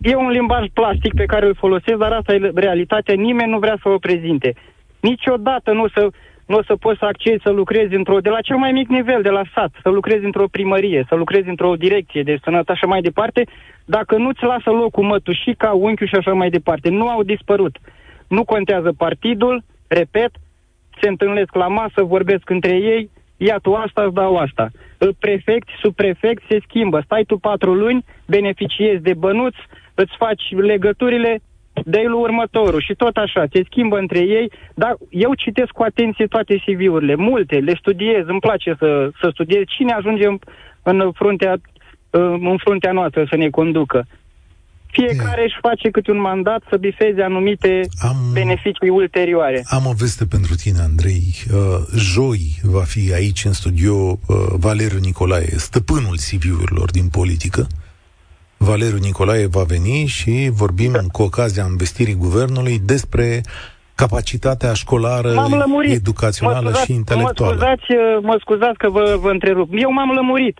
e 0.00 0.14
un 0.14 0.28
limbaj 0.28 0.66
plastic 0.72 1.14
pe 1.14 1.24
care 1.24 1.46
îl 1.46 1.54
folosesc, 1.54 1.98
dar 1.98 2.12
asta 2.12 2.34
e 2.34 2.50
realitatea. 2.54 3.14
Nimeni 3.14 3.50
nu 3.50 3.58
vrea 3.58 3.78
să 3.82 3.88
o 3.88 3.98
prezinte. 3.98 4.54
Niciodată 5.00 5.72
nu 5.72 5.82
o 5.82 5.88
să, 5.88 6.08
nu 6.46 6.56
o 6.56 6.62
să 6.62 6.76
poți 6.76 6.98
să 6.98 7.04
accezi 7.04 7.42
să 7.42 7.50
lucrezi 7.50 7.94
într-o, 7.94 8.20
de 8.20 8.28
la 8.28 8.40
cel 8.40 8.56
mai 8.56 8.72
mic 8.72 8.88
nivel, 8.88 9.22
de 9.22 9.28
la 9.28 9.42
sat, 9.54 9.70
să 9.82 9.88
lucrezi 9.88 10.24
într-o 10.24 10.48
primărie, 10.50 11.04
să 11.08 11.14
lucrezi 11.14 11.48
într-o 11.48 11.74
direcție 11.74 12.22
de 12.22 12.38
sănătate 12.42 12.72
așa 12.72 12.86
mai 12.86 13.00
departe, 13.00 13.44
dacă 13.84 14.16
nu-ți 14.16 14.44
lasă 14.44 14.70
locul 14.70 15.04
mătușica, 15.04 15.70
unchiul 15.70 16.06
și 16.06 16.14
așa 16.14 16.32
mai 16.32 16.50
departe. 16.50 16.88
Nu 16.88 17.08
au 17.08 17.22
dispărut. 17.22 17.76
Nu 18.28 18.44
contează 18.44 18.92
partidul, 18.92 19.62
repet, 19.86 20.30
se 21.00 21.08
întâlnesc 21.08 21.54
la 21.54 21.66
masă, 21.66 22.02
vorbesc 22.02 22.50
între 22.50 22.72
ei, 22.72 23.10
ia 23.38 23.58
tu 23.62 23.74
asta, 23.74 24.02
îți 24.02 24.14
dau 24.14 24.36
asta. 24.36 24.68
Prefect, 25.18 25.68
subprefect 25.82 26.42
se 26.48 26.58
schimbă. 26.66 27.00
Stai 27.04 27.24
tu 27.24 27.36
patru 27.36 27.74
luni, 27.74 28.04
beneficiezi 28.26 29.02
de 29.02 29.14
bănuți, 29.14 29.58
îți 29.94 30.16
faci 30.18 30.42
legăturile, 30.50 31.40
dai 31.84 32.04
lui 32.04 32.20
următorul 32.20 32.80
și 32.80 32.94
tot 32.94 33.16
așa, 33.16 33.44
se 33.52 33.62
schimbă 33.64 33.98
între 33.98 34.18
ei, 34.18 34.50
dar 34.74 34.96
eu 35.10 35.34
citesc 35.34 35.70
cu 35.70 35.82
atenție 35.82 36.26
toate 36.26 36.62
CV-urile, 36.64 37.14
multe, 37.14 37.56
le 37.56 37.74
studiez, 37.74 38.26
îmi 38.26 38.40
place 38.40 38.74
să, 38.78 39.10
să 39.20 39.28
studiez 39.32 39.62
cine 39.66 39.92
ajunge 39.92 40.26
în, 40.26 40.38
în, 40.82 41.12
fruntea, 41.12 41.54
în 42.50 42.56
fruntea 42.56 42.92
noastră 42.92 43.26
să 43.28 43.36
ne 43.36 43.50
conducă. 43.50 44.06
Fiecare 45.00 45.42
își 45.42 45.58
face 45.60 45.90
câte 45.90 46.10
un 46.10 46.20
mandat 46.20 46.62
să 46.70 46.76
bifeze 46.76 47.22
anumite 47.22 47.80
am, 47.98 48.16
beneficii 48.32 48.88
ulterioare. 48.88 49.64
Am 49.66 49.86
o 49.86 49.92
veste 49.92 50.24
pentru 50.26 50.54
tine, 50.54 50.78
Andrei. 50.80 51.24
Uh, 51.52 51.58
joi 51.96 52.40
va 52.62 52.82
fi 52.82 53.12
aici 53.14 53.44
în 53.44 53.52
studio 53.52 53.94
uh, 53.94 54.36
Valeriu 54.58 54.98
Nicolae, 54.98 55.48
stăpânul 55.56 56.16
CV-urilor 56.16 56.90
din 56.90 57.08
politică. 57.08 57.66
Valeriu 58.56 58.98
Nicolae 58.98 59.46
va 59.46 59.62
veni 59.62 60.06
și 60.06 60.48
vorbim 60.52 60.92
da. 60.92 61.00
cu 61.12 61.22
ocazia 61.22 61.66
investirii 61.68 62.14
guvernului 62.14 62.78
despre 62.78 63.40
capacitatea 63.94 64.72
școlară, 64.72 65.32
educațională 65.82 66.60
mă 66.60 66.68
scuzați, 66.68 66.84
și 66.84 66.92
intelectuală. 66.92 67.54
Mă 67.54 67.60
scuzați, 67.60 67.92
uh, 67.92 68.22
mă 68.22 68.36
scuzați 68.40 68.78
că 68.78 68.88
vă, 68.90 69.16
vă 69.20 69.30
întrerup. 69.30 69.68
Eu 69.72 69.92
m-am 69.92 70.10
lămurit. 70.10 70.58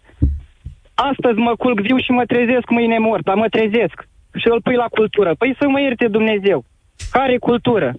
Astăzi 0.95 1.39
mă 1.39 1.55
culc 1.57 1.81
viu 1.81 1.99
și 1.99 2.11
mă 2.11 2.25
trezesc 2.25 2.71
mâine 2.71 2.99
mort, 2.99 3.25
dar 3.25 3.35
mă 3.35 3.49
trezesc 3.49 4.08
și 4.35 4.49
îl 4.53 4.61
pui 4.63 4.75
la 4.75 4.89
cultură. 4.91 5.35
Păi 5.39 5.57
să 5.59 5.69
mă 5.69 5.81
ierte 5.81 6.09
Dumnezeu. 6.09 6.65
Care 7.11 7.39
cultură? 7.39 7.95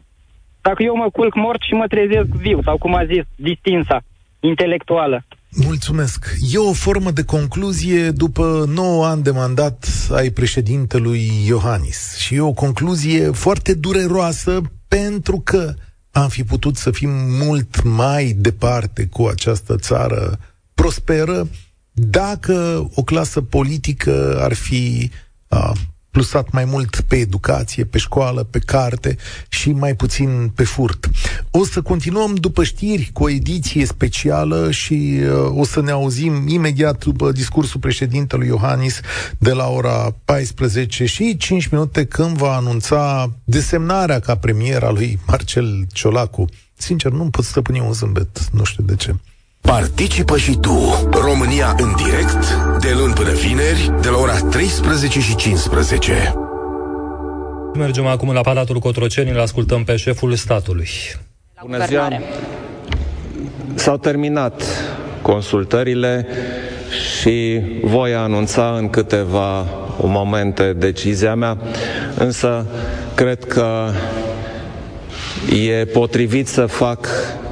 Dacă 0.61 0.83
eu 0.83 0.95
mă 0.95 1.09
culc 1.09 1.35
mort 1.35 1.61
și 1.61 1.73
mă 1.73 1.87
trezesc 1.87 2.27
viu, 2.27 2.61
sau 2.63 2.77
cum 2.77 2.95
a 2.95 3.05
zis, 3.05 3.23
distinsa, 3.35 4.01
intelectuală. 4.39 5.25
Mulțumesc. 5.65 6.25
E 6.53 6.57
o 6.57 6.73
formă 6.73 7.11
de 7.11 7.23
concluzie 7.23 8.11
după 8.11 8.65
9 8.67 9.05
ani 9.05 9.23
de 9.23 9.31
mandat 9.31 9.87
ai 10.11 10.29
președintelui 10.29 11.29
Iohannis. 11.47 12.17
Și 12.17 12.35
e 12.35 12.41
o 12.41 12.53
concluzie 12.53 13.31
foarte 13.31 13.73
dureroasă 13.73 14.61
pentru 14.87 15.41
că 15.43 15.73
am 16.11 16.29
fi 16.29 16.43
putut 16.43 16.75
să 16.75 16.91
fim 16.91 17.09
mult 17.45 17.83
mai 17.83 18.33
departe 18.37 19.07
cu 19.07 19.25
această 19.25 19.75
țară 19.75 20.39
prosperă 20.73 21.47
dacă 21.91 22.89
o 22.95 23.03
clasă 23.03 23.41
politică 23.41 24.39
ar 24.41 24.53
fi 24.53 25.11
a, 25.47 25.73
plusat 26.11 26.51
mai 26.51 26.65
mult 26.65 27.01
pe 27.01 27.15
educație, 27.15 27.83
pe 27.83 27.97
școală, 27.97 28.43
pe 28.43 28.59
carte 28.59 29.17
și 29.49 29.71
mai 29.71 29.95
puțin 29.95 30.51
pe 30.55 30.63
furt. 30.63 31.09
O 31.51 31.65
să 31.65 31.81
continuăm 31.81 32.35
după 32.35 32.63
știri 32.63 33.09
cu 33.13 33.23
o 33.23 33.29
ediție 33.29 33.85
specială 33.85 34.71
și 34.71 35.19
uh, 35.21 35.57
o 35.57 35.63
să 35.63 35.81
ne 35.81 35.91
auzim 35.91 36.47
imediat 36.47 37.03
după 37.03 37.31
discursul 37.31 37.79
președintelui 37.79 38.47
Iohannis 38.47 38.99
de 39.37 39.51
la 39.51 39.67
ora 39.67 40.15
14 40.25 41.05
și 41.05 41.37
5 41.37 41.67
minute 41.67 42.05
când 42.05 42.37
va 42.37 42.55
anunța 42.55 43.31
desemnarea 43.43 44.19
ca 44.19 44.35
premier 44.35 44.83
a 44.83 44.91
lui 44.91 45.19
Marcel 45.27 45.85
Ciolacu. 45.93 46.45
Sincer, 46.77 47.11
nu 47.11 47.29
pot 47.29 47.43
stăpâni 47.43 47.79
un 47.79 47.93
zâmbet, 47.93 48.49
nu 48.51 48.63
știu 48.63 48.83
de 48.83 48.95
ce. 48.95 49.15
Participă 49.61 50.37
și 50.37 50.57
tu, 50.61 51.09
România 51.11 51.75
în 51.77 51.93
direct, 51.95 52.53
de 52.79 52.93
luni 52.97 53.13
până 53.13 53.31
vineri, 53.31 53.91
de 54.01 54.09
la 54.09 54.17
ora 54.17 54.37
13 54.49 55.19
și 55.19 55.35
15. 55.35 56.33
Mergem 57.73 58.05
acum 58.05 58.33
la 58.33 58.41
Palatul 58.41 58.79
Cotroceni, 58.79 59.29
îl 59.29 59.39
ascultăm 59.39 59.83
pe 59.83 59.95
șeful 59.95 60.33
statului. 60.33 60.89
Bună 61.61 61.85
ziua! 61.85 62.07
S-au 63.73 63.97
terminat 63.97 64.63
consultările 65.21 66.27
și 67.19 67.61
voi 67.83 68.13
anunța 68.13 68.75
în 68.77 68.89
câteva 68.89 69.65
momente 70.01 70.73
decizia 70.73 71.35
mea, 71.35 71.57
însă 72.17 72.65
cred 73.15 73.43
că 73.43 73.89
e 75.49 75.85
potrivit 75.85 76.47
să 76.47 76.65
fac 76.65 77.07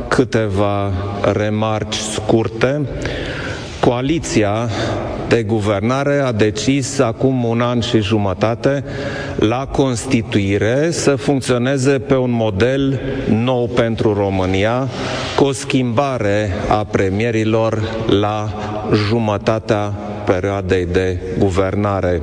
câteva 0.07 0.91
remarci 1.33 1.95
scurte. 1.95 2.81
Coaliția 3.79 4.69
de 5.27 5.43
guvernare 5.43 6.19
a 6.19 6.31
decis 6.31 6.99
acum 6.99 7.43
un 7.43 7.61
an 7.61 7.79
și 7.79 8.01
jumătate 8.01 8.83
la 9.35 9.67
constituire 9.71 10.91
să 10.91 11.15
funcționeze 11.15 11.91
pe 11.99 12.15
un 12.15 12.31
model 12.31 12.99
nou 13.29 13.67
pentru 13.67 14.13
România, 14.13 14.87
cu 15.35 15.43
o 15.43 15.51
schimbare 15.51 16.53
a 16.69 16.85
premierilor 16.91 17.81
la 18.09 18.53
jumătatea 19.07 19.93
perioadei 20.25 20.85
de 20.85 21.17
guvernare. 21.37 22.21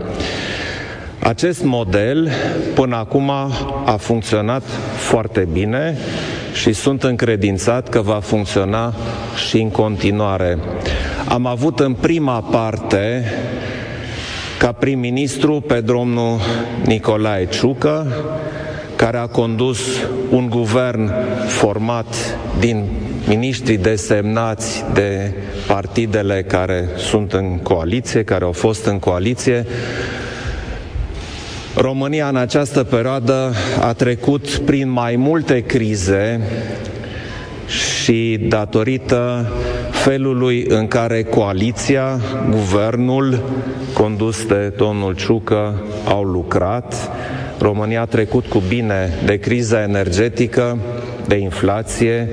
Acest 1.25 1.63
model 1.63 2.31
până 2.75 2.97
acum 2.97 3.31
a 3.85 3.97
funcționat 3.99 4.63
foarte 4.97 5.49
bine 5.53 5.97
și 6.53 6.73
sunt 6.73 7.03
încredințat 7.03 7.89
că 7.89 8.01
va 8.01 8.21
funcționa 8.21 8.95
și 9.49 9.61
în 9.61 9.71
continuare. 9.71 10.59
Am 11.29 11.47
avut 11.47 11.81
în 11.81 11.93
prima 11.93 12.41
parte 12.41 13.25
ca 14.59 14.73
prim-ministru 14.73 15.61
pe 15.61 15.81
domnul 15.81 16.41
Nicolae 16.85 17.47
Ciucă, 17.47 18.07
care 18.97 19.17
a 19.17 19.27
condus 19.27 19.79
un 20.31 20.49
guvern 20.49 21.13
format 21.47 22.39
din 22.59 22.85
miniștrii 23.29 23.77
desemnați 23.79 24.85
de 24.93 25.33
partidele 25.67 26.43
care 26.43 26.89
sunt 26.97 27.33
în 27.33 27.59
coaliție, 27.59 28.25
care 28.25 28.45
au 28.45 28.53
fost 28.53 28.87
în 28.87 28.99
coaliție. 28.99 29.67
România 31.77 32.29
în 32.29 32.37
această 32.37 32.85
perioadă 32.85 33.53
a 33.81 33.93
trecut 33.93 34.49
prin 34.49 34.91
mai 34.91 35.17
multe 35.17 35.61
crize 35.61 36.41
și 37.67 38.47
datorită 38.49 39.53
felului 39.91 40.65
în 40.69 40.87
care 40.87 41.23
coaliția, 41.23 42.21
guvernul 42.51 43.43
condus 43.93 44.47
de 44.47 44.73
domnul 44.77 45.15
Ciucă 45.15 45.83
au 46.09 46.23
lucrat. 46.23 47.11
România 47.59 48.01
a 48.01 48.05
trecut 48.05 48.47
cu 48.47 48.63
bine 48.69 49.13
de 49.25 49.39
criza 49.39 49.83
energetică, 49.83 50.79
de 51.27 51.37
inflație, 51.37 52.29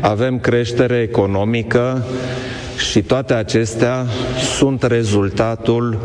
avem 0.00 0.38
creștere 0.38 0.96
economică 0.96 2.06
și 2.76 3.02
toate 3.02 3.34
acestea 3.34 4.06
sunt 4.56 4.82
rezultatul 4.82 5.98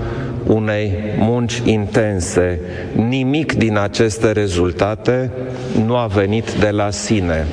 unei 0.47 0.93
munci 1.17 1.61
intense. 1.65 2.59
Nimic 2.95 3.53
din 3.53 3.78
aceste 3.78 4.32
rezultate 4.32 5.32
nu 5.86 5.95
a 5.95 6.05
venit 6.05 6.51
de 6.51 6.69
la 6.69 6.89
sine. 6.89 7.45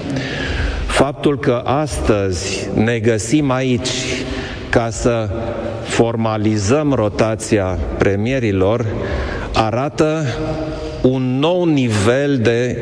Faptul 0.87 1.39
că 1.39 1.63
astăzi 1.65 2.69
ne 2.75 2.99
găsim 2.99 3.51
aici 3.51 3.91
ca 4.71 4.91
să 4.91 5.29
formalizăm 5.83 6.93
rotația 6.93 7.79
premierilor 7.99 8.87
arată 9.55 10.25
un 11.03 11.39
nou 11.39 11.65
nivel 11.65 12.39
de 12.39 12.77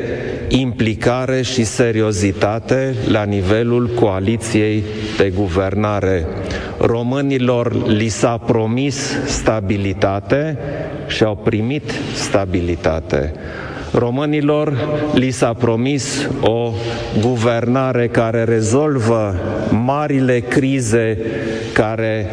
implicare 0.47 1.41
și 1.41 1.63
seriozitate 1.63 2.95
la 3.07 3.23
nivelul 3.23 3.89
coaliției 3.99 4.83
de 5.17 5.29
guvernare. 5.35 6.25
Românilor 6.79 7.87
li 7.87 8.07
s-a 8.07 8.37
promis 8.37 9.17
stabilitate 9.25 10.57
și 11.07 11.23
au 11.23 11.35
primit 11.35 11.93
stabilitate. 12.13 13.33
Românilor 13.93 14.73
li 15.13 15.31
s-a 15.31 15.53
promis 15.53 16.29
o 16.41 16.71
guvernare 17.21 18.07
care 18.07 18.43
rezolvă 18.43 19.35
marile 19.71 20.39
crize 20.39 21.17
care 21.73 22.29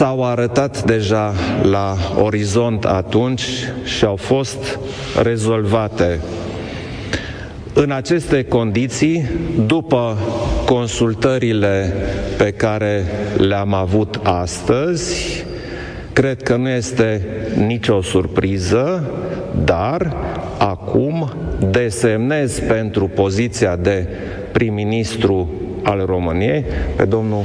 s-au 0.00 0.24
arătat 0.24 0.84
deja 0.84 1.34
la 1.62 1.96
orizont 2.22 2.84
atunci 2.84 3.42
și 3.84 4.04
au 4.04 4.16
fost 4.16 4.78
rezolvate. 5.22 6.20
În 7.72 7.90
aceste 7.90 8.44
condiții, 8.44 9.24
după 9.66 10.16
consultările 10.66 11.94
pe 12.36 12.50
care 12.50 13.04
le-am 13.36 13.74
avut 13.74 14.20
astăzi, 14.22 15.44
cred 16.12 16.42
că 16.42 16.56
nu 16.56 16.68
este 16.68 17.26
nicio 17.66 18.02
surpriză 18.02 19.10
dar 19.64 20.16
acum 20.58 21.32
desemnez 21.70 22.58
pentru 22.58 23.08
poziția 23.08 23.76
de 23.76 24.06
prim-ministru 24.52 25.50
al 25.82 26.02
României 26.06 26.64
pe 26.96 27.04
domnul 27.04 27.44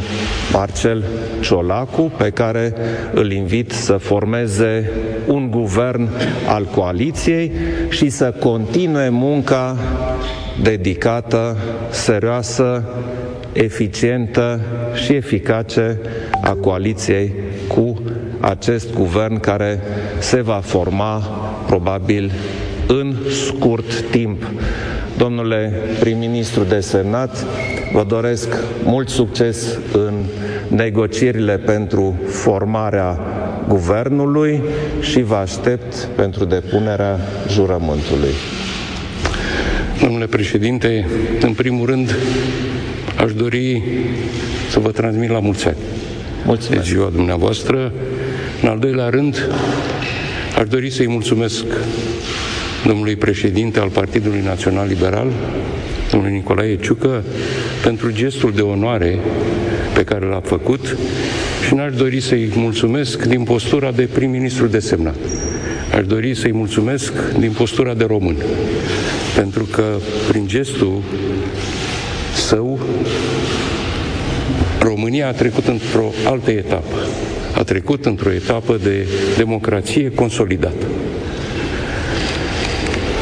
Marcel 0.54 1.04
Ciolacu, 1.42 2.12
pe 2.18 2.30
care 2.30 2.74
îl 3.14 3.32
invit 3.32 3.72
să 3.72 3.94
formeze 3.94 4.92
un 5.28 5.50
guvern 5.52 6.10
al 6.48 6.64
coaliției 6.64 7.52
și 7.90 8.10
să 8.10 8.34
continue 8.40 9.10
munca 9.10 9.78
dedicată, 10.62 11.58
serioasă, 11.90 12.84
eficientă 13.54 14.60
și 15.06 15.14
eficace 15.14 16.00
a 16.42 16.54
coaliției 16.54 17.34
cu 17.68 18.02
acest 18.40 18.94
guvern 18.94 19.40
care 19.40 19.80
se 20.20 20.42
va 20.42 20.62
forma 20.64 21.18
probabil 21.66 22.32
în 22.88 23.16
scurt 23.30 24.02
timp. 24.02 24.44
Domnule 25.18 25.74
prim-ministru 26.00 26.64
desemnat, 26.64 27.46
vă 27.96 28.04
doresc 28.08 28.48
mult 28.84 29.10
succes 29.10 29.80
în 29.94 30.14
negocierile 30.68 31.58
pentru 31.58 32.16
formarea 32.28 33.20
guvernului 33.68 34.62
și 35.00 35.22
vă 35.22 35.36
aștept 35.36 36.08
pentru 36.16 36.46
depunerea 36.46 37.20
jurământului. 37.50 38.34
Domnule 40.02 40.26
președinte, 40.26 41.08
în 41.42 41.54
primul 41.54 41.86
rând 41.86 42.16
aș 43.18 43.34
dori 43.34 43.84
să 44.72 44.80
vă 44.80 44.92
transmit 44.92 45.30
la 45.30 45.40
mulți 45.40 45.68
ani. 45.68 45.78
Mulțumesc. 46.46 46.84
De 46.84 46.90
ziua 46.90 47.10
dumneavoastră. 47.10 47.92
În 48.62 48.70
al 48.70 48.80
doilea 48.80 49.10
rând, 49.10 49.50
Aș 50.60 50.68
dori 50.68 50.90
să-i 50.90 51.08
mulțumesc 51.08 51.64
domnului 52.86 53.16
președinte 53.16 53.80
al 53.80 53.90
Partidului 53.90 54.42
Național 54.44 54.88
Liberal, 54.88 55.32
domnului 56.12 56.36
Nicolae 56.36 56.76
Ciucă, 56.76 57.24
pentru 57.86 58.12
gestul 58.12 58.52
de 58.52 58.62
onoare 58.62 59.20
pe 59.94 60.04
care 60.04 60.26
l-a 60.26 60.42
făcut 60.44 60.98
și 61.68 61.74
n-aș 61.74 61.96
dori 61.96 62.20
să-i 62.20 62.52
mulțumesc 62.56 63.24
din 63.24 63.44
postura 63.44 63.92
de 63.92 64.10
prim-ministru 64.14 64.68
desemnat. 64.68 65.16
Aș 65.96 66.06
dori 66.06 66.36
să-i 66.36 66.52
mulțumesc 66.54 67.14
din 67.40 67.52
postura 67.52 67.94
de 67.94 68.04
român, 68.04 68.36
pentru 69.36 69.64
că 69.64 69.84
prin 70.28 70.48
gestul 70.48 71.02
său 72.36 72.80
România 74.80 75.28
a 75.28 75.32
trecut 75.32 75.68
într-o 75.68 76.12
altă 76.28 76.52
etapă 76.52 76.96
a 77.56 77.64
trecut 77.64 78.06
într-o 78.06 78.32
etapă 78.32 78.80
de 78.84 79.08
democrație 79.38 80.12
consolidată. 80.12 80.86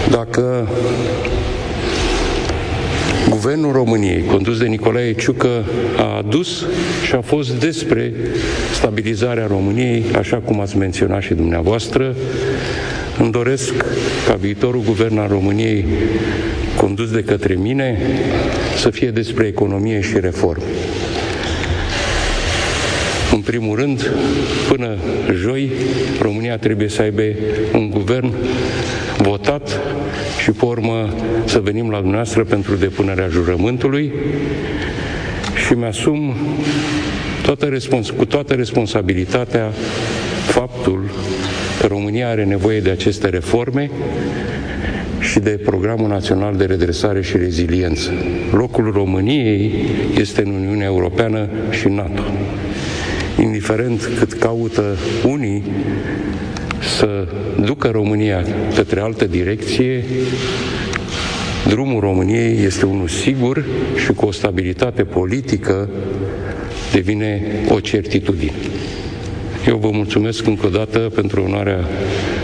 Dacă 0.09 0.69
Guvernul 3.43 3.71
României, 3.71 4.23
condus 4.31 4.57
de 4.57 4.65
Nicolae 4.65 5.13
Ciucă, 5.13 5.65
a 5.97 6.17
adus 6.17 6.65
și 7.05 7.15
a 7.15 7.21
fost 7.21 7.51
despre 7.59 8.13
stabilizarea 8.73 9.47
României, 9.47 10.03
așa 10.17 10.37
cum 10.37 10.59
ați 10.59 10.77
menționat 10.77 11.21
și 11.21 11.33
dumneavoastră. 11.33 12.15
Îmi 13.19 13.31
doresc 13.31 13.73
ca 14.27 14.33
viitorul 14.33 14.81
guvern 14.85 15.17
al 15.17 15.27
României, 15.27 15.85
condus 16.77 17.11
de 17.11 17.23
către 17.23 17.53
mine, 17.53 17.97
să 18.77 18.89
fie 18.89 19.09
despre 19.09 19.47
economie 19.47 20.01
și 20.01 20.19
reforme. 20.19 20.63
În 23.31 23.39
primul 23.39 23.75
rând, 23.75 24.11
până 24.67 24.97
joi, 25.33 25.71
România 26.21 26.57
trebuie 26.57 26.87
să 26.87 27.01
aibă 27.01 27.21
un 27.73 27.89
guvern 27.89 28.33
votat 29.17 29.79
și, 30.43 30.51
pe 30.51 30.65
urmă, 30.65 31.13
să 31.45 31.59
venim 31.59 31.89
la 31.89 31.97
dumneavoastră 31.97 32.43
pentru 32.43 32.75
depunerea 32.75 33.27
jurământului 33.27 34.11
și 35.65 35.73
mi-asum 35.73 36.33
toată 37.43 37.65
respons- 37.65 38.09
cu 38.09 38.25
toată 38.25 38.53
responsabilitatea 38.53 39.71
faptul 40.47 41.11
că 41.79 41.87
România 41.87 42.29
are 42.29 42.43
nevoie 42.43 42.79
de 42.79 42.89
aceste 42.89 43.29
reforme 43.29 43.91
și 45.19 45.39
de 45.39 45.49
Programul 45.49 46.07
Național 46.07 46.55
de 46.55 46.65
Redresare 46.65 47.21
și 47.21 47.37
Reziliență. 47.37 48.11
Locul 48.51 48.91
României 48.91 49.71
este 50.17 50.41
în 50.45 50.51
Uniunea 50.51 50.85
Europeană 50.85 51.47
și 51.69 51.87
NATO. 51.87 52.21
Indiferent 53.41 54.09
cât 54.19 54.33
caută 54.33 54.97
unii 55.25 55.63
să 56.97 57.27
ducă 57.61 57.87
România 57.87 58.45
către 58.75 58.99
altă 58.99 59.25
direcție, 59.25 60.03
drumul 61.67 61.99
României 61.99 62.63
este 62.65 62.85
unul 62.85 63.07
sigur 63.07 63.65
și 64.05 64.13
cu 64.13 64.25
o 64.25 64.31
stabilitate 64.31 65.03
politică 65.03 65.89
devine 66.91 67.41
o 67.69 67.79
certitudine. 67.79 68.51
Eu 69.67 69.77
vă 69.77 69.89
mulțumesc 69.91 70.47
încă 70.47 70.65
o 70.65 70.69
dată 70.69 70.99
pentru 70.99 71.41
onoarea 71.41 71.87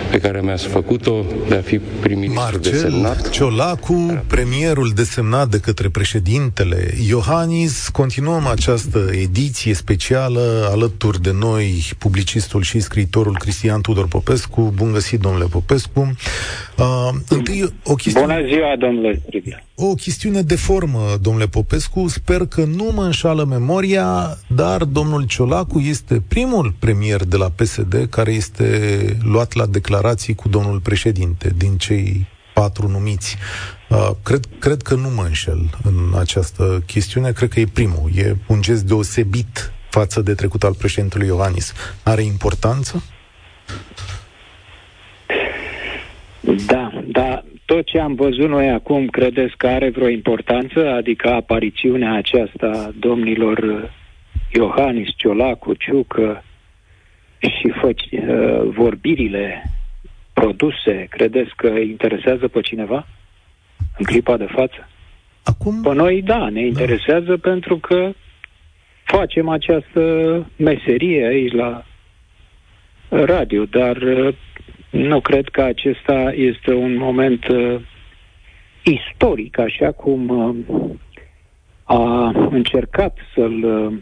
pe 0.10 0.20
care 0.20 0.41
mi-ați 0.41 0.68
făcut-o 0.68 1.26
de 1.47 1.55
a 1.55 1.62
fi 1.62 1.80
prim-ministru 1.80 2.43
Marcel 2.43 2.72
desemnat. 2.72 3.30
Ciolacu, 3.30 4.24
premierul 4.28 4.91
desemnat 4.95 5.47
de 5.49 5.60
către 5.60 5.89
președintele 5.89 6.93
Iohannis. 7.07 7.89
Continuăm 7.89 8.47
această 8.47 9.10
ediție 9.12 9.74
specială 9.74 10.68
alături 10.72 11.22
de 11.22 11.32
noi, 11.32 11.89
publicistul 11.97 12.62
și 12.62 12.80
scriitorul 12.80 13.38
Cristian 13.38 13.82
Tudor 13.82 14.07
Popescu. 14.07 14.74
Bun 14.76 14.91
găsit, 14.91 15.20
domnule 15.20 15.45
Popescu. 15.45 16.16
Uh, 16.78 17.10
întâi, 17.30 17.74
o 17.84 17.93
chestiune... 17.93 18.34
Bună 18.34 18.47
ziua, 18.47 18.76
domnule 18.80 19.22
Stribla. 19.26 19.57
O 19.82 19.93
chestiune 19.93 20.41
de 20.41 20.55
formă, 20.55 21.17
domnule 21.21 21.47
Popescu. 21.47 22.07
Sper 22.07 22.45
că 22.45 22.63
nu 22.63 22.91
mă 22.93 23.03
înșală 23.03 23.43
memoria, 23.43 24.38
dar 24.47 24.84
domnul 24.84 25.23
Ciolacu 25.23 25.80
este 25.80 26.23
primul 26.27 26.75
premier 26.80 27.23
de 27.23 27.38
la 27.38 27.49
PSD 27.49 28.07
care 28.09 28.32
este 28.32 29.17
luat 29.23 29.53
la 29.53 29.65
declarații 29.65 30.36
cu 30.36 30.49
domnul 30.49 30.80
președinte 30.80 31.53
din 31.57 31.77
cei 31.77 32.27
patru 32.53 32.88
numiți. 32.88 33.38
Uh, 33.89 34.09
cred, 34.23 34.45
cred 34.59 34.82
că 34.82 34.95
nu 34.95 35.09
mă 35.09 35.23
înșel 35.23 35.69
în 35.84 36.13
această 36.17 36.84
chestiune. 36.86 37.32
Cred 37.32 37.49
că 37.49 37.59
e 37.59 37.67
primul. 37.73 38.09
E 38.15 38.38
un 38.47 38.61
gest 38.61 38.84
deosebit 38.84 39.71
față 39.89 40.21
de 40.21 40.34
trecut 40.34 40.63
al 40.63 40.73
președintelui 40.73 41.27
Iohannis. 41.27 41.73
Are 42.03 42.21
importanță? 42.21 43.03
Da, 46.65 47.03
da. 47.11 47.43
Tot 47.70 47.86
ce 47.86 47.99
am 47.99 48.15
văzut 48.15 48.49
noi 48.49 48.70
acum, 48.70 49.07
credeți 49.07 49.57
că 49.57 49.67
are 49.67 49.89
vreo 49.89 50.07
importanță? 50.07 50.89
Adică 50.89 51.30
aparițiunea 51.30 52.13
aceasta 52.13 52.91
domnilor 52.99 53.89
Iohannis, 54.53 55.09
Ciolacu, 55.15 55.74
Ciucă 55.74 56.43
și 57.39 57.70
fă, 57.82 57.88
uh, 57.88 58.70
vorbirile 58.74 59.63
produse, 60.34 61.07
credeți 61.09 61.55
că 61.55 61.67
interesează 61.67 62.47
pe 62.47 62.61
cineva 62.61 63.07
în 63.97 64.05
clipa 64.05 64.38
de 64.38 64.47
față? 64.51 64.89
Acum? 65.43 65.82
Pe 65.82 65.93
noi, 65.93 66.22
da, 66.22 66.49
ne 66.49 66.65
interesează 66.65 67.36
da. 67.36 67.49
pentru 67.49 67.78
că 67.78 68.11
facem 69.03 69.49
această 69.49 70.01
meserie 70.55 71.26
aici 71.26 71.53
la 71.53 71.86
radio, 73.09 73.65
dar 73.65 73.97
uh, 73.97 74.36
nu 74.90 75.20
cred 75.20 75.48
că 75.48 75.62
acesta 75.62 76.32
este 76.36 76.74
un 76.74 76.98
moment 76.98 77.48
uh, 77.48 77.82
istoric, 78.84 79.60
așa 79.60 79.92
cum 79.92 80.30
uh, 80.30 80.90
a 81.84 82.32
încercat 82.52 83.18
să-l 83.36 83.64
uh, 83.64 83.94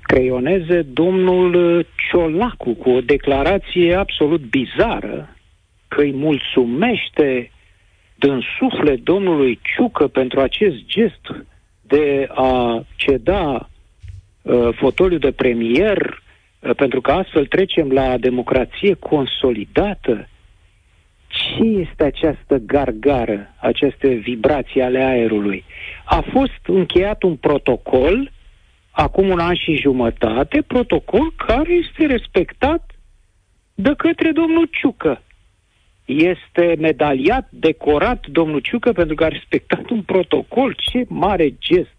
creioneze 0.00 0.82
domnul 0.82 1.86
Ciolacu 2.08 2.74
cu 2.74 2.90
o 2.90 3.00
declarație 3.00 3.94
absolut 3.94 4.40
bizară 4.40 5.36
că 5.88 6.00
îi 6.00 6.12
mulțumește 6.12 7.50
din 8.14 8.40
suflet 8.58 8.98
domnului 8.98 9.60
Ciucă 9.62 10.08
pentru 10.08 10.40
acest 10.40 10.76
gest 10.86 11.46
de 11.80 12.28
a 12.34 12.84
ceda 12.96 13.70
uh, 14.42 14.68
fotoliu 14.72 15.18
de 15.18 15.32
premier 15.32 15.98
Uh, 15.98 16.23
pentru 16.72 17.00
că 17.00 17.10
astfel 17.10 17.46
trecem 17.46 17.90
la 17.90 18.16
democrație 18.16 18.94
consolidată. 18.94 20.28
Ce 21.26 21.62
este 21.62 22.04
această 22.04 22.56
gargară, 22.56 23.54
aceste 23.60 24.08
vibrații 24.08 24.82
ale 24.82 25.02
aerului? 25.02 25.64
A 26.04 26.24
fost 26.32 26.60
încheiat 26.66 27.22
un 27.22 27.36
protocol 27.36 28.30
acum 28.90 29.28
un 29.28 29.38
an 29.38 29.54
și 29.54 29.76
jumătate, 29.76 30.62
protocol 30.66 31.32
care 31.36 31.72
este 31.72 32.06
respectat 32.06 32.90
de 33.74 33.94
către 33.96 34.30
domnul 34.30 34.68
Ciucă. 34.72 35.22
Este 36.04 36.76
medaliat, 36.78 37.48
decorat 37.50 38.26
domnul 38.26 38.60
Ciucă 38.60 38.92
pentru 38.92 39.14
că 39.14 39.24
a 39.24 39.28
respectat 39.28 39.90
un 39.90 40.02
protocol. 40.02 40.74
Ce 40.78 41.04
mare 41.08 41.54
gest 41.58 41.96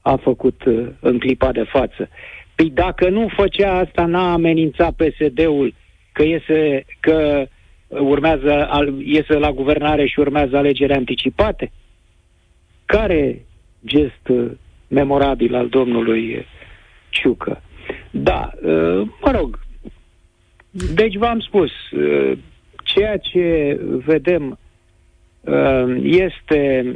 a 0.00 0.16
făcut 0.16 0.64
uh, 0.64 0.88
în 1.00 1.18
clipa 1.18 1.52
de 1.52 1.62
față. 1.62 2.08
Păi 2.60 2.70
dacă 2.70 3.08
nu 3.08 3.28
făcea 3.36 3.72
asta, 3.72 4.06
n-a 4.06 4.32
amenințat 4.32 4.92
PSD-ul 4.94 5.74
că 6.12 6.22
iese, 6.22 6.84
că 7.00 7.46
urmează, 7.88 8.68
iese 9.04 9.34
la 9.34 9.50
guvernare 9.50 10.06
și 10.06 10.20
urmează 10.20 10.56
alegeri 10.56 10.92
anticipate? 10.92 11.72
Care 12.84 13.44
gest 13.86 14.50
memorabil 14.88 15.54
al 15.54 15.68
domnului 15.68 16.46
Ciucă? 17.08 17.62
Da, 18.10 18.50
ă, 18.66 19.04
mă 19.22 19.30
rog, 19.30 19.58
deci 20.94 21.16
v-am 21.16 21.40
spus, 21.40 21.70
ă, 21.70 22.34
ceea 22.84 23.16
ce 23.16 23.78
vedem 24.04 24.58
ă, 25.46 25.86
este 26.02 26.94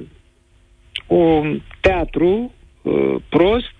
un 1.07 1.61
teatru 1.81 2.53
prost 3.29 3.75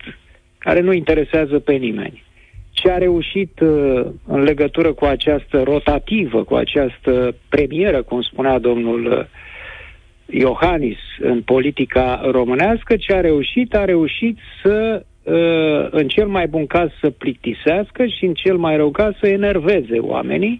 care 0.65 0.79
nu 0.79 0.93
interesează 0.93 1.59
pe 1.59 1.73
nimeni. 1.73 2.23
Ce 2.71 2.89
a 2.91 2.97
reușit 2.97 3.59
uh, 3.59 4.05
în 4.27 4.43
legătură 4.43 4.93
cu 4.93 5.05
această 5.05 5.63
rotativă, 5.63 6.43
cu 6.43 6.55
această 6.55 7.35
premieră, 7.49 8.03
cum 8.03 8.21
spunea 8.21 8.59
domnul 8.59 9.05
uh, 9.05 9.25
Iohannis, 10.39 10.97
în 11.19 11.41
politica 11.41 12.21
românească, 12.31 12.95
ce 12.95 13.13
a 13.13 13.19
reușit, 13.21 13.75
a 13.75 13.85
reușit 13.85 14.37
să, 14.63 15.05
uh, 15.23 15.87
în 15.89 16.07
cel 16.07 16.27
mai 16.27 16.47
bun 16.47 16.65
caz, 16.65 16.89
să 17.01 17.09
plictisească 17.09 18.05
și 18.05 18.25
în 18.25 18.33
cel 18.33 18.57
mai 18.57 18.75
rău 18.75 18.91
caz 18.91 19.13
să 19.19 19.27
enerveze 19.27 19.97
oamenii, 19.99 20.59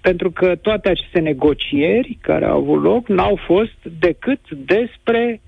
pentru 0.00 0.30
că 0.30 0.54
toate 0.54 0.88
aceste 0.88 1.18
negocieri 1.18 2.18
care 2.20 2.44
au 2.44 2.58
avut 2.58 2.82
loc 2.82 3.08
n-au 3.08 3.38
fost 3.46 3.78
decât 3.98 4.40
despre 4.50 5.40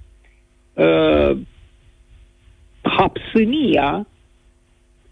hapsânia 2.88 4.06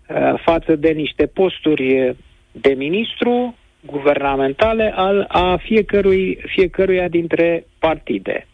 uh, 0.08 0.40
față 0.44 0.76
de 0.76 0.90
niște 0.90 1.26
posturi 1.26 2.16
de 2.52 2.74
ministru 2.76 3.56
guvernamentale 3.86 4.92
al, 4.94 5.24
a 5.28 5.56
fiecărui, 5.56 6.38
fiecăruia 6.46 7.08
dintre 7.08 7.66
partide. 7.78 8.46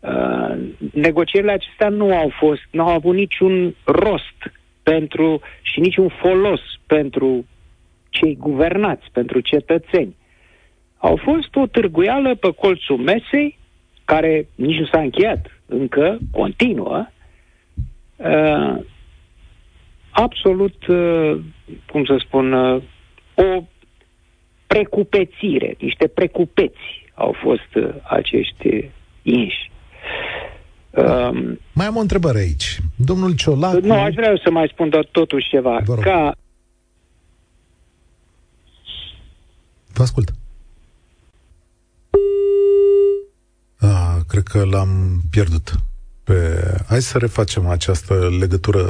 Uh, 0.00 0.56
negocierile 0.92 1.52
acestea 1.52 1.88
nu 1.88 2.14
au 2.16 2.32
fost, 2.38 2.62
nu 2.70 2.82
au 2.82 2.94
avut 2.94 3.14
niciun 3.14 3.74
rost 3.84 4.52
pentru 4.82 5.40
și 5.62 5.80
niciun 5.80 6.08
folos 6.08 6.60
pentru 6.86 7.46
cei 8.08 8.36
guvernați, 8.36 9.06
pentru 9.12 9.40
cetățeni. 9.40 10.16
Au 10.96 11.16
fost 11.16 11.56
o 11.56 11.66
târguială 11.66 12.34
pe 12.34 12.50
colțul 12.50 12.96
mesei, 12.96 13.58
care 14.04 14.46
nici 14.54 14.78
nu 14.78 14.86
s-a 14.86 15.00
încheiat, 15.00 15.60
încă 15.66 16.18
continuă, 16.32 16.96
uh, 16.98 17.21
absolut, 20.10 20.86
uh, 20.86 21.40
cum 21.90 22.04
să 22.04 22.22
spun, 22.26 22.52
uh, 22.52 22.82
o 23.34 23.62
precupețire, 24.66 25.76
niște 25.78 26.06
precupeți 26.06 27.10
au 27.14 27.34
fost 27.42 27.74
uh, 27.74 27.94
acești 28.02 28.90
inși. 29.22 29.70
Um, 30.90 31.58
mai 31.72 31.86
am 31.86 31.96
o 31.96 32.00
întrebare 32.00 32.38
aici. 32.38 32.78
Domnul 32.96 33.34
Ciolacu... 33.34 33.80
Nu, 33.80 33.94
aș 33.94 34.14
vrea 34.14 34.40
să 34.44 34.50
mai 34.50 34.68
spun 34.72 34.88
doar 34.88 35.08
totuși 35.10 35.48
ceva. 35.48 35.80
Ca... 36.00 36.34
Vă 39.92 40.02
ascult. 40.02 40.30
Ah, 43.78 44.16
cred 44.28 44.42
că 44.42 44.64
l-am 44.64 45.20
pierdut 45.30 45.72
pe... 46.24 46.70
Hai 46.86 47.02
să 47.02 47.18
refacem 47.18 47.66
această 47.66 48.36
legătură 48.38 48.84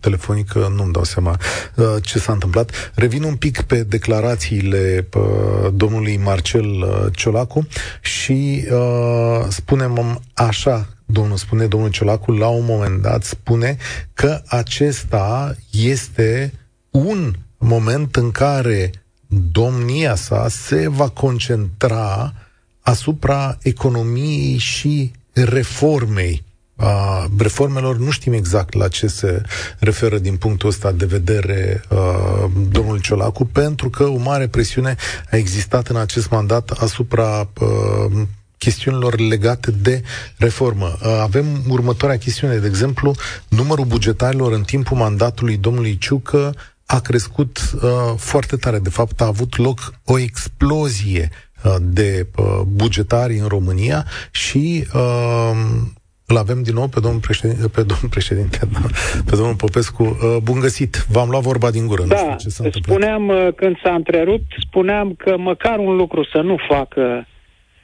telefonică, 0.00 0.72
nu-mi 0.76 0.92
dau 0.92 1.04
seama 1.04 1.38
uh, 1.74 1.86
ce 2.02 2.18
s-a 2.18 2.32
întâmplat. 2.32 2.92
Revin 2.94 3.22
un 3.22 3.36
pic 3.36 3.60
pe 3.60 3.82
declarațiile 3.82 5.08
uh, 5.14 5.72
domnului 5.74 6.16
Marcel 6.16 6.66
uh, 6.66 7.06
Ciolacu 7.12 7.66
și 8.00 8.66
uh, 8.70 9.46
spunem 9.48 10.22
așa, 10.34 10.88
domnul 11.06 11.36
spune, 11.36 11.66
domnul 11.66 11.90
Ciolacu, 11.90 12.32
la 12.32 12.48
un 12.48 12.64
moment 12.64 13.02
dat 13.02 13.22
spune 13.22 13.76
că 14.14 14.42
acesta 14.46 15.56
este 15.70 16.52
un 16.90 17.34
moment 17.58 18.16
în 18.16 18.30
care 18.30 18.90
domnia 19.28 20.14
sa 20.14 20.48
se 20.48 20.88
va 20.88 21.08
concentra 21.08 22.32
asupra 22.80 23.58
economiei 23.62 24.56
și 24.56 25.12
reformei 25.32 26.44
a 26.76 27.28
reformelor. 27.38 27.96
Nu 27.96 28.10
știm 28.10 28.32
exact 28.32 28.74
la 28.74 28.88
ce 28.88 29.06
se 29.06 29.42
referă 29.78 30.18
din 30.18 30.36
punctul 30.36 30.68
ăsta 30.68 30.92
de 30.92 31.04
vedere 31.04 31.82
uh, 31.88 32.50
domnul 32.70 33.00
Ciolacu, 33.00 33.44
pentru 33.44 33.90
că 33.90 34.04
o 34.04 34.16
mare 34.16 34.48
presiune 34.48 34.96
a 35.30 35.36
existat 35.36 35.88
în 35.88 35.96
acest 35.96 36.30
mandat 36.30 36.70
asupra 36.70 37.48
uh, 37.60 38.22
chestiunilor 38.58 39.18
legate 39.18 39.70
de 39.70 40.02
reformă. 40.36 40.96
Avem 41.20 41.46
următoarea 41.68 42.18
chestiune, 42.18 42.56
de 42.56 42.66
exemplu, 42.66 43.14
numărul 43.48 43.84
bugetarilor 43.84 44.52
în 44.52 44.62
timpul 44.62 44.96
mandatului 44.96 45.56
domnului 45.56 45.98
Ciucă 45.98 46.54
a 46.86 47.00
crescut 47.00 47.58
uh, 47.74 47.90
foarte 48.16 48.56
tare. 48.56 48.78
De 48.78 48.90
fapt, 48.90 49.20
a 49.20 49.26
avut 49.26 49.56
loc 49.56 49.94
o 50.04 50.18
explozie 50.18 51.30
uh, 51.64 51.74
de 51.80 52.26
uh, 52.36 52.60
bugetari 52.66 53.38
în 53.38 53.46
România 53.46 54.06
și 54.30 54.86
uh, 54.94 55.50
îl 56.26 56.36
avem 56.36 56.62
din 56.62 56.74
nou 56.74 56.88
pe 56.88 57.00
domnul 57.00 57.20
președinte, 57.20 57.68
pe 57.68 57.82
domnul 57.90 58.10
președinte, 58.10 58.58
da, 58.72 58.78
pe 59.28 59.36
domnul 59.36 59.54
Popescu. 59.54 60.02
Uh, 60.02 60.36
bun 60.42 60.60
găsit, 60.60 60.94
v-am 61.08 61.28
luat 61.28 61.42
vorba 61.42 61.70
din 61.70 61.86
gură. 61.86 62.04
Da, 62.06 62.14
nu 62.14 62.20
știu 62.22 62.36
ce 62.36 62.48
s-a 62.48 62.68
spuneam 62.72 63.28
uh, 63.28 63.48
când 63.56 63.78
s-a 63.82 63.94
întrerupt, 63.94 64.50
spuneam 64.66 65.14
că 65.14 65.36
măcar 65.36 65.78
un 65.78 65.96
lucru 65.96 66.24
să 66.24 66.40
nu 66.40 66.56
facă 66.68 67.26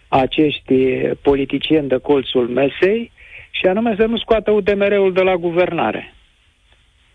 acești 0.08 0.74
politicieni 1.22 1.88
de 1.88 1.96
colțul 1.96 2.48
mesei 2.48 3.12
și 3.50 3.66
anume 3.66 3.94
să 3.98 4.04
nu 4.04 4.18
scoată 4.18 4.50
UDMR-ul 4.50 5.12
de 5.12 5.22
la 5.22 5.36
guvernare. 5.36 6.14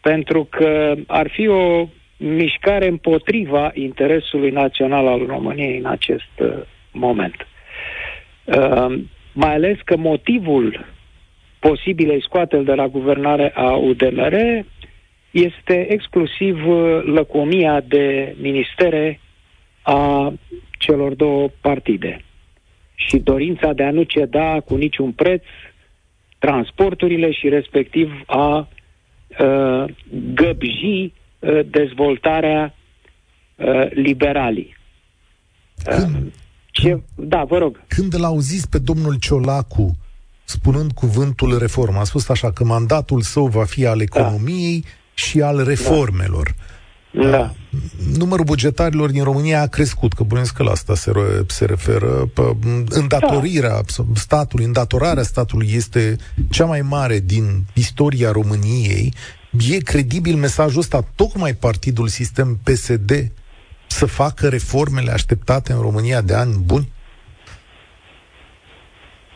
Pentru 0.01 0.47
că 0.49 0.95
ar 1.07 1.29
fi 1.29 1.47
o 1.47 1.87
mișcare 2.17 2.87
împotriva 2.87 3.71
interesului 3.73 4.49
național 4.49 5.07
al 5.07 5.25
României 5.25 5.77
în 5.77 5.85
acest 5.85 6.39
uh, 6.39 6.49
moment. 6.91 7.47
Uh, 8.43 8.99
mai 9.33 9.53
ales 9.53 9.77
că 9.85 9.97
motivul 9.97 10.85
posibilei 11.59 12.21
scoateri 12.21 12.65
de 12.65 12.73
la 12.73 12.87
guvernare 12.87 13.51
a 13.55 13.71
UDMR 13.71 14.35
este 15.31 15.91
exclusiv 15.91 16.67
uh, 16.67 17.03
lăcomia 17.03 17.81
de 17.81 18.35
ministere 18.41 19.19
a 19.81 20.33
celor 20.77 21.13
două 21.13 21.49
partide 21.61 22.21
și 22.95 23.17
dorința 23.17 23.73
de 23.73 23.83
a 23.83 23.91
nu 23.91 24.03
ceda 24.03 24.59
cu 24.65 24.75
niciun 24.75 25.11
preț 25.11 25.43
transporturile 26.39 27.31
și 27.31 27.49
respectiv 27.49 28.11
a 28.25 28.67
uh, 29.39 29.83
găbji 30.33 31.13
uh, 31.39 31.59
dezvoltarea 31.69 32.75
uh, 33.55 33.89
liberalii. 33.89 34.75
Când, 35.83 36.25
uh, 36.25 36.31
ce, 36.71 37.01
da, 37.15 37.43
vă 37.43 37.57
rog. 37.57 37.81
Când 37.87 38.15
l 38.15 38.39
zis 38.39 38.65
pe 38.65 38.77
domnul 38.77 39.15
Ciolacu 39.19 39.97
spunând 40.49 40.91
cuvântul 40.91 41.57
reformă, 41.57 41.99
a 41.99 42.03
spus 42.03 42.29
așa 42.29 42.51
că 42.51 42.63
mandatul 42.63 43.21
său 43.21 43.47
va 43.47 43.63
fi 43.63 43.85
al 43.85 44.01
economiei 44.01 44.79
da. 44.81 44.89
și 45.13 45.41
al 45.41 45.63
reformelor. 45.63 46.55
Da. 47.11 47.29
Da. 47.29 47.53
Numărul 48.17 48.45
bugetarilor 48.45 49.09
din 49.11 49.23
România 49.23 49.61
a 49.61 49.67
crescut, 49.67 50.13
că 50.13 50.23
bănuiesc 50.23 50.53
că 50.53 50.63
la 50.63 50.71
asta 50.71 50.95
se, 50.95 51.11
re, 51.11 51.43
se 51.47 51.65
referă. 51.65 52.29
Îndatorirea 52.89 53.69
da. 53.69 54.03
statului, 54.13 54.65
îndatorarea 54.65 55.23
statului 55.23 55.69
este 55.73 56.15
cea 56.49 56.65
mai 56.65 56.81
mare 56.81 57.19
din 57.19 57.63
istoria 57.73 58.31
României. 58.31 59.13
E 59.69 59.77
credibil 59.77 60.35
mesajul 60.35 60.79
ăsta, 60.79 61.07
tocmai 61.15 61.53
partidul 61.53 62.07
sistem 62.07 62.59
PSD 62.63 63.31
să 63.87 64.05
facă 64.05 64.47
reformele 64.47 65.11
așteptate 65.11 65.71
în 65.73 65.81
România 65.81 66.21
de 66.21 66.33
ani 66.33 66.55
buni? 66.65 66.89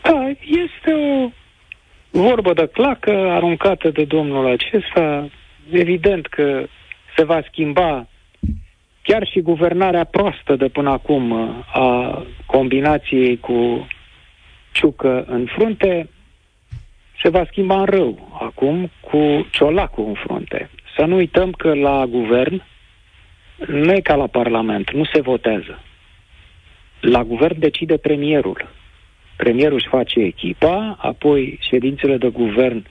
Da, 0.04 0.28
este 0.66 0.81
o 0.92 1.30
vorbă 2.10 2.54
de 2.54 2.68
clacă 2.68 3.12
aruncată 3.12 3.90
de 3.90 4.04
domnul 4.04 4.46
acesta. 4.48 5.30
Evident 5.72 6.28
că 6.28 6.66
se 7.16 7.24
va 7.24 7.42
schimba 7.48 8.08
chiar 9.04 9.28
și 9.28 9.42
guvernarea 9.42 10.04
proastă 10.04 10.56
de 10.56 10.68
până 10.68 10.90
acum 10.90 11.32
uh, 11.32 11.50
a 11.74 12.26
combinației 12.46 13.40
cu 13.40 13.88
Ciucă 14.72 15.24
în 15.28 15.46
frunte, 15.46 16.10
se 17.22 17.30
va 17.30 17.46
schimba 17.50 17.80
în 17.80 17.86
rău 17.86 18.40
acum 18.42 18.92
cu 19.00 19.48
Ciolacu 19.52 20.02
în 20.02 20.14
frunte. 20.14 20.70
Să 20.98 21.06
nu 21.06 21.16
uităm 21.16 21.52
că 21.52 21.74
la 21.74 22.06
guvern 22.06 22.64
nu 23.68 23.94
e 23.94 24.00
ca 24.00 24.16
la 24.16 24.28
Parlament, 24.28 24.92
nu 24.92 25.04
se 25.04 25.22
votează. 25.22 25.82
La 27.00 27.24
guvern 27.24 27.60
decide 27.60 27.98
premierul. 27.98 28.70
Premierul 29.44 29.78
își 29.78 29.88
face 29.88 30.20
echipa, 30.20 30.98
apoi 31.00 31.60
ședințele 31.62 32.18
de 32.18 32.28
guvern 32.28 32.78
uh, 32.78 32.84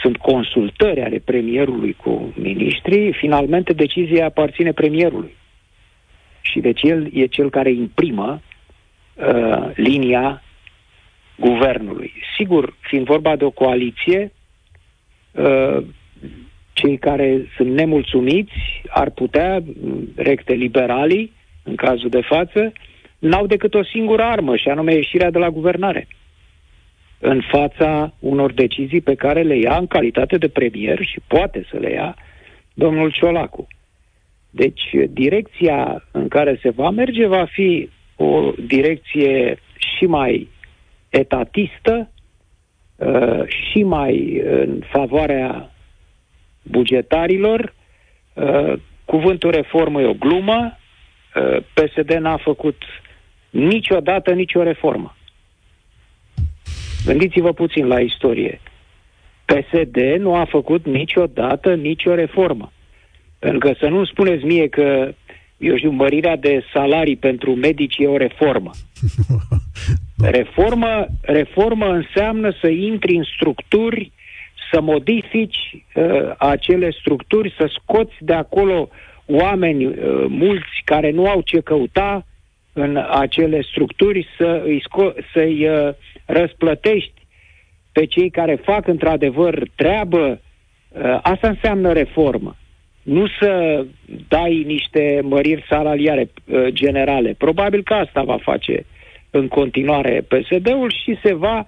sunt 0.00 0.16
consultări 0.16 1.02
ale 1.02 1.18
premierului 1.18 1.92
cu 1.92 2.32
ministrii, 2.36 3.12
finalmente 3.12 3.72
decizia 3.72 4.24
aparține 4.24 4.72
premierului. 4.72 5.36
Și 6.40 6.60
deci 6.60 6.82
el 6.82 7.08
e 7.12 7.26
cel 7.26 7.50
care 7.50 7.70
imprimă 7.70 8.40
uh, 9.14 9.70
linia 9.74 10.42
guvernului. 11.36 12.12
Sigur, 12.36 12.76
fiind 12.80 13.06
vorba 13.06 13.36
de 13.36 13.44
o 13.44 13.50
coaliție, 13.50 14.32
uh, 15.32 15.84
cei 16.72 16.98
care 16.98 17.46
sunt 17.56 17.68
nemulțumiți 17.68 18.82
ar 18.88 19.10
putea, 19.10 19.62
recte 20.16 20.52
liberalii, 20.52 21.32
în 21.62 21.74
cazul 21.74 22.08
de 22.08 22.20
față, 22.20 22.72
n-au 23.18 23.46
decât 23.46 23.74
o 23.74 23.84
singură 23.84 24.22
armă, 24.22 24.56
și 24.56 24.68
anume 24.68 24.94
ieșirea 24.94 25.30
de 25.30 25.38
la 25.38 25.50
guvernare 25.50 26.08
în 27.18 27.40
fața 27.50 28.14
unor 28.18 28.52
decizii 28.52 29.00
pe 29.00 29.14
care 29.14 29.42
le 29.42 29.56
ia 29.56 29.76
în 29.76 29.86
calitate 29.86 30.36
de 30.38 30.48
premier 30.48 31.04
și 31.04 31.20
poate 31.26 31.66
să 31.70 31.78
le 31.78 31.90
ia 31.90 32.16
domnul 32.74 33.10
Ciolacu. 33.12 33.66
Deci, 34.50 34.82
direcția 35.08 36.04
în 36.10 36.28
care 36.28 36.58
se 36.62 36.70
va 36.70 36.90
merge 36.90 37.26
va 37.26 37.44
fi 37.44 37.88
o 38.16 38.52
direcție 38.66 39.58
și 39.76 40.04
mai 40.04 40.48
etatistă, 41.08 42.10
uh, 42.96 43.42
și 43.46 43.82
mai 43.82 44.40
în 44.44 44.82
favoarea 44.92 45.70
bugetarilor. 46.62 47.74
Uh, 48.34 48.72
cuvântul 49.04 49.50
reformă 49.50 50.00
e 50.00 50.06
o 50.06 50.12
glumă. 50.14 50.78
Uh, 51.34 51.62
PSD 51.74 52.12
n-a 52.12 52.36
făcut 52.36 52.76
niciodată 53.56 54.32
nicio 54.32 54.62
reformă. 54.62 55.16
Gândiți-vă 57.04 57.52
puțin 57.52 57.86
la 57.86 58.00
istorie. 58.00 58.60
PSD 59.44 59.96
nu 60.18 60.34
a 60.34 60.44
făcut 60.44 60.86
niciodată 60.86 61.74
nicio 61.74 62.14
reformă. 62.14 62.72
Pentru 63.38 63.58
că 63.58 63.74
să 63.78 63.86
nu 63.86 64.04
spuneți 64.04 64.44
mie 64.44 64.68
că, 64.68 65.14
eu 65.56 65.76
știu, 65.76 65.90
mărirea 65.90 66.36
de 66.36 66.64
salarii 66.72 67.16
pentru 67.16 67.54
medici 67.54 67.96
e 67.98 68.06
o 68.06 68.16
reformă. 68.16 68.70
Reformă, 70.38 71.06
reformă 71.20 71.86
înseamnă 71.86 72.52
să 72.60 72.68
intri 72.68 73.16
în 73.16 73.24
structuri, 73.36 74.12
să 74.72 74.80
modifici 74.80 75.84
uh, 75.94 76.32
acele 76.38 76.90
structuri, 76.90 77.54
să 77.58 77.70
scoți 77.80 78.14
de 78.18 78.32
acolo 78.32 78.88
oameni 79.26 79.86
uh, 79.86 79.94
mulți 80.28 80.82
care 80.84 81.10
nu 81.10 81.28
au 81.28 81.40
ce 81.40 81.60
căuta 81.60 82.26
în 82.78 83.04
acele 83.10 83.62
structuri, 83.62 84.28
să 84.38 84.62
îi 84.64 84.82
sco- 84.88 85.14
să-i 85.32 85.68
uh, 85.68 85.88
răsplătești 86.26 87.12
pe 87.92 88.06
cei 88.06 88.30
care 88.30 88.54
fac 88.54 88.86
într-adevăr 88.86 89.62
treabă, 89.74 90.40
uh, 90.88 91.18
asta 91.22 91.48
înseamnă 91.48 91.92
reformă. 91.92 92.56
Nu 93.02 93.26
să 93.40 93.84
dai 94.28 94.62
niște 94.66 95.20
măriri 95.22 95.64
salariare 95.68 96.28
uh, 96.44 96.66
generale. 96.68 97.34
Probabil 97.38 97.82
că 97.82 97.94
asta 97.94 98.22
va 98.22 98.36
face 98.42 98.86
în 99.30 99.48
continuare 99.48 100.24
PSD-ul 100.28 100.92
și 101.04 101.18
se 101.22 101.34
va 101.34 101.66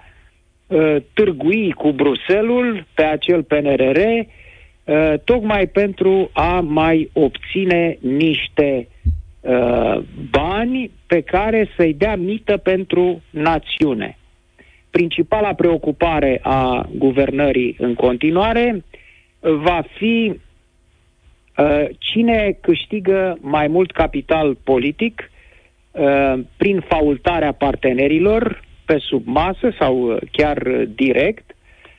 uh, 0.66 0.96
târgui 1.14 1.72
cu 1.72 1.92
Bruselul 1.92 2.86
pe 2.94 3.02
acel 3.02 3.42
PNRR 3.42 4.00
tocmai 5.24 5.66
pentru 5.66 6.30
a 6.32 6.60
mai 6.60 7.10
obține 7.12 7.98
niște 8.00 8.88
bani 10.30 10.90
pe 11.06 11.20
care 11.20 11.68
să-i 11.76 11.94
dea 11.94 12.16
mită 12.16 12.56
pentru 12.56 13.22
națiune 13.30 14.18
principala 14.90 15.54
preocupare 15.54 16.40
a 16.42 16.88
guvernării 16.96 17.76
în 17.78 17.94
continuare 17.94 18.84
va 19.40 19.82
fi 19.96 20.32
uh, 21.56 21.84
cine 21.98 22.58
câștigă 22.60 23.38
mai 23.40 23.66
mult 23.66 23.92
capital 23.92 24.54
politic 24.64 25.30
uh, 25.90 26.34
prin 26.56 26.80
faultarea 26.88 27.52
partenerilor 27.52 28.64
pe 28.84 28.98
sub 28.98 29.22
masă 29.26 29.74
sau 29.78 30.12
uh, 30.12 30.16
chiar 30.32 30.58
direct 30.94 31.56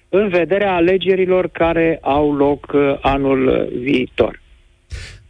în 0.09 0.27
vederea 0.27 0.75
alegerilor 0.75 1.47
care 1.47 1.97
au 2.01 2.35
loc 2.35 2.71
uh, 2.73 2.97
anul 3.01 3.69
viitor. 3.79 4.41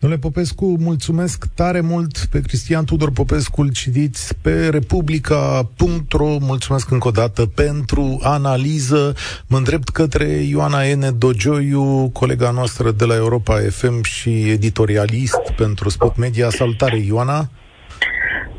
Domnule 0.01 0.21
Popescu, 0.21 0.75
mulțumesc 0.79 1.45
tare 1.53 1.81
mult 1.81 2.17
pe 2.17 2.41
Cristian 2.41 2.85
Tudor 2.85 3.11
Popescu, 3.11 3.61
îl 3.61 3.71
citiți 3.71 4.35
pe 4.41 4.69
republica.ro, 4.69 6.37
mulțumesc 6.39 6.91
încă 6.91 7.07
o 7.07 7.11
dată 7.11 7.45
pentru 7.45 8.19
analiză. 8.21 9.15
Mă 9.47 9.57
îndrept 9.57 9.89
către 9.89 10.25
Ioana 10.25 10.85
Ene 10.85 11.11
Dogioiu, 11.11 12.09
colega 12.13 12.51
noastră 12.51 12.91
de 12.91 13.05
la 13.05 13.15
Europa 13.15 13.59
FM 13.69 14.03
și 14.03 14.49
editorialist 14.49 15.51
pentru 15.57 15.89
Spot 15.89 16.15
Media. 16.15 16.49
Salutare, 16.49 16.97
Ioana! 16.97 17.49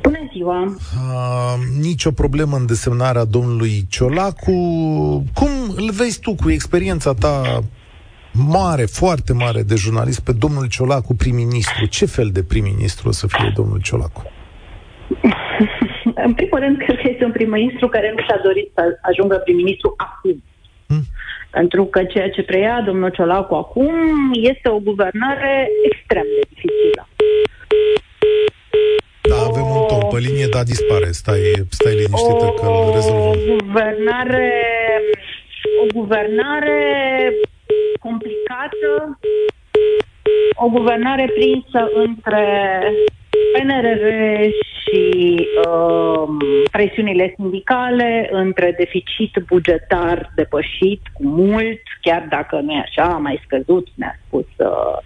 Bună 0.03 0.19
ziua! 0.33 0.65
Uh, 0.65 1.55
nicio 1.81 2.11
problemă 2.11 2.57
în 2.57 2.67
desemnarea 2.67 3.25
domnului 3.25 3.87
Ciolacu. 3.89 4.53
Cum 5.35 5.51
îl 5.77 5.91
vezi 5.91 6.21
tu 6.21 6.35
cu 6.35 6.51
experiența 6.51 7.15
ta 7.15 7.63
mare, 8.33 8.85
foarte 8.85 9.33
mare 9.33 9.63
de 9.63 9.75
jurnalist 9.75 10.21
pe 10.25 10.33
domnul 10.33 10.67
Ciolacu 10.69 11.15
prim-ministru. 11.15 11.87
Ce 11.87 12.07
fel 12.07 12.29
de 12.33 12.43
prim-ministru 12.43 13.09
o 13.09 13.13
să 13.13 13.27
fie 13.27 13.53
domnul 13.55 13.81
Ciolacu? 13.81 14.23
În 16.27 16.35
primul 16.35 16.59
rând, 16.59 16.77
cred 16.77 16.97
că 16.97 17.09
este 17.11 17.25
un 17.25 17.33
prim-ministru 17.33 17.89
care 17.89 18.13
nu 18.17 18.23
și-a 18.23 18.41
dorit 18.43 18.71
să 18.75 18.83
ajungă 19.03 19.37
prim-ministru 19.37 19.95
acum. 19.97 20.43
Hmm? 20.87 21.05
Pentru 21.51 21.85
că 21.85 22.05
ceea 22.05 22.31
ce 22.31 22.43
preia 22.43 22.83
domnul 22.87 23.11
Ciolacu 23.11 23.55
acum 23.55 23.95
este 24.33 24.69
o 24.69 24.79
guvernare 24.79 25.69
extrem 25.91 26.27
de 26.37 26.43
dificilă. 26.49 27.09
Da, 29.31 29.37
avem 29.37 29.67
un 29.79 29.87
tom 29.89 30.09
pe 30.11 30.19
linie, 30.19 30.47
dar 30.47 30.63
dispare. 30.63 31.11
Stai, 31.11 31.43
stai 31.69 31.95
liniștită 31.95 32.45
o, 32.45 32.53
că 32.53 32.67
îl 32.67 32.93
rezolvăm. 32.95 33.31
O 33.31 33.57
guvernare, 33.57 34.53
o 35.83 35.87
guvernare 35.95 36.79
complicată, 38.03 39.19
o 40.55 40.69
guvernare 40.69 41.27
prinsă 41.35 41.91
între 41.95 42.45
PNRR 43.53 44.05
și 44.81 45.03
uh, 45.67 46.29
presiunile 46.71 47.33
sindicale, 47.37 48.29
între 48.33 48.75
deficit 48.79 49.31
bugetar 49.47 50.33
depășit 50.35 51.01
cu 51.13 51.23
mult, 51.27 51.81
chiar 52.01 52.27
dacă 52.29 52.61
nu 52.61 52.73
e 52.73 52.79
așa, 52.79 53.03
a 53.03 53.19
mai 53.19 53.41
scăzut, 53.45 53.89
ne-a 53.95 54.19
spus, 54.27 54.47
uh, 54.57 54.97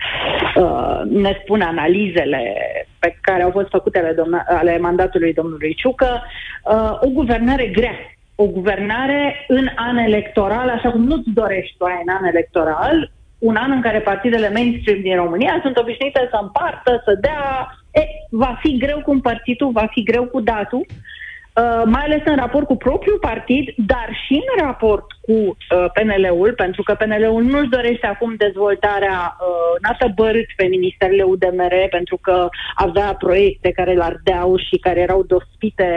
uh, 0.62 1.00
ne 1.10 1.40
spun 1.42 1.60
analizele 1.60 2.54
pe 2.98 3.16
care 3.20 3.42
au 3.42 3.50
fost 3.50 3.68
făcute 3.68 3.98
ale, 3.98 4.12
domna, 4.12 4.44
ale 4.46 4.78
mandatului 4.78 5.32
domnului 5.32 5.74
Ciucă, 5.74 6.22
uh, 6.64 6.98
o 7.00 7.08
guvernare 7.08 7.66
grea 7.66 7.98
o 8.34 8.46
guvernare 8.46 9.44
în 9.48 9.68
an 9.76 9.96
electoral, 9.96 10.68
așa 10.68 10.90
cum 10.90 11.04
nu-ți 11.04 11.30
dorești 11.34 11.76
tu 11.76 11.84
ai 11.84 12.02
în 12.06 12.14
an 12.14 12.24
electoral, 12.24 13.10
un 13.38 13.56
an 13.56 13.70
în 13.70 13.80
care 13.80 14.00
partidele 14.00 14.50
mainstream 14.50 15.00
din 15.00 15.16
România 15.16 15.58
sunt 15.62 15.76
obișnuite 15.76 16.28
să 16.30 16.38
împartă, 16.42 17.02
să 17.04 17.18
dea... 17.20 17.68
E, 17.90 18.02
va 18.30 18.58
fi 18.60 18.78
greu 18.78 19.00
cu 19.02 19.10
împărțitul, 19.10 19.70
va 19.70 19.86
fi 19.90 20.02
greu 20.02 20.24
cu 20.24 20.40
datul, 20.40 20.86
uh, 20.86 21.82
mai 21.84 22.02
ales 22.04 22.22
în 22.24 22.36
raport 22.36 22.66
cu 22.66 22.76
propriul 22.76 23.18
partid, 23.18 23.74
dar 23.76 24.08
și 24.26 24.32
în 24.32 24.64
raport 24.64 25.06
cu 25.20 25.32
uh, 25.32 25.84
PNL-ul, 25.94 26.52
pentru 26.56 26.82
că 26.82 26.94
PNL-ul 26.94 27.42
nu-și 27.42 27.68
dorește 27.68 28.06
acum 28.06 28.34
dezvoltarea, 28.36 29.36
uh, 29.40 29.80
n-a 29.82 29.96
să 30.00 30.06
bărât 30.14 30.46
pe 30.56 30.64
ministerele 30.64 31.22
UDMR, 31.22 31.74
pentru 31.90 32.16
că 32.16 32.48
avea 32.74 33.14
proiecte 33.18 33.70
care 33.70 33.94
l-ardeau 33.94 34.56
și 34.56 34.76
care 34.76 35.00
erau 35.00 35.22
dospite 35.22 35.88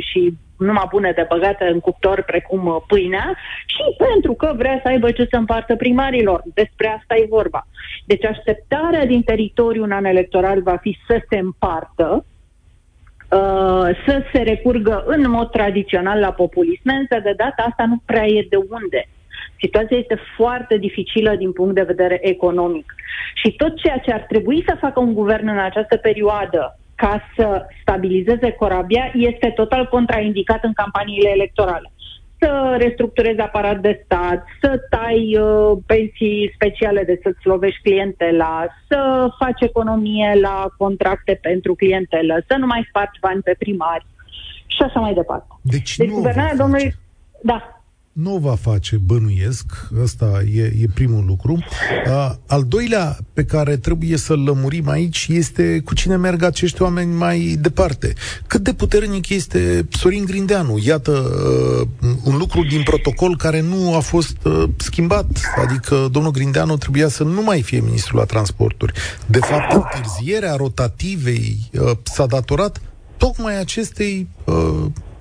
și 0.00 0.34
numai 0.58 0.86
bune 0.90 1.12
de 1.12 1.26
băgată 1.28 1.64
în 1.64 1.80
cuptor 1.80 2.22
precum 2.22 2.66
uh, 2.66 2.76
pâinea 2.86 3.36
și 3.66 4.04
pentru 4.08 4.32
că 4.32 4.52
vrea 4.56 4.80
să 4.82 4.88
aibă 4.88 5.10
ce 5.10 5.26
să 5.30 5.36
împartă 5.36 5.76
primarilor. 5.76 6.42
Despre 6.54 6.88
asta 6.98 7.14
e 7.16 7.26
vorba. 7.28 7.66
Deci 8.04 8.24
așteptarea 8.24 9.06
din 9.06 9.22
teritoriu 9.22 9.82
în 9.82 9.92
an 9.92 10.04
electoral 10.04 10.62
va 10.62 10.76
fi 10.76 10.98
să 11.06 11.22
se 11.28 11.38
împartă, 11.38 12.24
uh, 13.30 13.88
să 14.06 14.22
se 14.32 14.42
recurgă 14.42 15.04
în 15.06 15.30
mod 15.30 15.50
tradițional 15.50 16.18
la 16.18 16.32
populism, 16.32 16.82
însă 16.84 17.22
de 17.22 17.34
data 17.36 17.66
asta 17.68 17.84
nu 17.86 18.02
prea 18.04 18.26
e 18.26 18.46
de 18.50 18.56
unde. 18.56 19.08
Situația 19.60 19.96
este 19.96 20.18
foarte 20.36 20.76
dificilă 20.76 21.34
din 21.36 21.52
punct 21.52 21.74
de 21.74 21.82
vedere 21.82 22.18
economic. 22.28 22.94
Și 23.34 23.52
tot 23.52 23.76
ceea 23.76 23.98
ce 23.98 24.12
ar 24.12 24.20
trebui 24.20 24.64
să 24.66 24.76
facă 24.80 25.00
un 25.00 25.14
guvern 25.14 25.48
în 25.48 25.58
această 25.58 25.96
perioadă 25.96 26.78
ca 26.94 27.22
să 27.36 27.66
stabilizeze 27.80 28.50
corabia 28.50 29.12
este 29.14 29.52
total 29.54 29.88
contraindicat 29.88 30.64
în 30.64 30.72
campaniile 30.72 31.28
electorale. 31.28 31.92
Să 32.38 32.76
restructurezi 32.78 33.40
aparat 33.40 33.80
de 33.80 34.02
stat, 34.04 34.44
să 34.60 34.80
tai 34.90 35.36
uh, 35.38 35.78
pensii 35.86 36.52
speciale 36.54 37.04
de 37.04 37.20
să-ți 37.22 37.46
lovești 37.46 37.82
clientela, 37.82 38.66
să 38.88 39.28
faci 39.38 39.60
economie 39.60 40.38
la 40.40 40.66
contracte 40.76 41.38
pentru 41.42 41.74
clientelă, 41.74 42.44
să 42.46 42.56
nu 42.58 42.66
mai 42.66 42.86
spargi 42.88 43.20
bani 43.20 43.42
pe 43.42 43.54
primari 43.58 44.06
și 44.66 44.82
așa 44.82 45.00
mai 45.00 45.14
departe. 45.14 45.46
Deci, 45.62 45.96
deci 45.96 46.08
guvernarea 46.08 46.56
domnului... 46.56 46.94
Da 47.42 47.83
nu 48.14 48.34
o 48.34 48.38
va 48.38 48.54
face, 48.54 48.96
bănuiesc, 48.96 49.64
ăsta 50.02 50.42
e, 50.54 50.62
e 50.62 50.86
primul 50.94 51.24
lucru. 51.26 51.58
A, 52.06 52.38
al 52.46 52.64
doilea 52.64 53.18
pe 53.32 53.44
care 53.44 53.76
trebuie 53.76 54.16
să-l 54.16 54.42
lămurim 54.42 54.88
aici 54.88 55.26
este 55.30 55.80
cu 55.84 55.94
cine 55.94 56.16
merg 56.16 56.42
acești 56.42 56.82
oameni 56.82 57.14
mai 57.14 57.56
departe. 57.60 58.12
Cât 58.46 58.60
de 58.60 58.72
puternic 58.72 59.28
este 59.28 59.88
Sorin 59.90 60.24
Grindeanu? 60.24 60.78
Iată, 60.84 61.10
uh, 61.80 62.08
un 62.24 62.36
lucru 62.36 62.64
din 62.64 62.82
protocol 62.82 63.36
care 63.36 63.60
nu 63.60 63.94
a 63.94 64.00
fost 64.00 64.36
uh, 64.44 64.64
schimbat, 64.76 65.26
adică 65.64 66.08
domnul 66.10 66.32
Grindeanu 66.32 66.76
trebuia 66.76 67.08
să 67.08 67.24
nu 67.24 67.42
mai 67.42 67.62
fie 67.62 67.80
ministrul 67.80 68.18
la 68.18 68.24
transporturi. 68.24 68.92
De 69.26 69.38
fapt, 69.38 69.72
întârzierea 69.72 70.54
rotativei 70.54 71.70
uh, 71.72 71.90
s-a 72.02 72.26
datorat 72.26 72.80
tocmai 73.16 73.58
acestei 73.58 74.28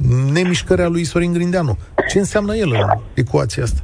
uh, 0.04 0.32
nemișcări 0.34 0.82
a 0.82 0.88
lui 0.88 1.04
Sorin 1.04 1.34
Grindeanu. 1.34 1.78
Ce 2.10 2.18
înseamnă 2.18 2.56
el 2.56 2.70
în 2.72 3.00
ecuația 3.14 3.64
asta? 3.64 3.82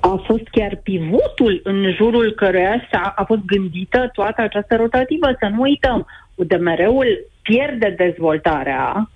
a 0.00 0.22
fost 0.26 0.48
chiar 0.50 0.80
pivotul 0.82 1.60
în 1.64 1.92
jurul 1.92 2.32
căruia 2.36 2.88
a 2.92 3.12
a 3.16 3.24
fost 3.24 3.40
gândită 3.40 4.10
toată 4.12 4.42
această 4.42 4.76
rotativă. 4.76 5.26
Să 5.38 5.46
nu 5.46 5.60
uităm, 5.60 6.06
UDMR-ul 6.34 7.26
pierde 7.42 7.94
dezvoltarea 7.96 9.10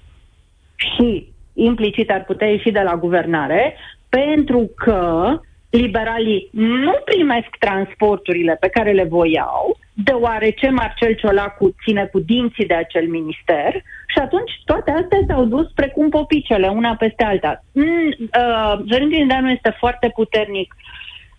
și 0.77 1.33
implicit 1.53 2.11
ar 2.11 2.25
putea 2.25 2.49
ieși 2.49 2.71
de 2.71 2.81
la 2.81 2.97
guvernare 2.97 3.77
pentru 4.09 4.71
că 4.77 5.29
liberalii 5.77 6.49
nu 6.53 6.95
primesc 7.05 7.49
transporturile 7.59 8.57
pe 8.61 8.69
care 8.69 8.93
le 8.93 9.05
voiau, 9.05 9.79
deoarece 9.93 10.69
Marcel 10.71 11.15
Ciolacu 11.15 11.75
ține 11.85 12.09
cu 12.13 12.21
dinții 12.21 12.67
de 12.67 12.75
acel 12.75 13.09
minister 13.09 13.73
și 14.07 14.19
atunci 14.19 14.53
toate 14.65 14.91
astea 14.91 15.19
s-au 15.29 15.45
dus 15.45 15.67
precum 15.75 16.09
popicele, 16.09 16.69
una 16.69 16.95
peste 16.95 17.25
alta. 17.25 17.65
Mm, 17.73 18.09
uh, 18.19 18.75
Zorin 18.91 19.09
Grindeanu 19.09 19.51
este 19.51 19.77
foarte 19.79 20.11
puternic 20.15 20.75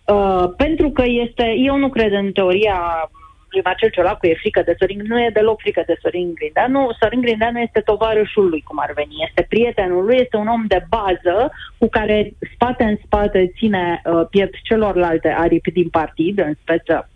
uh, 0.06 0.44
pentru 0.56 0.90
că 0.90 1.02
este, 1.06 1.54
eu 1.58 1.76
nu 1.76 1.88
cred 1.88 2.12
în 2.12 2.32
teoria 2.32 3.10
lui 3.50 3.62
Marcel 3.64 3.90
Ciolacu 3.90 4.26
e 4.26 4.34
frică 4.34 4.62
de 4.64 4.74
Sorin, 4.78 5.02
nu 5.06 5.20
e 5.20 5.30
deloc 5.32 5.60
frică 5.60 5.82
de 5.86 5.96
Sorin 6.02 6.34
Grindeanu. 6.34 6.88
Sorin 7.00 7.20
Grindeanu 7.20 7.58
este 7.58 7.80
tovarășul 7.80 8.48
lui, 8.48 8.62
cum 8.62 8.78
ar 8.80 8.92
veni, 8.94 9.24
este 9.28 9.46
prietenul 9.48 10.04
lui, 10.04 10.16
este 10.16 10.36
un 10.36 10.46
om 10.46 10.64
de 10.66 10.84
bază 10.88 11.52
cu 11.78 11.88
care 11.88 12.32
spate 12.54 12.84
în 12.84 12.96
spate 13.04 13.52
ține 13.56 14.02
uh, 14.04 14.26
piept 14.30 14.54
celorlalte 14.62 15.28
aripi 15.28 15.70
din 15.70 15.88
partid, 15.88 16.38
în 16.38 16.54
speță 16.60 17.08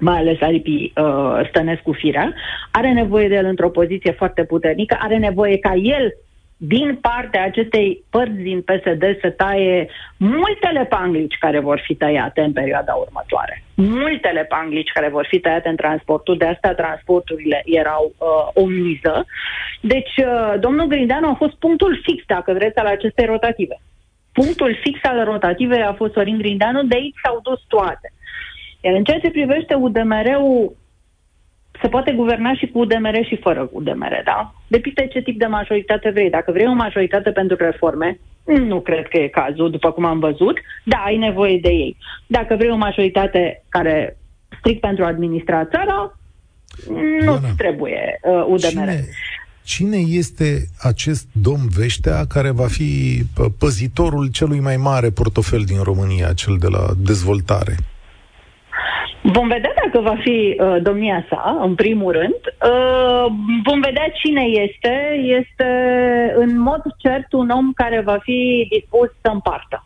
mai 0.00 0.18
ales 0.18 0.40
aripii 0.40 0.92
uh, 0.96 1.48
Stănescu 1.48 1.92
Firea, 1.92 2.34
are 2.70 2.92
nevoie 2.92 3.28
de 3.28 3.34
el 3.34 3.44
într-o 3.44 3.70
poziție 3.70 4.12
foarte 4.12 4.44
puternică, 4.44 4.96
are 5.00 5.18
nevoie 5.18 5.58
ca 5.58 5.74
el 5.74 6.14
din 6.56 6.98
partea 7.00 7.44
acestei 7.44 8.04
părți 8.10 8.36
din 8.36 8.60
PSD 8.62 9.04
să 9.20 9.30
taie 9.30 9.88
multele 10.16 10.84
panglici 10.84 11.36
care 11.38 11.60
vor 11.60 11.82
fi 11.84 11.94
tăiate 11.94 12.40
în 12.40 12.52
perioada 12.52 12.92
următoare. 12.92 13.62
Multele 13.74 14.44
panglici 14.44 14.92
care 14.92 15.08
vor 15.08 15.26
fi 15.28 15.38
tăiate 15.38 15.68
în 15.68 15.76
transportul, 15.76 16.36
de 16.36 16.46
asta 16.46 16.74
transporturile 16.74 17.62
erau 17.64 18.14
uh, 18.18 18.62
o 18.62 18.66
miză. 18.66 19.26
Deci, 19.80 20.16
uh, 20.16 20.54
domnul 20.60 20.86
Grindeanu 20.86 21.28
a 21.28 21.34
fost 21.34 21.54
punctul 21.54 22.00
fix, 22.02 22.22
dacă 22.26 22.52
vreți, 22.52 22.78
al 22.78 22.86
acestei 22.86 23.26
rotative. 23.26 23.80
Punctul 24.32 24.78
fix 24.82 24.98
al 25.02 25.24
rotativei 25.24 25.82
a 25.82 25.92
fost 25.92 26.12
Sorin 26.12 26.38
Grindeanu, 26.38 26.82
de 26.82 26.94
aici 26.94 27.20
s-au 27.22 27.40
dus 27.42 27.60
toate. 27.68 28.12
Iar 28.80 28.94
în 28.94 29.04
ceea 29.04 29.20
ce 29.20 29.30
privește 29.30 29.74
UDMR-ul, 29.74 30.76
se 31.80 31.88
poate 31.88 32.12
guverna 32.12 32.54
și 32.54 32.66
cu 32.66 32.78
UDMR 32.78 33.24
și 33.24 33.36
fără 33.36 33.68
UDMR, 33.72 34.22
da? 34.24 34.54
Depinde 34.66 35.06
ce 35.06 35.20
tip 35.20 35.38
de 35.38 35.46
majoritate 35.46 36.10
vrei. 36.10 36.30
Dacă 36.30 36.52
vrei 36.52 36.66
o 36.66 36.72
majoritate 36.72 37.30
pentru 37.30 37.56
reforme, 37.56 38.18
nu 38.44 38.80
cred 38.80 39.08
că 39.08 39.18
e 39.18 39.28
cazul, 39.28 39.70
după 39.70 39.90
cum 39.90 40.04
am 40.04 40.18
văzut, 40.18 40.58
da, 40.84 40.96
ai 40.96 41.16
nevoie 41.16 41.58
de 41.58 41.68
ei. 41.68 41.96
Dacă 42.26 42.56
vrei 42.56 42.70
o 42.70 42.76
majoritate 42.76 43.62
care 43.68 44.16
strict 44.58 44.80
pentru 44.80 45.04
a 45.04 45.06
administra 45.06 45.64
țara, 45.64 46.18
nu 47.20 47.40
trebuie 47.56 48.20
uh, 48.22 48.44
UDMR. 48.46 48.68
Cine, 48.68 49.04
cine 49.62 49.96
este 49.96 50.66
acest 50.78 51.26
domn 51.32 51.68
Veștea 51.76 52.26
care 52.26 52.50
va 52.50 52.66
fi 52.66 53.22
păzitorul 53.58 54.26
celui 54.26 54.60
mai 54.60 54.76
mare 54.76 55.10
portofel 55.10 55.62
din 55.64 55.82
România, 55.82 56.32
cel 56.32 56.56
de 56.60 56.66
la 56.66 56.86
dezvoltare? 56.98 57.76
Vom 59.32 59.48
vedea 59.48 59.72
dacă 59.84 60.00
va 60.00 60.16
fi 60.20 60.56
uh, 60.58 60.76
domnia 60.82 61.26
sa, 61.28 61.58
în 61.60 61.74
primul 61.74 62.12
rând. 62.12 62.34
Uh, 62.34 63.26
vom 63.64 63.80
vedea 63.80 64.08
cine 64.14 64.42
este. 64.42 65.20
Este 65.22 65.68
în 66.36 66.58
mod 66.58 66.82
cert 66.98 67.32
un 67.32 67.48
om 67.48 67.72
care 67.72 68.00
va 68.00 68.18
fi 68.22 68.66
dispus 68.70 69.08
să 69.20 69.28
împartă. 69.32 69.84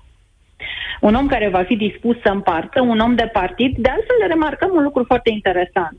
Un 1.01 1.14
om 1.14 1.26
care 1.26 1.49
va 1.49 1.62
fi 1.62 1.76
dispus 1.76 2.16
să 2.22 2.28
împartă, 2.28 2.80
un 2.80 2.99
om 2.99 3.14
de 3.14 3.30
partid. 3.32 3.76
De 3.76 3.89
altfel, 3.89 4.28
remarcăm 4.28 4.70
un 4.74 4.82
lucru 4.82 5.05
foarte 5.05 5.30
interesant. 5.30 5.99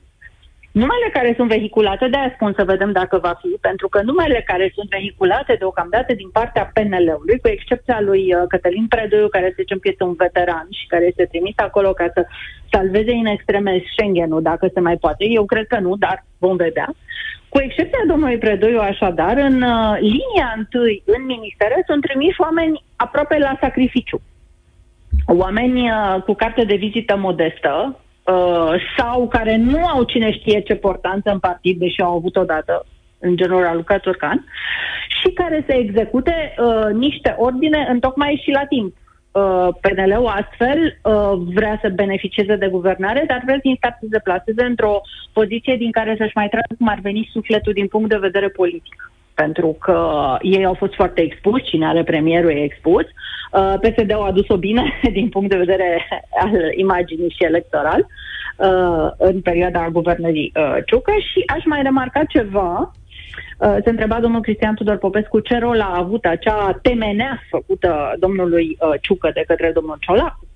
Numele 0.83 1.09
care 1.13 1.33
sunt 1.37 1.49
vehiculate, 1.49 2.07
de 2.07 2.17
aia 2.17 2.31
spun 2.35 2.53
să 2.57 2.63
vedem 2.63 2.91
dacă 2.91 3.17
va 3.17 3.33
fi, 3.41 3.47
pentru 3.61 3.87
că 3.89 4.01
numele 4.01 4.41
care 4.45 4.71
sunt 4.75 4.89
vehiculate 4.89 5.53
deocamdată 5.59 6.13
din 6.13 6.29
partea 6.29 6.71
PNL-ului, 6.73 7.39
cu 7.41 7.47
excepția 7.47 8.01
lui 8.01 8.33
uh, 8.33 8.43
Cătălin 8.47 8.87
Predoiu, 8.87 9.27
care 9.27 9.47
se 9.47 9.61
zicem 9.61 9.77
că 9.79 9.87
este 9.87 10.03
un 10.03 10.13
veteran 10.13 10.67
și 10.71 10.87
care 10.87 11.05
este 11.05 11.25
trimis 11.25 11.53
acolo 11.57 11.93
ca 11.93 12.07
să 12.13 12.25
salveze 12.71 13.11
în 13.11 13.25
extreme 13.25 13.83
Schengen-ul, 13.91 14.41
dacă 14.41 14.69
se 14.73 14.79
mai 14.79 14.97
poate. 14.97 15.23
Eu 15.25 15.45
cred 15.45 15.67
că 15.67 15.79
nu, 15.79 15.95
dar 15.95 16.25
vom 16.37 16.55
vedea. 16.55 16.87
Cu 17.49 17.59
excepția 17.59 18.03
domnului 18.07 18.37
Predoiu, 18.37 18.79
așadar, 18.79 19.37
în 19.37 19.61
uh, 19.61 19.97
linia 19.99 20.53
întâi, 20.57 21.03
în 21.05 21.25
ministere, 21.25 21.83
sunt 21.87 22.01
trimiși 22.01 22.41
oameni 22.41 22.83
aproape 22.95 23.37
la 23.37 23.57
sacrificiu. 23.61 24.21
Oameni 25.25 25.89
uh, 25.89 26.21
cu 26.25 26.33
carte 26.33 26.63
de 26.63 26.75
vizită 26.75 27.17
modestă, 27.17 27.73
Uh, 27.83 28.05
sau 28.97 29.27
care 29.27 29.55
nu 29.55 29.85
au 29.85 30.03
cine 30.03 30.31
știe 30.31 30.61
ce 30.61 30.75
portanță 30.75 31.31
în 31.31 31.39
partid, 31.39 31.79
deși 31.79 32.01
au 32.01 32.15
avut 32.15 32.35
odată 32.35 32.85
în 33.19 33.35
genul 33.35 33.65
al 33.65 33.75
Luca 33.75 33.97
Turcan, 33.97 34.45
și 35.19 35.33
care 35.33 35.63
să 35.67 35.73
execute 35.73 36.53
uh, 36.57 36.93
niște 36.93 37.35
ordine 37.37 37.87
în 37.89 37.99
tocmai 37.99 38.41
și 38.43 38.51
la 38.51 38.65
timp. 38.65 38.95
Uh, 39.31 39.67
PNL-ul 39.81 40.25
astfel 40.25 40.79
uh, 41.03 41.33
vrea 41.53 41.79
să 41.81 41.89
beneficieze 41.89 42.55
de 42.55 42.67
guvernare, 42.67 43.23
dar 43.27 43.41
vrea 43.45 43.57
din 43.57 43.75
start 43.75 43.97
să 43.99 44.07
se 44.11 44.19
plaseze 44.19 44.63
într-o 44.63 45.01
poziție 45.33 45.75
din 45.75 45.91
care 45.91 46.15
să-și 46.17 46.35
mai 46.35 46.49
tragă 46.49 46.75
cum 46.77 46.87
ar 46.87 46.99
veni 47.01 47.29
sufletul 47.31 47.73
din 47.73 47.87
punct 47.87 48.09
de 48.09 48.17
vedere 48.17 48.49
politic 48.49 49.11
pentru 49.43 49.77
că 49.79 49.99
ei 50.41 50.65
au 50.65 50.73
fost 50.73 50.93
foarte 50.93 51.21
expuși, 51.21 51.63
cine 51.63 51.87
are 51.87 52.03
premierul 52.03 52.49
e 52.51 52.63
expus. 52.63 53.05
Uh, 53.51 53.73
PSD-ul 53.81 54.21
a 54.21 54.25
adus-o 54.25 54.57
bine 54.57 54.83
din 55.17 55.29
punct 55.29 55.49
de 55.49 55.57
vedere 55.57 56.07
al 56.41 56.51
imaginii 56.75 57.35
și 57.37 57.43
electoral 57.43 58.01
uh, 58.05 59.07
în 59.17 59.41
perioada 59.41 59.89
guvernării 59.91 60.51
uh, 60.55 60.77
Ciucă 60.85 61.11
și 61.31 61.43
aș 61.45 61.63
mai 61.65 61.81
remarca 61.81 62.23
ceva. 62.23 62.91
Uh, 63.59 63.77
se 63.83 63.89
întreba 63.89 64.19
domnul 64.19 64.41
Cristian 64.41 64.75
Tudor 64.75 64.97
Popescu 64.97 65.39
ce 65.39 65.57
rol 65.57 65.81
a 65.81 65.97
avut 65.97 66.25
acea 66.25 66.79
temenea 66.81 67.41
făcută 67.49 68.15
domnului 68.19 68.77
uh, 68.79 68.93
Ciucă 69.01 69.31
de 69.33 69.43
către 69.47 69.71
domnul 69.71 69.97
Ciolacu. 69.99 70.48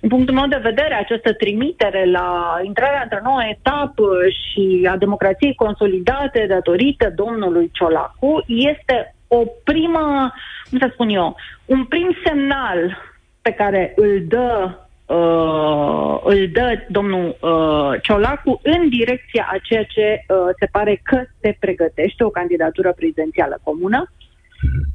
Din 0.00 0.08
punctul 0.08 0.34
meu 0.34 0.46
de 0.46 0.60
vedere, 0.62 0.94
această 0.94 1.32
trimitere 1.32 2.10
la 2.10 2.58
intrarea 2.62 3.02
într-o 3.02 3.18
nouă 3.22 3.40
etapă 3.50 4.08
și 4.28 4.88
a 4.90 4.96
democrației 4.96 5.54
consolidate 5.54 6.46
datorită 6.48 7.12
domnului 7.14 7.70
Ciolacu 7.72 8.44
este 8.46 9.14
o 9.28 9.42
primă, 9.64 10.32
cum 10.70 10.78
să 10.78 10.88
spun 10.92 11.08
eu, 11.08 11.36
un 11.64 11.84
prim 11.84 12.16
semnal 12.24 12.98
pe 13.42 13.50
care 13.50 13.92
îl 13.96 14.22
dă 14.28 14.70
uh, 15.06 16.20
îl 16.24 16.48
dă 16.52 16.78
domnul 16.88 17.36
uh, 17.40 18.00
Ciolacu 18.02 18.60
în 18.62 18.88
direcția 18.88 19.48
a 19.50 19.58
ceea 19.62 19.84
ce 19.84 20.24
uh, 20.28 20.36
se 20.58 20.66
pare 20.66 21.00
că 21.02 21.22
se 21.40 21.56
pregătește 21.60 22.24
o 22.24 22.30
candidatură 22.30 22.92
prezidențială 22.92 23.60
comună 23.62 24.10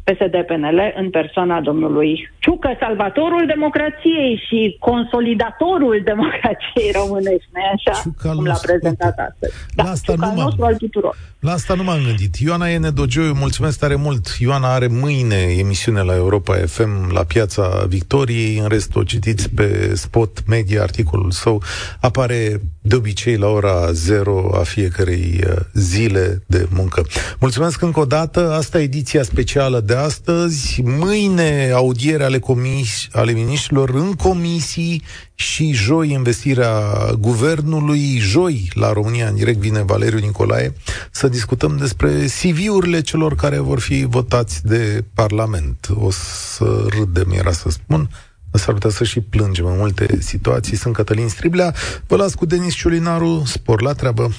PSD-PNL 0.03 0.79
în 0.95 1.09
persoana 1.09 1.61
domnului 1.61 2.29
Ciucă, 2.39 2.75
salvatorul 2.79 3.43
democrației 3.47 4.43
și 4.47 4.77
consolidatorul 4.79 6.01
democrației 6.03 6.91
românești, 6.99 7.49
nu 7.53 7.61
așa? 7.73 8.01
Ciuca 8.01 8.31
cum 8.31 8.45
l-a 8.45 8.59
prezentat 8.61 9.15
astăzi. 9.29 9.53
Da, 9.75 9.83
la 9.83 9.89
asta 9.89 10.13
nu 10.17 10.41
nostru 10.41 10.63
al 10.65 10.75
tuturor. 10.75 11.15
La 11.39 11.51
asta 11.51 11.73
nu 11.73 11.83
m-am 11.83 11.99
gândit. 12.05 12.35
Ioana 12.35 12.69
Ene 12.69 12.89
Dogioiu, 12.89 13.33
mulțumesc 13.33 13.79
tare 13.79 13.95
mult. 13.95 14.27
Ioana 14.39 14.73
are 14.73 14.87
mâine 14.87 15.35
emisiune 15.35 16.01
la 16.01 16.15
Europa 16.15 16.53
FM 16.55 17.13
la 17.13 17.23
Piața 17.23 17.85
Victoriei. 17.87 18.57
În 18.57 18.67
rest 18.67 18.95
o 18.95 19.03
citiți 19.03 19.49
pe 19.49 19.91
Spot 19.95 20.47
Media, 20.47 20.81
articolul 20.81 21.31
său. 21.31 21.61
Apare 21.99 22.61
de 22.81 22.95
obicei 22.95 23.37
la 23.37 23.47
ora 23.47 23.91
0 23.91 24.49
a 24.53 24.63
fiecărei 24.63 25.43
uh, 25.47 25.55
zile 25.73 26.43
de 26.45 26.67
muncă. 26.69 27.01
Mulțumesc 27.39 27.81
încă 27.81 27.99
o 27.99 28.05
dată. 28.05 28.51
Asta 28.51 28.79
e 28.79 28.83
ediția 28.83 29.23
specială 29.23 29.51
de 29.83 29.93
astăzi. 29.93 30.81
Mâine 30.81 31.71
audiere 31.73 32.23
ale, 32.23 32.39
comis- 32.39 33.07
ale 33.11 33.31
miniștrilor 33.31 33.89
în 33.89 34.13
comisii 34.13 35.03
și 35.35 35.71
joi 35.73 36.11
investirea 36.11 36.71
guvernului. 37.19 38.17
Joi 38.17 38.71
la 38.73 38.93
România 38.93 39.27
în 39.27 39.35
direct 39.35 39.59
vine 39.59 39.83
Valeriu 39.83 40.19
Nicolae 40.19 40.73
să 41.11 41.27
discutăm 41.27 41.77
despre 41.77 42.25
CV-urile 42.41 43.01
celor 43.01 43.35
care 43.35 43.57
vor 43.57 43.79
fi 43.79 44.05
votați 44.09 44.65
de 44.65 45.03
Parlament. 45.13 45.87
O 45.95 46.11
să 46.11 46.85
râdem, 46.89 47.31
era 47.31 47.51
să 47.51 47.69
spun, 47.69 48.09
S-ar 48.51 48.73
putea 48.73 48.89
să 48.89 49.03
și 49.03 49.19
plângem 49.19 49.65
în 49.65 49.77
multe 49.77 50.17
situații. 50.19 50.77
Sunt 50.77 50.93
Cătălin 50.93 51.27
Striblea. 51.27 51.73
Vă 52.07 52.15
las 52.15 52.33
cu 52.33 52.45
Denis 52.45 52.73
Ciulinaru. 52.73 53.43
Spor 53.45 53.81
la 53.81 53.93
treabă. 53.93 54.31